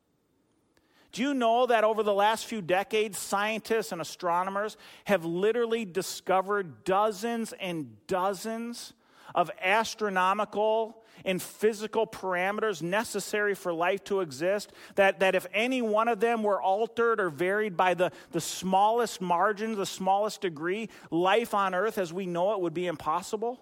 Do 1.13 1.23
you 1.23 1.35
know 1.35 1.67
that 1.67 1.85
over 1.85 2.03
the 2.03 2.15
last 2.15 2.47
few 2.47 2.63
decades, 2.63 3.19
scientists 3.19 3.93
and 3.93 4.01
astronomers 4.01 4.77
have 5.05 5.25
literally 5.25 5.85
discovered 5.85 6.85
dozens 6.85 7.53
and 7.61 7.97
dozens 8.07 8.93
of 9.35 9.51
astronomical 9.61 11.00
and 11.25 11.41
physical 11.41 12.07
parameters 12.07 12.83
necessary 12.83 13.55
for 13.55 13.73
life 13.73 14.05
to 14.05 14.21
exist, 14.21 14.73
that, 14.95 15.21
that 15.21 15.35
if 15.35 15.47
any 15.53 15.83
one 15.83 16.09
of 16.09 16.21
them 16.21 16.43
were 16.43 16.61
altered 16.61 17.21
or 17.21 17.31
varied 17.31 17.77
by 17.77 17.95
the, 17.95 18.11
the 18.33 18.41
smallest 18.41 19.21
margin, 19.21 19.75
the 19.75 19.87
smallest 19.87 20.41
degree, 20.41 20.89
life 21.11 21.55
on 21.55 21.75
earth 21.75 21.99
as 21.99 22.13
we 22.13 22.27
know 22.27 22.53
it 22.53 22.61
would 22.61 22.75
be 22.75 22.87
impossible? 22.87 23.61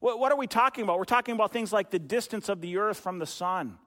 What, 0.00 0.18
what 0.18 0.32
are 0.32 0.38
we 0.38 0.46
talking 0.46 0.84
about? 0.84 0.98
We're 0.98 1.04
talking 1.04 1.34
about 1.34 1.52
things 1.52 1.72
like 1.72 1.90
the 1.90 1.98
distance 1.98 2.48
of 2.48 2.60
the 2.60 2.78
earth 2.78 2.98
from 2.98 3.18
the 3.18 3.26
sun 3.26 3.78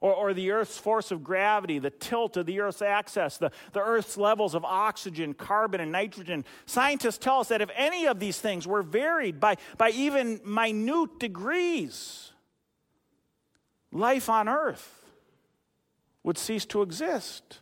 or, 0.00 0.12
or 0.12 0.34
the 0.34 0.50
Earth's 0.50 0.78
force 0.78 1.10
of 1.10 1.24
gravity, 1.24 1.78
the 1.78 1.90
tilt 1.90 2.36
of 2.36 2.46
the 2.46 2.60
Earth's 2.60 2.82
axis, 2.82 3.38
the, 3.38 3.50
the 3.72 3.80
Earth's 3.80 4.16
levels 4.16 4.54
of 4.54 4.64
oxygen, 4.64 5.34
carbon, 5.34 5.80
and 5.80 5.90
nitrogen. 5.92 6.44
Scientists 6.66 7.18
tell 7.18 7.40
us 7.40 7.48
that 7.48 7.60
if 7.60 7.70
any 7.74 8.06
of 8.06 8.20
these 8.20 8.38
things 8.38 8.66
were 8.66 8.82
varied 8.82 9.40
by, 9.40 9.56
by 9.78 9.90
even 9.90 10.40
minute 10.44 11.18
degrees, 11.18 12.32
life 13.92 14.28
on 14.28 14.48
Earth 14.48 15.04
would 16.22 16.38
cease 16.38 16.66
to 16.66 16.82
exist. 16.82 17.60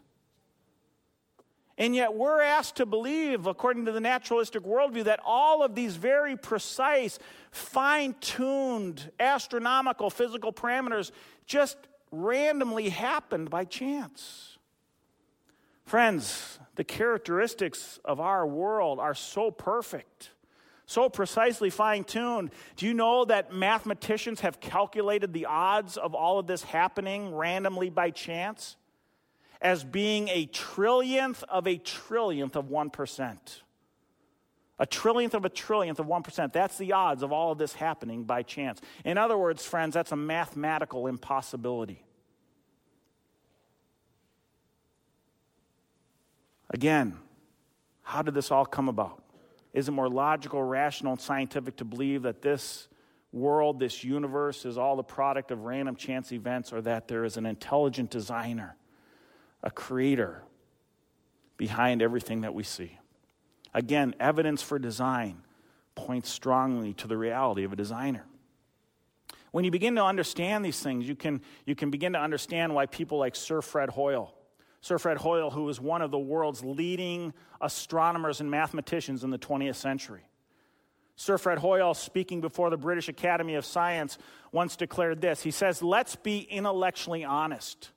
And 1.76 1.94
yet, 1.94 2.14
we're 2.14 2.40
asked 2.40 2.76
to 2.76 2.86
believe, 2.86 3.46
according 3.46 3.86
to 3.86 3.92
the 3.92 4.00
naturalistic 4.00 4.62
worldview, 4.62 5.04
that 5.04 5.18
all 5.24 5.64
of 5.64 5.74
these 5.74 5.96
very 5.96 6.36
precise, 6.36 7.18
fine 7.50 8.14
tuned, 8.20 9.10
astronomical 9.18 10.08
physical 10.08 10.52
parameters 10.52 11.10
just 11.46 11.76
randomly 12.14 12.88
happened 12.88 13.50
by 13.50 13.64
chance. 13.64 14.58
Friends, 15.84 16.58
the 16.76 16.84
characteristics 16.84 17.98
of 18.04 18.20
our 18.20 18.46
world 18.46 18.98
are 18.98 19.14
so 19.14 19.50
perfect, 19.50 20.30
so 20.86 21.08
precisely 21.08 21.70
fine 21.70 22.04
tuned. 22.04 22.50
Do 22.76 22.86
you 22.86 22.94
know 22.94 23.24
that 23.26 23.52
mathematicians 23.52 24.40
have 24.40 24.60
calculated 24.60 25.32
the 25.32 25.46
odds 25.46 25.96
of 25.96 26.14
all 26.14 26.38
of 26.38 26.46
this 26.46 26.62
happening 26.62 27.34
randomly 27.34 27.90
by 27.90 28.10
chance 28.10 28.76
as 29.60 29.84
being 29.84 30.28
a 30.28 30.46
trillionth 30.46 31.42
of 31.44 31.66
a 31.66 31.78
trillionth 31.78 32.56
of 32.56 32.66
1%? 32.66 33.38
A 34.78 34.86
trillionth 34.86 35.34
of 35.34 35.44
a 35.44 35.50
trillionth 35.50 35.98
of 36.00 36.06
1%. 36.06 36.52
That's 36.52 36.78
the 36.78 36.92
odds 36.92 37.22
of 37.22 37.30
all 37.30 37.52
of 37.52 37.58
this 37.58 37.74
happening 37.74 38.24
by 38.24 38.42
chance. 38.42 38.80
In 39.04 39.18
other 39.18 39.38
words, 39.38 39.64
friends, 39.64 39.94
that's 39.94 40.12
a 40.12 40.16
mathematical 40.16 41.06
impossibility. 41.06 42.03
Again, 46.74 47.16
how 48.02 48.22
did 48.22 48.34
this 48.34 48.50
all 48.50 48.66
come 48.66 48.88
about? 48.88 49.22
Is 49.72 49.86
it 49.86 49.92
more 49.92 50.08
logical, 50.08 50.60
rational, 50.60 51.12
and 51.12 51.20
scientific 51.20 51.76
to 51.76 51.84
believe 51.84 52.22
that 52.22 52.42
this 52.42 52.88
world, 53.30 53.78
this 53.78 54.02
universe, 54.02 54.64
is 54.64 54.76
all 54.76 54.96
the 54.96 55.04
product 55.04 55.52
of 55.52 55.60
random 55.60 55.94
chance 55.94 56.32
events, 56.32 56.72
or 56.72 56.80
that 56.82 57.06
there 57.06 57.24
is 57.24 57.36
an 57.36 57.46
intelligent 57.46 58.10
designer, 58.10 58.74
a 59.62 59.70
creator 59.70 60.42
behind 61.56 62.02
everything 62.02 62.40
that 62.40 62.54
we 62.54 62.64
see? 62.64 62.98
Again, 63.72 64.12
evidence 64.18 64.60
for 64.60 64.76
design 64.80 65.42
points 65.94 66.28
strongly 66.28 66.92
to 66.94 67.06
the 67.06 67.16
reality 67.16 67.62
of 67.62 67.72
a 67.72 67.76
designer. 67.76 68.26
When 69.52 69.64
you 69.64 69.70
begin 69.70 69.94
to 69.94 70.02
understand 70.02 70.64
these 70.64 70.80
things, 70.80 71.06
you 71.06 71.14
can, 71.14 71.40
you 71.66 71.76
can 71.76 71.90
begin 71.90 72.14
to 72.14 72.20
understand 72.20 72.74
why 72.74 72.86
people 72.86 73.18
like 73.18 73.36
Sir 73.36 73.62
Fred 73.62 73.90
Hoyle 73.90 74.34
Sir 74.84 74.98
Fred 74.98 75.16
Hoyle, 75.16 75.50
who 75.50 75.64
was 75.64 75.80
one 75.80 76.02
of 76.02 76.10
the 76.10 76.18
world's 76.18 76.62
leading 76.62 77.32
astronomers 77.58 78.42
and 78.42 78.50
mathematicians 78.50 79.24
in 79.24 79.30
the 79.30 79.38
20th 79.38 79.76
century. 79.76 80.28
Sir 81.16 81.38
Fred 81.38 81.56
Hoyle, 81.56 81.94
speaking 81.94 82.42
before 82.42 82.68
the 82.68 82.76
British 82.76 83.08
Academy 83.08 83.54
of 83.54 83.64
Science, 83.64 84.18
once 84.52 84.76
declared 84.76 85.22
this. 85.22 85.42
He 85.42 85.52
says, 85.52 85.82
Let's 85.82 86.16
be 86.16 86.40
intellectually 86.40 87.24
honest. 87.24 87.92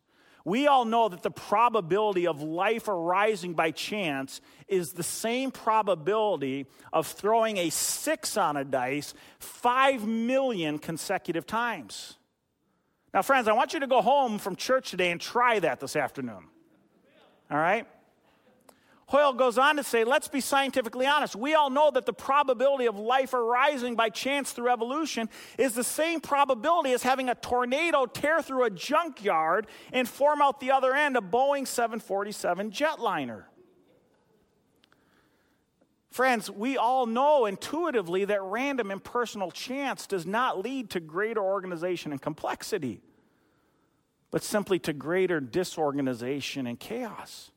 We 0.46 0.68
all 0.68 0.86
know 0.86 1.10
that 1.10 1.24
the 1.24 1.30
probability 1.30 2.26
of 2.26 2.42
life 2.42 2.88
arising 2.88 3.54
by 3.54 3.72
chance 3.72 4.40
is 4.70 4.94
the 4.94 5.04
same 5.04 5.52
probability 5.52 6.68
of 6.94 7.06
throwing 7.06 7.58
a 7.58 7.70
six 7.70 8.38
on 8.38 8.56
a 8.56 8.64
dice 8.64 9.14
five 9.40 10.08
million 10.08 10.80
consecutive 10.80 11.46
times. 11.46 12.16
Now, 13.14 13.24
friends, 13.24 13.50
I 13.50 13.52
want 13.52 13.74
you 13.74 13.82
to 13.82 13.88
go 13.88 14.02
home 14.02 14.40
from 14.40 14.56
church 14.56 14.92
today 14.92 15.12
and 15.12 15.20
try 15.20 15.60
that 15.60 15.82
this 15.82 15.98
afternoon. 15.98 16.46
All 17.50 17.58
right? 17.58 17.88
Hoyle 19.08 19.32
goes 19.32 19.58
on 19.58 19.78
to 19.78 19.84
say, 19.84 20.04
let's 20.04 20.28
be 20.28 20.42
scientifically 20.42 21.06
honest. 21.06 21.34
We 21.34 21.54
all 21.54 21.70
know 21.70 21.90
that 21.92 22.06
the 22.06 22.12
probability 22.12 22.88
of 22.88 23.00
life 23.00 23.34
arising 23.34 23.96
by 23.96 24.10
chance 24.10 24.52
through 24.52 24.70
evolution 24.70 25.30
is 25.58 25.74
the 25.74 25.84
same 25.84 26.20
probability 26.20 26.92
as 26.92 27.04
having 27.04 27.30
a 27.30 27.36
tornado 27.36 28.06
tear 28.06 28.42
through 28.42 28.66
a 28.66 28.70
junkyard 28.70 29.68
and 29.94 30.10
form 30.10 30.42
out 30.42 30.60
the 30.60 30.72
other 30.72 30.94
end 30.94 31.16
a 31.16 31.22
Boeing 31.22 31.66
747 31.66 32.70
jetliner. 32.72 33.46
Friends, 36.12 36.52
we 36.52 36.78
all 36.78 37.06
know 37.06 37.46
intuitively 37.46 38.26
that 38.26 38.42
random 38.42 38.92
impersonal 38.92 39.52
chance 39.52 40.06
does 40.06 40.26
not 40.26 40.60
lead 40.60 40.90
to 40.90 41.00
greater 41.00 41.42
organization 41.42 42.12
and 42.12 42.22
complexity, 42.22 43.00
but 44.32 44.44
simply 44.44 44.80
to 44.80 44.94
greater 44.94 45.40
disorganization 45.40 46.68
and 46.68 46.80
chaos. 46.80 47.52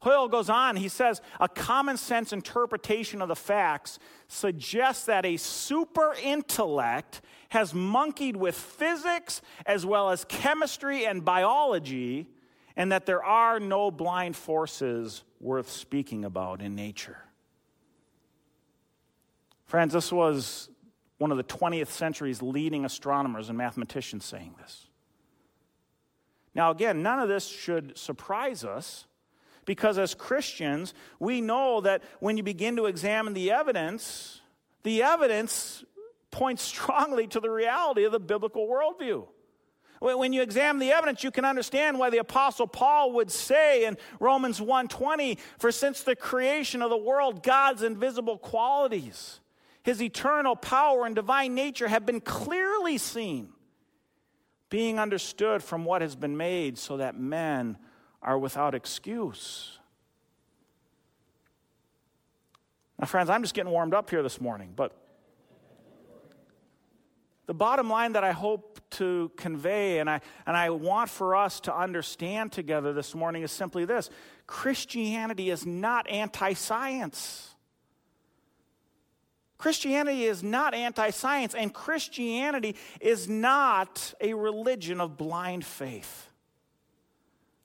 Hoyle 0.00 0.28
goes 0.28 0.50
on, 0.50 0.76
he 0.76 0.88
says, 0.88 1.20
a 1.40 1.48
common 1.48 1.96
sense 1.96 2.32
interpretation 2.32 3.22
of 3.22 3.28
the 3.28 3.34
facts 3.36 3.98
suggests 4.28 5.06
that 5.06 5.24
a 5.24 5.36
super 5.36 6.14
intellect 6.22 7.22
has 7.48 7.74
monkeyed 7.74 8.36
with 8.36 8.54
physics 8.54 9.42
as 9.64 9.86
well 9.86 10.10
as 10.10 10.24
chemistry 10.26 11.06
and 11.06 11.24
biology, 11.24 12.28
and 12.76 12.92
that 12.92 13.06
there 13.06 13.24
are 13.24 13.58
no 13.58 13.90
blind 13.90 14.36
forces 14.36 15.24
worth 15.40 15.70
speaking 15.70 16.24
about 16.24 16.60
in 16.60 16.74
nature. 16.74 17.18
Friends, 19.64 19.92
this 19.92 20.12
was 20.12 20.68
one 21.18 21.30
of 21.32 21.36
the 21.36 21.44
20th 21.44 21.88
century's 21.88 22.42
leading 22.42 22.84
astronomers 22.84 23.48
and 23.48 23.58
mathematicians 23.58 24.24
saying 24.24 24.54
this. 24.60 24.85
Now, 26.56 26.70
again, 26.70 27.02
none 27.02 27.18
of 27.18 27.28
this 27.28 27.46
should 27.46 27.98
surprise 27.98 28.64
us 28.64 29.06
because 29.66 29.98
as 29.98 30.14
Christians, 30.14 30.94
we 31.20 31.42
know 31.42 31.82
that 31.82 32.02
when 32.18 32.38
you 32.38 32.42
begin 32.42 32.76
to 32.76 32.86
examine 32.86 33.34
the 33.34 33.50
evidence, 33.50 34.40
the 34.82 35.02
evidence 35.02 35.84
points 36.30 36.62
strongly 36.72 37.26
to 37.26 37.40
the 37.40 37.50
reality 37.50 38.04
of 38.04 38.12
the 38.12 38.18
biblical 38.18 38.66
worldview. 38.66 39.28
When 40.00 40.32
you 40.32 40.40
examine 40.40 40.80
the 40.80 40.92
evidence, 40.92 41.22
you 41.22 41.30
can 41.30 41.44
understand 41.44 41.98
why 41.98 42.08
the 42.08 42.18
apostle 42.18 42.66
Paul 42.66 43.12
would 43.12 43.30
say 43.30 43.84
in 43.84 43.98
Romans 44.18 44.58
1:20, 44.58 45.38
"For 45.58 45.70
since 45.70 46.02
the 46.02 46.16
creation 46.16 46.80
of 46.80 46.88
the 46.88 46.96
world, 46.96 47.42
God's 47.42 47.82
invisible 47.82 48.38
qualities, 48.38 49.40
his 49.82 50.02
eternal 50.02 50.56
power 50.56 51.04
and 51.04 51.14
divine 51.14 51.54
nature 51.54 51.88
have 51.88 52.06
been 52.06 52.20
clearly 52.20 52.98
seen, 52.98 53.55
being 54.68 54.98
understood 54.98 55.62
from 55.62 55.84
what 55.84 56.02
has 56.02 56.16
been 56.16 56.36
made, 56.36 56.78
so 56.78 56.96
that 56.96 57.18
men 57.18 57.76
are 58.22 58.38
without 58.38 58.74
excuse. 58.74 59.78
Now, 62.98 63.06
friends, 63.06 63.30
I'm 63.30 63.42
just 63.42 63.54
getting 63.54 63.72
warmed 63.72 63.94
up 63.94 64.10
here 64.10 64.22
this 64.22 64.40
morning, 64.40 64.72
but 64.74 64.92
the 67.46 67.54
bottom 67.54 67.88
line 67.88 68.12
that 68.12 68.24
I 68.24 68.32
hope 68.32 68.80
to 68.90 69.30
convey 69.36 69.98
and 69.98 70.10
I, 70.10 70.20
and 70.46 70.56
I 70.56 70.70
want 70.70 71.10
for 71.10 71.36
us 71.36 71.60
to 71.60 71.76
understand 71.76 72.52
together 72.52 72.92
this 72.92 73.14
morning 73.14 73.42
is 73.42 73.52
simply 73.52 73.84
this 73.84 74.10
Christianity 74.46 75.50
is 75.50 75.64
not 75.64 76.08
anti 76.08 76.54
science. 76.54 77.55
Christianity 79.58 80.24
is 80.24 80.42
not 80.42 80.74
anti 80.74 81.10
science, 81.10 81.54
and 81.54 81.72
Christianity 81.72 82.76
is 83.00 83.28
not 83.28 84.14
a 84.20 84.34
religion 84.34 85.00
of 85.00 85.16
blind 85.16 85.64
faith. 85.64 86.30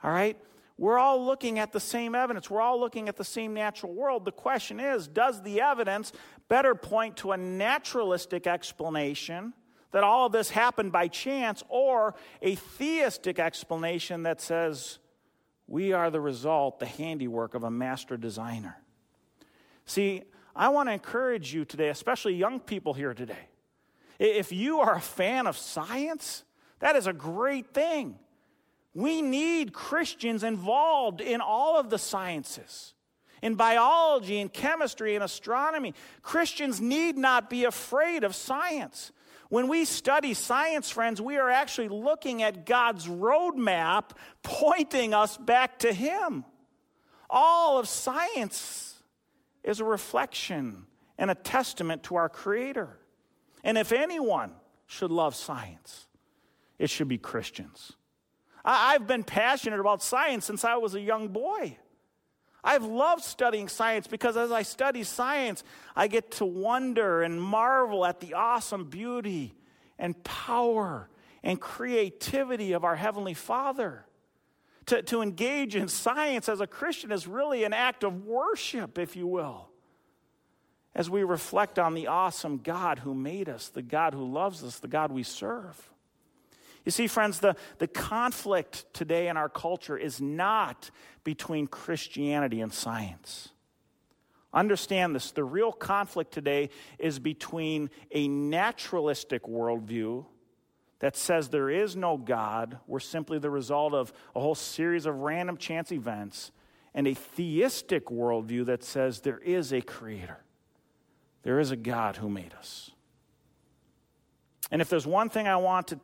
All 0.03 0.11
right? 0.11 0.37
We're 0.77 0.97
all 0.97 1.23
looking 1.23 1.59
at 1.59 1.73
the 1.73 1.79
same 1.79 2.15
evidence. 2.15 2.49
We're 2.49 2.61
all 2.61 2.79
looking 2.79 3.07
at 3.07 3.15
the 3.15 3.23
same 3.23 3.53
natural 3.53 3.93
world. 3.93 4.25
The 4.25 4.31
question 4.31 4.79
is 4.79 5.07
does 5.07 5.43
the 5.43 5.61
evidence 5.61 6.11
better 6.47 6.73
point 6.73 7.17
to 7.17 7.33
a 7.33 7.37
naturalistic 7.37 8.47
explanation 8.47 9.53
that 9.91 10.03
all 10.03 10.25
of 10.25 10.31
this 10.31 10.49
happened 10.49 10.91
by 10.91 11.07
chance 11.07 11.61
or 11.69 12.15
a 12.41 12.55
theistic 12.55 13.37
explanation 13.37 14.23
that 14.23 14.41
says 14.41 14.97
we 15.67 15.93
are 15.93 16.09
the 16.09 16.21
result, 16.21 16.79
the 16.79 16.85
handiwork 16.85 17.53
of 17.53 17.63
a 17.63 17.69
master 17.71 18.17
designer? 18.17 18.77
See, 19.85 20.23
I 20.55 20.69
want 20.69 20.89
to 20.89 20.93
encourage 20.93 21.53
you 21.53 21.65
today, 21.65 21.89
especially 21.89 22.35
young 22.35 22.59
people 22.59 22.93
here 22.93 23.13
today. 23.13 23.47
If 24.19 24.51
you 24.51 24.79
are 24.79 24.95
a 24.95 25.01
fan 25.01 25.47
of 25.47 25.57
science, 25.57 26.43
that 26.79 26.95
is 26.95 27.07
a 27.07 27.13
great 27.13 27.73
thing. 27.73 28.19
We 28.93 29.21
need 29.21 29.73
Christians 29.73 30.43
involved 30.43 31.21
in 31.21 31.41
all 31.41 31.79
of 31.79 31.89
the 31.89 31.97
sciences. 31.97 32.93
In 33.41 33.55
biology, 33.55 34.39
in 34.39 34.49
chemistry, 34.49 35.15
in 35.15 35.21
astronomy. 35.21 35.95
Christians 36.21 36.79
need 36.79 37.17
not 37.17 37.49
be 37.49 37.63
afraid 37.63 38.23
of 38.23 38.35
science. 38.35 39.11
When 39.49 39.67
we 39.67 39.85
study 39.85 40.33
science, 40.33 40.89
friends, 40.89 41.19
we 41.19 41.37
are 41.37 41.49
actually 41.49 41.89
looking 41.89 42.43
at 42.43 42.65
God's 42.65 43.07
roadmap 43.07 44.11
pointing 44.43 45.13
us 45.13 45.37
back 45.37 45.79
to 45.79 45.91
Him. 45.91 46.45
All 47.29 47.79
of 47.79 47.87
science 47.87 48.90
is 49.63 49.79
a 49.79 49.85
reflection 49.85 50.85
and 51.17 51.29
a 51.29 51.35
testament 51.35 52.03
to 52.03 52.15
our 52.15 52.29
Creator. 52.29 52.97
And 53.63 53.77
if 53.77 53.91
anyone 53.91 54.53
should 54.87 55.11
love 55.11 55.35
science, 55.35 56.07
it 56.79 56.89
should 56.89 57.07
be 57.07 57.17
Christians. 57.17 57.93
I've 58.63 59.07
been 59.07 59.23
passionate 59.23 59.79
about 59.79 60.03
science 60.03 60.45
since 60.45 60.63
I 60.63 60.75
was 60.75 60.95
a 60.95 61.01
young 61.01 61.29
boy. 61.29 61.77
I've 62.63 62.83
loved 62.83 63.23
studying 63.23 63.67
science 63.67 64.07
because 64.07 64.37
as 64.37 64.51
I 64.51 64.61
study 64.61 65.03
science, 65.03 65.63
I 65.95 66.07
get 66.07 66.31
to 66.31 66.45
wonder 66.45 67.23
and 67.23 67.41
marvel 67.41 68.05
at 68.05 68.19
the 68.19 68.35
awesome 68.35 68.85
beauty 68.85 69.55
and 69.97 70.21
power 70.23 71.09
and 71.43 71.59
creativity 71.59 72.73
of 72.73 72.83
our 72.83 72.95
Heavenly 72.95 73.33
Father. 73.33 74.05
To, 74.87 75.01
to 75.03 75.21
engage 75.21 75.75
in 75.75 75.87
science 75.87 76.49
as 76.49 76.59
a 76.59 76.67
Christian 76.67 77.11
is 77.11 77.27
really 77.27 77.63
an 77.63 77.73
act 77.73 78.03
of 78.03 78.25
worship, 78.25 78.97
if 78.97 79.15
you 79.15 79.27
will, 79.27 79.69
as 80.95 81.09
we 81.09 81.23
reflect 81.23 81.77
on 81.77 81.93
the 81.93 82.07
awesome 82.07 82.57
God 82.57 82.99
who 82.99 83.13
made 83.13 83.47
us, 83.47 83.69
the 83.69 83.83
God 83.83 84.13
who 84.13 84.25
loves 84.25 84.63
us, 84.63 84.79
the 84.79 84.87
God 84.87 85.11
we 85.11 85.23
serve. 85.23 85.91
You 86.83 86.91
see, 86.91 87.07
friends, 87.07 87.39
the, 87.39 87.55
the 87.77 87.87
conflict 87.87 88.85
today 88.93 89.27
in 89.27 89.37
our 89.37 89.49
culture 89.49 89.97
is 89.97 90.19
not 90.19 90.89
between 91.23 91.67
Christianity 91.67 92.59
and 92.59 92.73
science. 92.73 93.49
Understand 94.53 95.15
this 95.15 95.31
the 95.31 95.43
real 95.43 95.71
conflict 95.71 96.33
today 96.33 96.69
is 96.99 97.19
between 97.19 97.89
a 98.11 98.27
naturalistic 98.27 99.43
worldview 99.43 100.25
that 101.01 101.17
says 101.17 101.49
there 101.49 101.69
is 101.69 101.95
no 101.95 102.15
God, 102.15 102.77
we're 102.85 102.99
simply 102.99 103.39
the 103.39 103.49
result 103.49 103.93
of 103.93 104.13
a 104.35 104.39
whole 104.39 104.55
series 104.55 105.07
of 105.07 105.15
random 105.17 105.57
chance 105.57 105.91
events, 105.91 106.51
and 106.93 107.07
a 107.07 107.15
theistic 107.15 108.05
worldview 108.05 108.67
that 108.67 108.83
says 108.83 109.21
there 109.21 109.39
is 109.39 109.73
a 109.73 109.81
creator, 109.81 110.43
there 111.41 111.59
is 111.59 111.71
a 111.71 111.75
God 111.75 112.17
who 112.17 112.29
made 112.29 112.53
us. 112.53 112.91
And 114.69 114.79
if 114.79 114.89
there's 114.89 115.07
one 115.07 115.29
thing 115.29 115.47
I 115.47 115.55
want 115.55 115.87
to, 115.87 115.99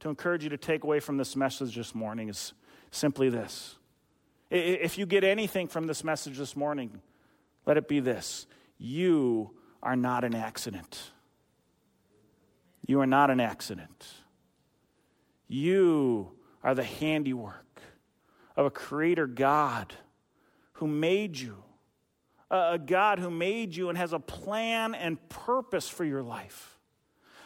to 0.00 0.08
encourage 0.08 0.44
you 0.44 0.50
to 0.50 0.56
take 0.56 0.84
away 0.84 1.00
from 1.00 1.16
this 1.16 1.34
message 1.34 1.74
this 1.74 1.92
morning 1.92 2.28
is 2.28 2.52
simply 2.92 3.28
this. 3.28 3.76
If 4.48 4.96
you 4.96 5.06
get 5.06 5.24
anything 5.24 5.66
from 5.66 5.88
this 5.88 6.04
message 6.04 6.38
this 6.38 6.54
morning, 6.54 7.02
let 7.66 7.76
it 7.76 7.88
be 7.88 7.98
this 7.98 8.46
you 8.78 9.50
are 9.82 9.96
not 9.96 10.22
an 10.22 10.36
accident. 10.36 11.10
You 12.86 13.00
are 13.00 13.06
not 13.06 13.30
an 13.30 13.40
accident. 13.40 14.06
You 15.48 16.32
are 16.62 16.74
the 16.74 16.84
handiwork 16.84 17.80
of 18.56 18.66
a 18.66 18.70
creator 18.70 19.26
God 19.26 19.94
who 20.74 20.86
made 20.86 21.38
you, 21.38 21.62
a 22.50 22.78
God 22.78 23.18
who 23.18 23.30
made 23.30 23.74
you 23.74 23.88
and 23.88 23.98
has 23.98 24.12
a 24.12 24.18
plan 24.18 24.94
and 24.94 25.28
purpose 25.28 25.88
for 25.88 26.04
your 26.04 26.22
life 26.22 26.76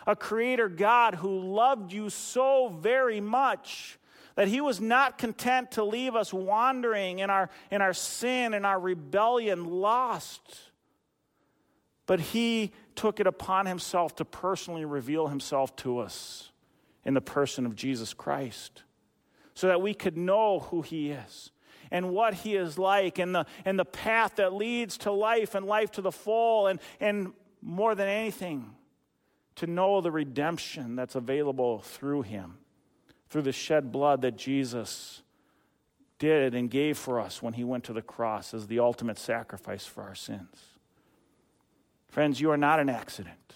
a 0.06 0.16
creator 0.16 0.68
God 0.68 1.14
who 1.14 1.40
loved 1.54 1.92
you 1.92 2.10
so 2.10 2.68
very 2.68 3.20
much 3.20 3.98
that 4.34 4.48
he 4.48 4.60
was 4.60 4.80
not 4.80 5.18
content 5.18 5.72
to 5.72 5.84
leave 5.84 6.14
us 6.14 6.32
wandering 6.32 7.18
in 7.18 7.30
our, 7.30 7.50
in 7.70 7.82
our 7.82 7.92
sin 7.92 8.54
and 8.54 8.64
our 8.64 8.78
rebellion, 8.78 9.64
lost. 9.64 10.40
But 12.06 12.20
he 12.20 12.72
took 12.94 13.20
it 13.20 13.26
upon 13.26 13.66
himself 13.66 14.16
to 14.16 14.24
personally 14.24 14.84
reveal 14.84 15.28
himself 15.28 15.74
to 15.76 15.98
us 15.98 16.49
in 17.04 17.14
the 17.14 17.20
person 17.20 17.66
of 17.66 17.74
Jesus 17.74 18.14
Christ 18.14 18.82
so 19.54 19.66
that 19.68 19.82
we 19.82 19.94
could 19.94 20.16
know 20.16 20.60
who 20.60 20.82
He 20.82 21.10
is 21.10 21.50
and 21.90 22.10
what 22.10 22.34
He 22.34 22.56
is 22.56 22.78
like 22.78 23.18
and 23.18 23.34
the, 23.34 23.46
and 23.64 23.78
the 23.78 23.84
path 23.84 24.36
that 24.36 24.54
leads 24.54 24.96
to 24.98 25.12
life 25.12 25.54
and 25.54 25.66
life 25.66 25.90
to 25.92 26.02
the 26.02 26.12
full, 26.12 26.66
and, 26.66 26.80
and 27.00 27.32
more 27.60 27.94
than 27.94 28.08
anything, 28.08 28.70
to 29.56 29.66
know 29.66 30.00
the 30.00 30.10
redemption 30.10 30.96
that's 30.96 31.14
available 31.14 31.80
through 31.80 32.22
Him, 32.22 32.58
through 33.28 33.42
the 33.42 33.52
shed 33.52 33.92
blood 33.92 34.22
that 34.22 34.36
Jesus 34.36 35.22
did 36.18 36.54
and 36.54 36.70
gave 36.70 36.96
for 36.96 37.18
us 37.18 37.42
when 37.42 37.54
He 37.54 37.64
went 37.64 37.84
to 37.84 37.92
the 37.92 38.02
cross 38.02 38.54
as 38.54 38.66
the 38.66 38.78
ultimate 38.78 39.18
sacrifice 39.18 39.84
for 39.84 40.02
our 40.02 40.14
sins. 40.14 40.56
Friends, 42.08 42.40
you 42.40 42.50
are 42.50 42.56
not 42.56 42.80
an 42.80 42.88
accident. 42.88 43.54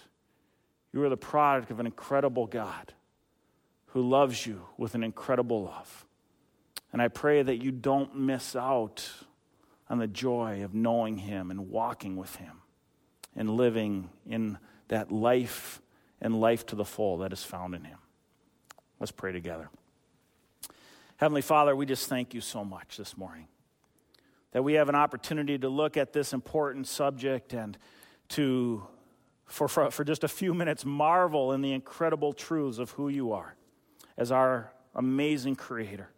You 0.92 1.02
are 1.02 1.08
the 1.08 1.16
product 1.16 1.70
of 1.70 1.80
an 1.80 1.86
incredible 1.86 2.46
God 2.46 2.92
who 3.94 4.02
loves 4.02 4.44
you 4.44 4.60
with 4.76 4.96
an 4.96 5.04
incredible 5.04 5.62
love. 5.62 6.04
And 6.92 7.00
I 7.00 7.06
pray 7.06 7.42
that 7.42 7.62
you 7.62 7.70
don't 7.70 8.18
miss 8.18 8.56
out 8.56 9.08
on 9.88 9.98
the 9.98 10.08
joy 10.08 10.64
of 10.64 10.74
knowing 10.74 11.16
Him 11.16 11.52
and 11.52 11.70
walking 11.70 12.16
with 12.16 12.34
Him 12.36 12.62
and 13.36 13.50
living 13.50 14.10
in 14.26 14.58
that 14.88 15.12
life 15.12 15.80
and 16.20 16.40
life 16.40 16.66
to 16.66 16.76
the 16.76 16.84
full 16.84 17.18
that 17.18 17.32
is 17.32 17.44
found 17.44 17.76
in 17.76 17.84
Him. 17.84 17.98
Let's 18.98 19.12
pray 19.12 19.30
together. 19.30 19.70
Heavenly 21.16 21.42
Father, 21.42 21.76
we 21.76 21.86
just 21.86 22.08
thank 22.08 22.34
you 22.34 22.40
so 22.40 22.64
much 22.64 22.96
this 22.96 23.16
morning 23.16 23.46
that 24.50 24.64
we 24.64 24.74
have 24.74 24.88
an 24.88 24.96
opportunity 24.96 25.56
to 25.56 25.68
look 25.68 25.96
at 25.96 26.12
this 26.12 26.32
important 26.32 26.88
subject 26.88 27.52
and 27.52 27.78
to, 28.30 28.84
for, 29.46 29.68
for, 29.68 29.92
for 29.92 30.02
just 30.02 30.24
a 30.24 30.28
few 30.28 30.52
minutes, 30.52 30.84
marvel 30.84 31.52
in 31.52 31.62
the 31.62 31.72
incredible 31.72 32.32
truths 32.32 32.78
of 32.78 32.90
who 32.90 33.08
you 33.08 33.30
are 33.30 33.54
as 34.16 34.30
our 34.32 34.72
amazing 34.94 35.56
Creator. 35.56 36.08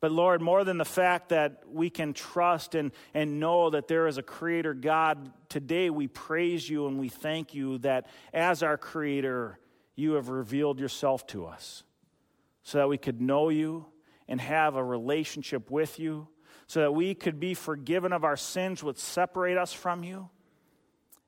But 0.00 0.12
Lord, 0.12 0.42
more 0.42 0.64
than 0.64 0.76
the 0.76 0.84
fact 0.84 1.30
that 1.30 1.62
we 1.66 1.88
can 1.88 2.12
trust 2.12 2.74
and, 2.74 2.92
and 3.14 3.40
know 3.40 3.70
that 3.70 3.88
there 3.88 4.06
is 4.06 4.18
a 4.18 4.22
Creator 4.22 4.74
God, 4.74 5.32
today 5.48 5.88
we 5.88 6.08
praise 6.08 6.68
you 6.68 6.86
and 6.86 6.98
we 6.98 7.08
thank 7.08 7.54
you 7.54 7.78
that 7.78 8.06
as 8.32 8.62
our 8.62 8.76
Creator, 8.76 9.58
you 9.96 10.12
have 10.12 10.28
revealed 10.28 10.78
yourself 10.78 11.26
to 11.28 11.46
us 11.46 11.84
so 12.64 12.78
that 12.78 12.88
we 12.88 12.98
could 12.98 13.20
know 13.20 13.48
you 13.48 13.86
and 14.28 14.40
have 14.40 14.76
a 14.76 14.84
relationship 14.84 15.70
with 15.70 15.98
you, 15.98 16.28
so 16.66 16.80
that 16.80 16.92
we 16.92 17.14
could 17.14 17.40
be 17.40 17.54
forgiven 17.54 18.12
of 18.12 18.24
our 18.24 18.36
sins 18.36 18.82
which 18.82 18.98
separate 18.98 19.56
us 19.56 19.72
from 19.72 20.04
you. 20.04 20.28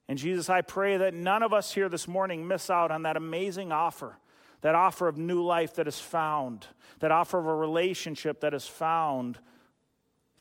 And 0.09 0.19
Jesus, 0.19 0.49
I 0.49 0.61
pray 0.61 0.99
that 0.99 1.15
none 1.15 1.43
of 1.43 1.53
us 1.53 1.73
here 1.73 1.89
this 1.89 2.07
morning 2.07 2.47
miss 2.47 2.71
out 2.71 2.91
on 2.91 3.03
that 3.03 3.17
amazing 3.17 3.73
offer 3.73 4.19
that 4.67 4.75
offer 4.75 5.07
of 5.07 5.17
new 5.17 5.45
life 5.45 5.75
that 5.77 5.87
is 5.87 6.01
found, 6.01 6.67
that 6.99 7.13
offer 7.13 7.39
of 7.39 7.47
a 7.47 7.55
relationship 7.55 8.41
that 8.41 8.53
is 8.53 8.67
found 8.67 9.39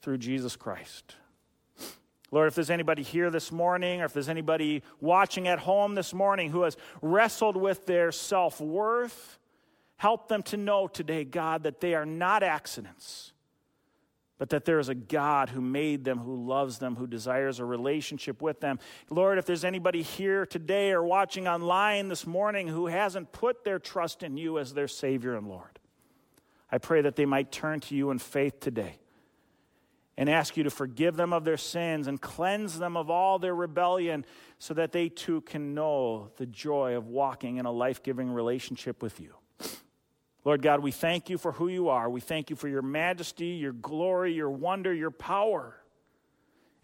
through 0.01 0.17
Jesus 0.17 0.55
Christ. 0.55 1.15
Lord, 2.31 2.47
if 2.47 2.55
there's 2.55 2.71
anybody 2.71 3.03
here 3.03 3.29
this 3.29 3.51
morning, 3.51 4.01
or 4.01 4.05
if 4.05 4.13
there's 4.13 4.27
anybody 4.27 4.81
watching 4.99 5.47
at 5.47 5.59
home 5.59 5.93
this 5.93 6.11
morning 6.11 6.49
who 6.49 6.63
has 6.63 6.75
wrestled 7.03 7.55
with 7.55 7.85
their 7.85 8.11
self 8.11 8.59
worth, 8.59 9.37
help 9.97 10.27
them 10.27 10.41
to 10.41 10.57
know 10.57 10.87
today, 10.87 11.23
God, 11.23 11.61
that 11.61 11.79
they 11.79 11.93
are 11.93 12.03
not 12.03 12.41
accidents 12.41 13.31
but 14.37 14.49
that 14.49 14.65
there 14.65 14.79
is 14.79 14.89
a 14.89 14.95
God 14.95 15.49
who 15.49 15.61
made 15.61 16.03
them, 16.03 16.19
who 16.19 16.35
loves 16.35 16.79
them, 16.79 16.95
who 16.95 17.07
desires 17.07 17.59
a 17.59 17.65
relationship 17.65 18.41
with 18.41 18.59
them. 18.59 18.79
Lord, 19.09 19.37
if 19.37 19.45
there's 19.45 19.63
anybody 19.63 20.01
here 20.01 20.45
today 20.45 20.91
or 20.91 21.03
watching 21.03 21.47
online 21.47 22.09
this 22.09 22.27
morning 22.27 22.67
who 22.67 22.87
hasn't 22.87 23.31
put 23.31 23.63
their 23.63 23.79
trust 23.79 24.23
in 24.23 24.35
you 24.37 24.59
as 24.59 24.73
their 24.73 24.89
Savior 24.89 25.35
and 25.35 25.47
Lord, 25.47 25.79
I 26.71 26.79
pray 26.79 27.01
that 27.01 27.15
they 27.15 27.25
might 27.25 27.51
turn 27.51 27.79
to 27.81 27.95
you 27.95 28.11
in 28.11 28.19
faith 28.19 28.59
today 28.59 28.99
and 30.17 30.29
ask 30.29 30.57
you 30.57 30.63
to 30.63 30.69
forgive 30.69 31.15
them 31.15 31.33
of 31.33 31.43
their 31.43 31.57
sins 31.57 32.07
and 32.07 32.21
cleanse 32.21 32.79
them 32.79 32.97
of 32.97 33.09
all 33.09 33.39
their 33.39 33.55
rebellion 33.55 34.25
so 34.59 34.73
that 34.73 34.91
they 34.91 35.09
too 35.09 35.41
can 35.41 35.73
know 35.73 36.29
the 36.37 36.45
joy 36.45 36.95
of 36.95 37.07
walking 37.07 37.57
in 37.57 37.65
a 37.65 37.71
life 37.71 38.01
giving 38.01 38.31
relationship 38.31 39.01
with 39.01 39.19
you. 39.19 39.33
Lord 40.45 40.61
God, 40.61 40.81
we 40.81 40.91
thank 40.91 41.31
you 41.31 41.39
for 41.39 41.51
who 41.51 41.67
you 41.67 41.89
are. 41.89 42.07
We 42.07 42.21
thank 42.21 42.51
you 42.51 42.55
for 42.55 42.67
your 42.67 42.83
majesty, 42.83 43.47
your 43.47 43.73
glory, 43.73 44.31
your 44.31 44.51
wonder, 44.51 44.93
your 44.93 45.09
power. 45.09 45.75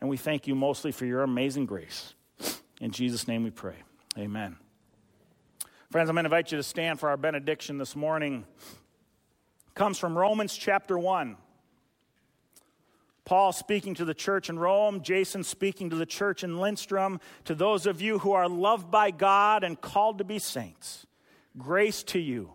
And 0.02 0.10
we 0.10 0.18
thank 0.18 0.48
you 0.48 0.56
mostly 0.56 0.92
for 0.92 1.06
your 1.06 1.22
amazing 1.22 1.68
grace. 1.68 2.16
In 2.82 2.90
Jesus' 2.90 3.28
name 3.28 3.44
we 3.44 3.52
pray. 3.52 3.76
Amen. 4.18 4.58
Friends, 5.92 6.10
I'm 6.10 6.16
going 6.16 6.24
to 6.24 6.28
invite 6.28 6.52
you 6.52 6.58
to 6.58 6.64
stand 6.64 7.00
for 7.00 7.10
our 7.10 7.18
benediction 7.18 7.78
this 7.78 7.96
morning. 7.96 8.46
It 9.68 9.76
comes 9.76 10.00
from 10.00 10.18
Romans 10.18 10.58
chapter 10.58 10.98
1. 10.98 11.38
Paul 13.26 13.54
speaking 13.54 13.94
to 13.94 14.06
the 14.06 14.16
church 14.16 14.50
in 14.50 14.58
Rome, 14.58 15.04
Jason 15.04 15.44
speaking 15.44 15.92
to 15.92 15.96
the 15.96 16.08
church 16.08 16.44
in 16.44 16.60
Lindstrom, 16.60 17.20
to 17.46 17.54
those 17.54 17.86
of 17.86 18.02
you 18.02 18.18
who 18.18 18.32
are 18.32 18.50
loved 18.50 18.90
by 18.90 19.12
God 19.12 19.64
and 19.64 19.80
called 19.80 20.18
to 20.18 20.24
be 20.24 20.40
saints. 20.40 21.06
Grace 21.56 22.02
to 22.04 22.20
you 22.20 22.54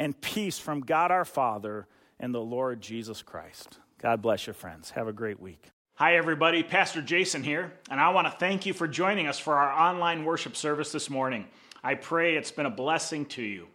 and 0.00 0.20
peace 0.22 0.58
from 0.58 0.80
God 0.80 1.12
our 1.12 1.26
Father 1.26 1.86
and 2.18 2.34
the 2.34 2.40
Lord 2.40 2.80
Jesus 2.80 3.22
Christ. 3.22 3.78
God 4.00 4.22
bless 4.22 4.46
you, 4.46 4.54
friends. 4.54 4.92
Have 4.92 5.08
a 5.08 5.12
great 5.12 5.38
week. 5.38 5.62
Hi, 5.96 6.16
everybody. 6.16 6.62
Pastor 6.62 7.02
Jason 7.02 7.42
here, 7.42 7.74
and 7.90 8.00
I 8.00 8.08
want 8.08 8.26
to 8.26 8.30
thank 8.30 8.64
you 8.64 8.72
for 8.72 8.88
joining 8.88 9.26
us 9.26 9.38
for 9.38 9.56
our 9.56 9.70
online 9.70 10.24
worship 10.24 10.56
service 10.56 10.90
this 10.90 11.10
morning. 11.10 11.44
I 11.84 11.96
pray 11.96 12.36
it's 12.36 12.50
been 12.50 12.64
a 12.64 12.70
blessing 12.70 13.26
to 13.26 13.42
you. 13.42 13.66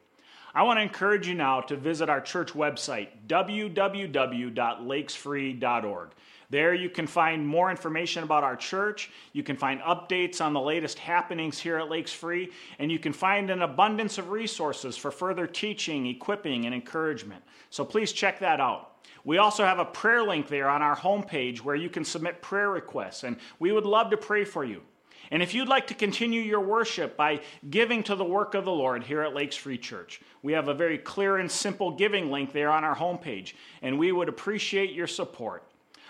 I 0.56 0.64
want 0.64 0.80
to 0.80 0.82
encourage 0.82 1.28
you 1.28 1.36
now 1.36 1.62
to 1.62 1.76
visit 1.76 2.10
our 2.10 2.22
church 2.22 2.54
website, 2.54 3.10
www.lakesfree.org. 3.28 6.10
There 6.50 6.74
you 6.74 6.90
can 6.90 7.08
find 7.08 7.48
more 7.48 7.72
information 7.72 8.24
about 8.24 8.44
our 8.44 8.56
church. 8.56 9.10
You 9.34 9.44
can 9.44 9.58
find 9.58 9.82
updates 9.82 10.42
on 10.42 10.54
the 10.54 10.62
latest 10.62 11.00
happenings 11.00 11.60
here 11.60 11.78
at 11.78 11.90
Lakes 11.90 12.14
Free, 12.14 12.52
and 12.80 12.92
you 12.92 13.00
can 13.00 13.14
find 13.14 13.50
an 13.50 13.62
abundance 13.62 14.18
of 14.18 14.30
resources 14.30 14.96
for 14.98 15.12
further 15.12 15.48
teaching, 15.48 16.06
equipping, 16.08 16.66
and 16.66 16.76
encouragement. 16.76 17.44
So 17.70 17.84
please 17.84 18.12
check 18.12 18.40
that 18.40 18.60
out. 18.60 18.92
We 19.24 19.40
also 19.40 19.66
have 19.66 19.80
a 19.80 19.86
prayer 19.86 20.22
link 20.22 20.48
there 20.48 20.70
on 20.70 20.84
our 20.84 20.96
homepage 20.96 21.60
where 21.60 21.76
you 21.76 21.90
can 21.90 22.06
submit 22.06 22.42
prayer 22.42 22.70
requests, 22.70 23.24
and 23.24 23.38
we 23.60 23.72
would 23.72 23.86
love 23.86 24.12
to 24.12 24.18
pray 24.18 24.46
for 24.46 24.64
you. 24.64 24.84
And 25.32 25.42
if 25.42 25.56
you'd 25.56 25.68
like 25.68 25.88
to 25.88 25.96
continue 25.96 26.42
your 26.42 26.60
worship 26.60 27.18
by 27.18 27.42
giving 27.68 28.04
to 28.04 28.16
the 28.16 28.24
work 28.24 28.54
of 28.54 28.66
the 28.66 28.72
Lord 28.72 29.04
here 29.04 29.24
at 29.24 29.34
Lakes 29.34 29.56
Free 29.56 29.80
Church, 29.80 30.22
we 30.44 30.54
have 30.54 30.68
a 30.68 30.74
very 30.74 31.00
clear 31.00 31.38
and 31.38 31.52
simple 31.52 31.92
giving 31.92 32.30
link 32.30 32.54
there 32.54 32.70
on 32.70 32.84
our 32.84 32.96
homepage, 32.96 33.54
and 33.82 33.98
we 33.98 34.12
would 34.12 34.30
appreciate 34.30 34.94
your 34.94 35.08
support. 35.08 35.64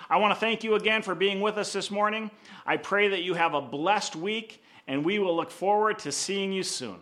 I 0.09 0.17
want 0.17 0.33
to 0.33 0.39
thank 0.39 0.63
you 0.63 0.75
again 0.75 1.01
for 1.01 1.15
being 1.15 1.41
with 1.41 1.57
us 1.57 1.73
this 1.73 1.89
morning. 1.89 2.29
I 2.65 2.77
pray 2.77 3.07
that 3.09 3.23
you 3.23 3.33
have 3.33 3.53
a 3.55 3.61
blessed 3.61 4.15
week, 4.15 4.63
and 4.87 5.03
we 5.03 5.17
will 5.17 5.35
look 5.35 5.49
forward 5.49 5.99
to 5.99 6.11
seeing 6.11 6.51
you 6.51 6.61
soon. 6.63 6.97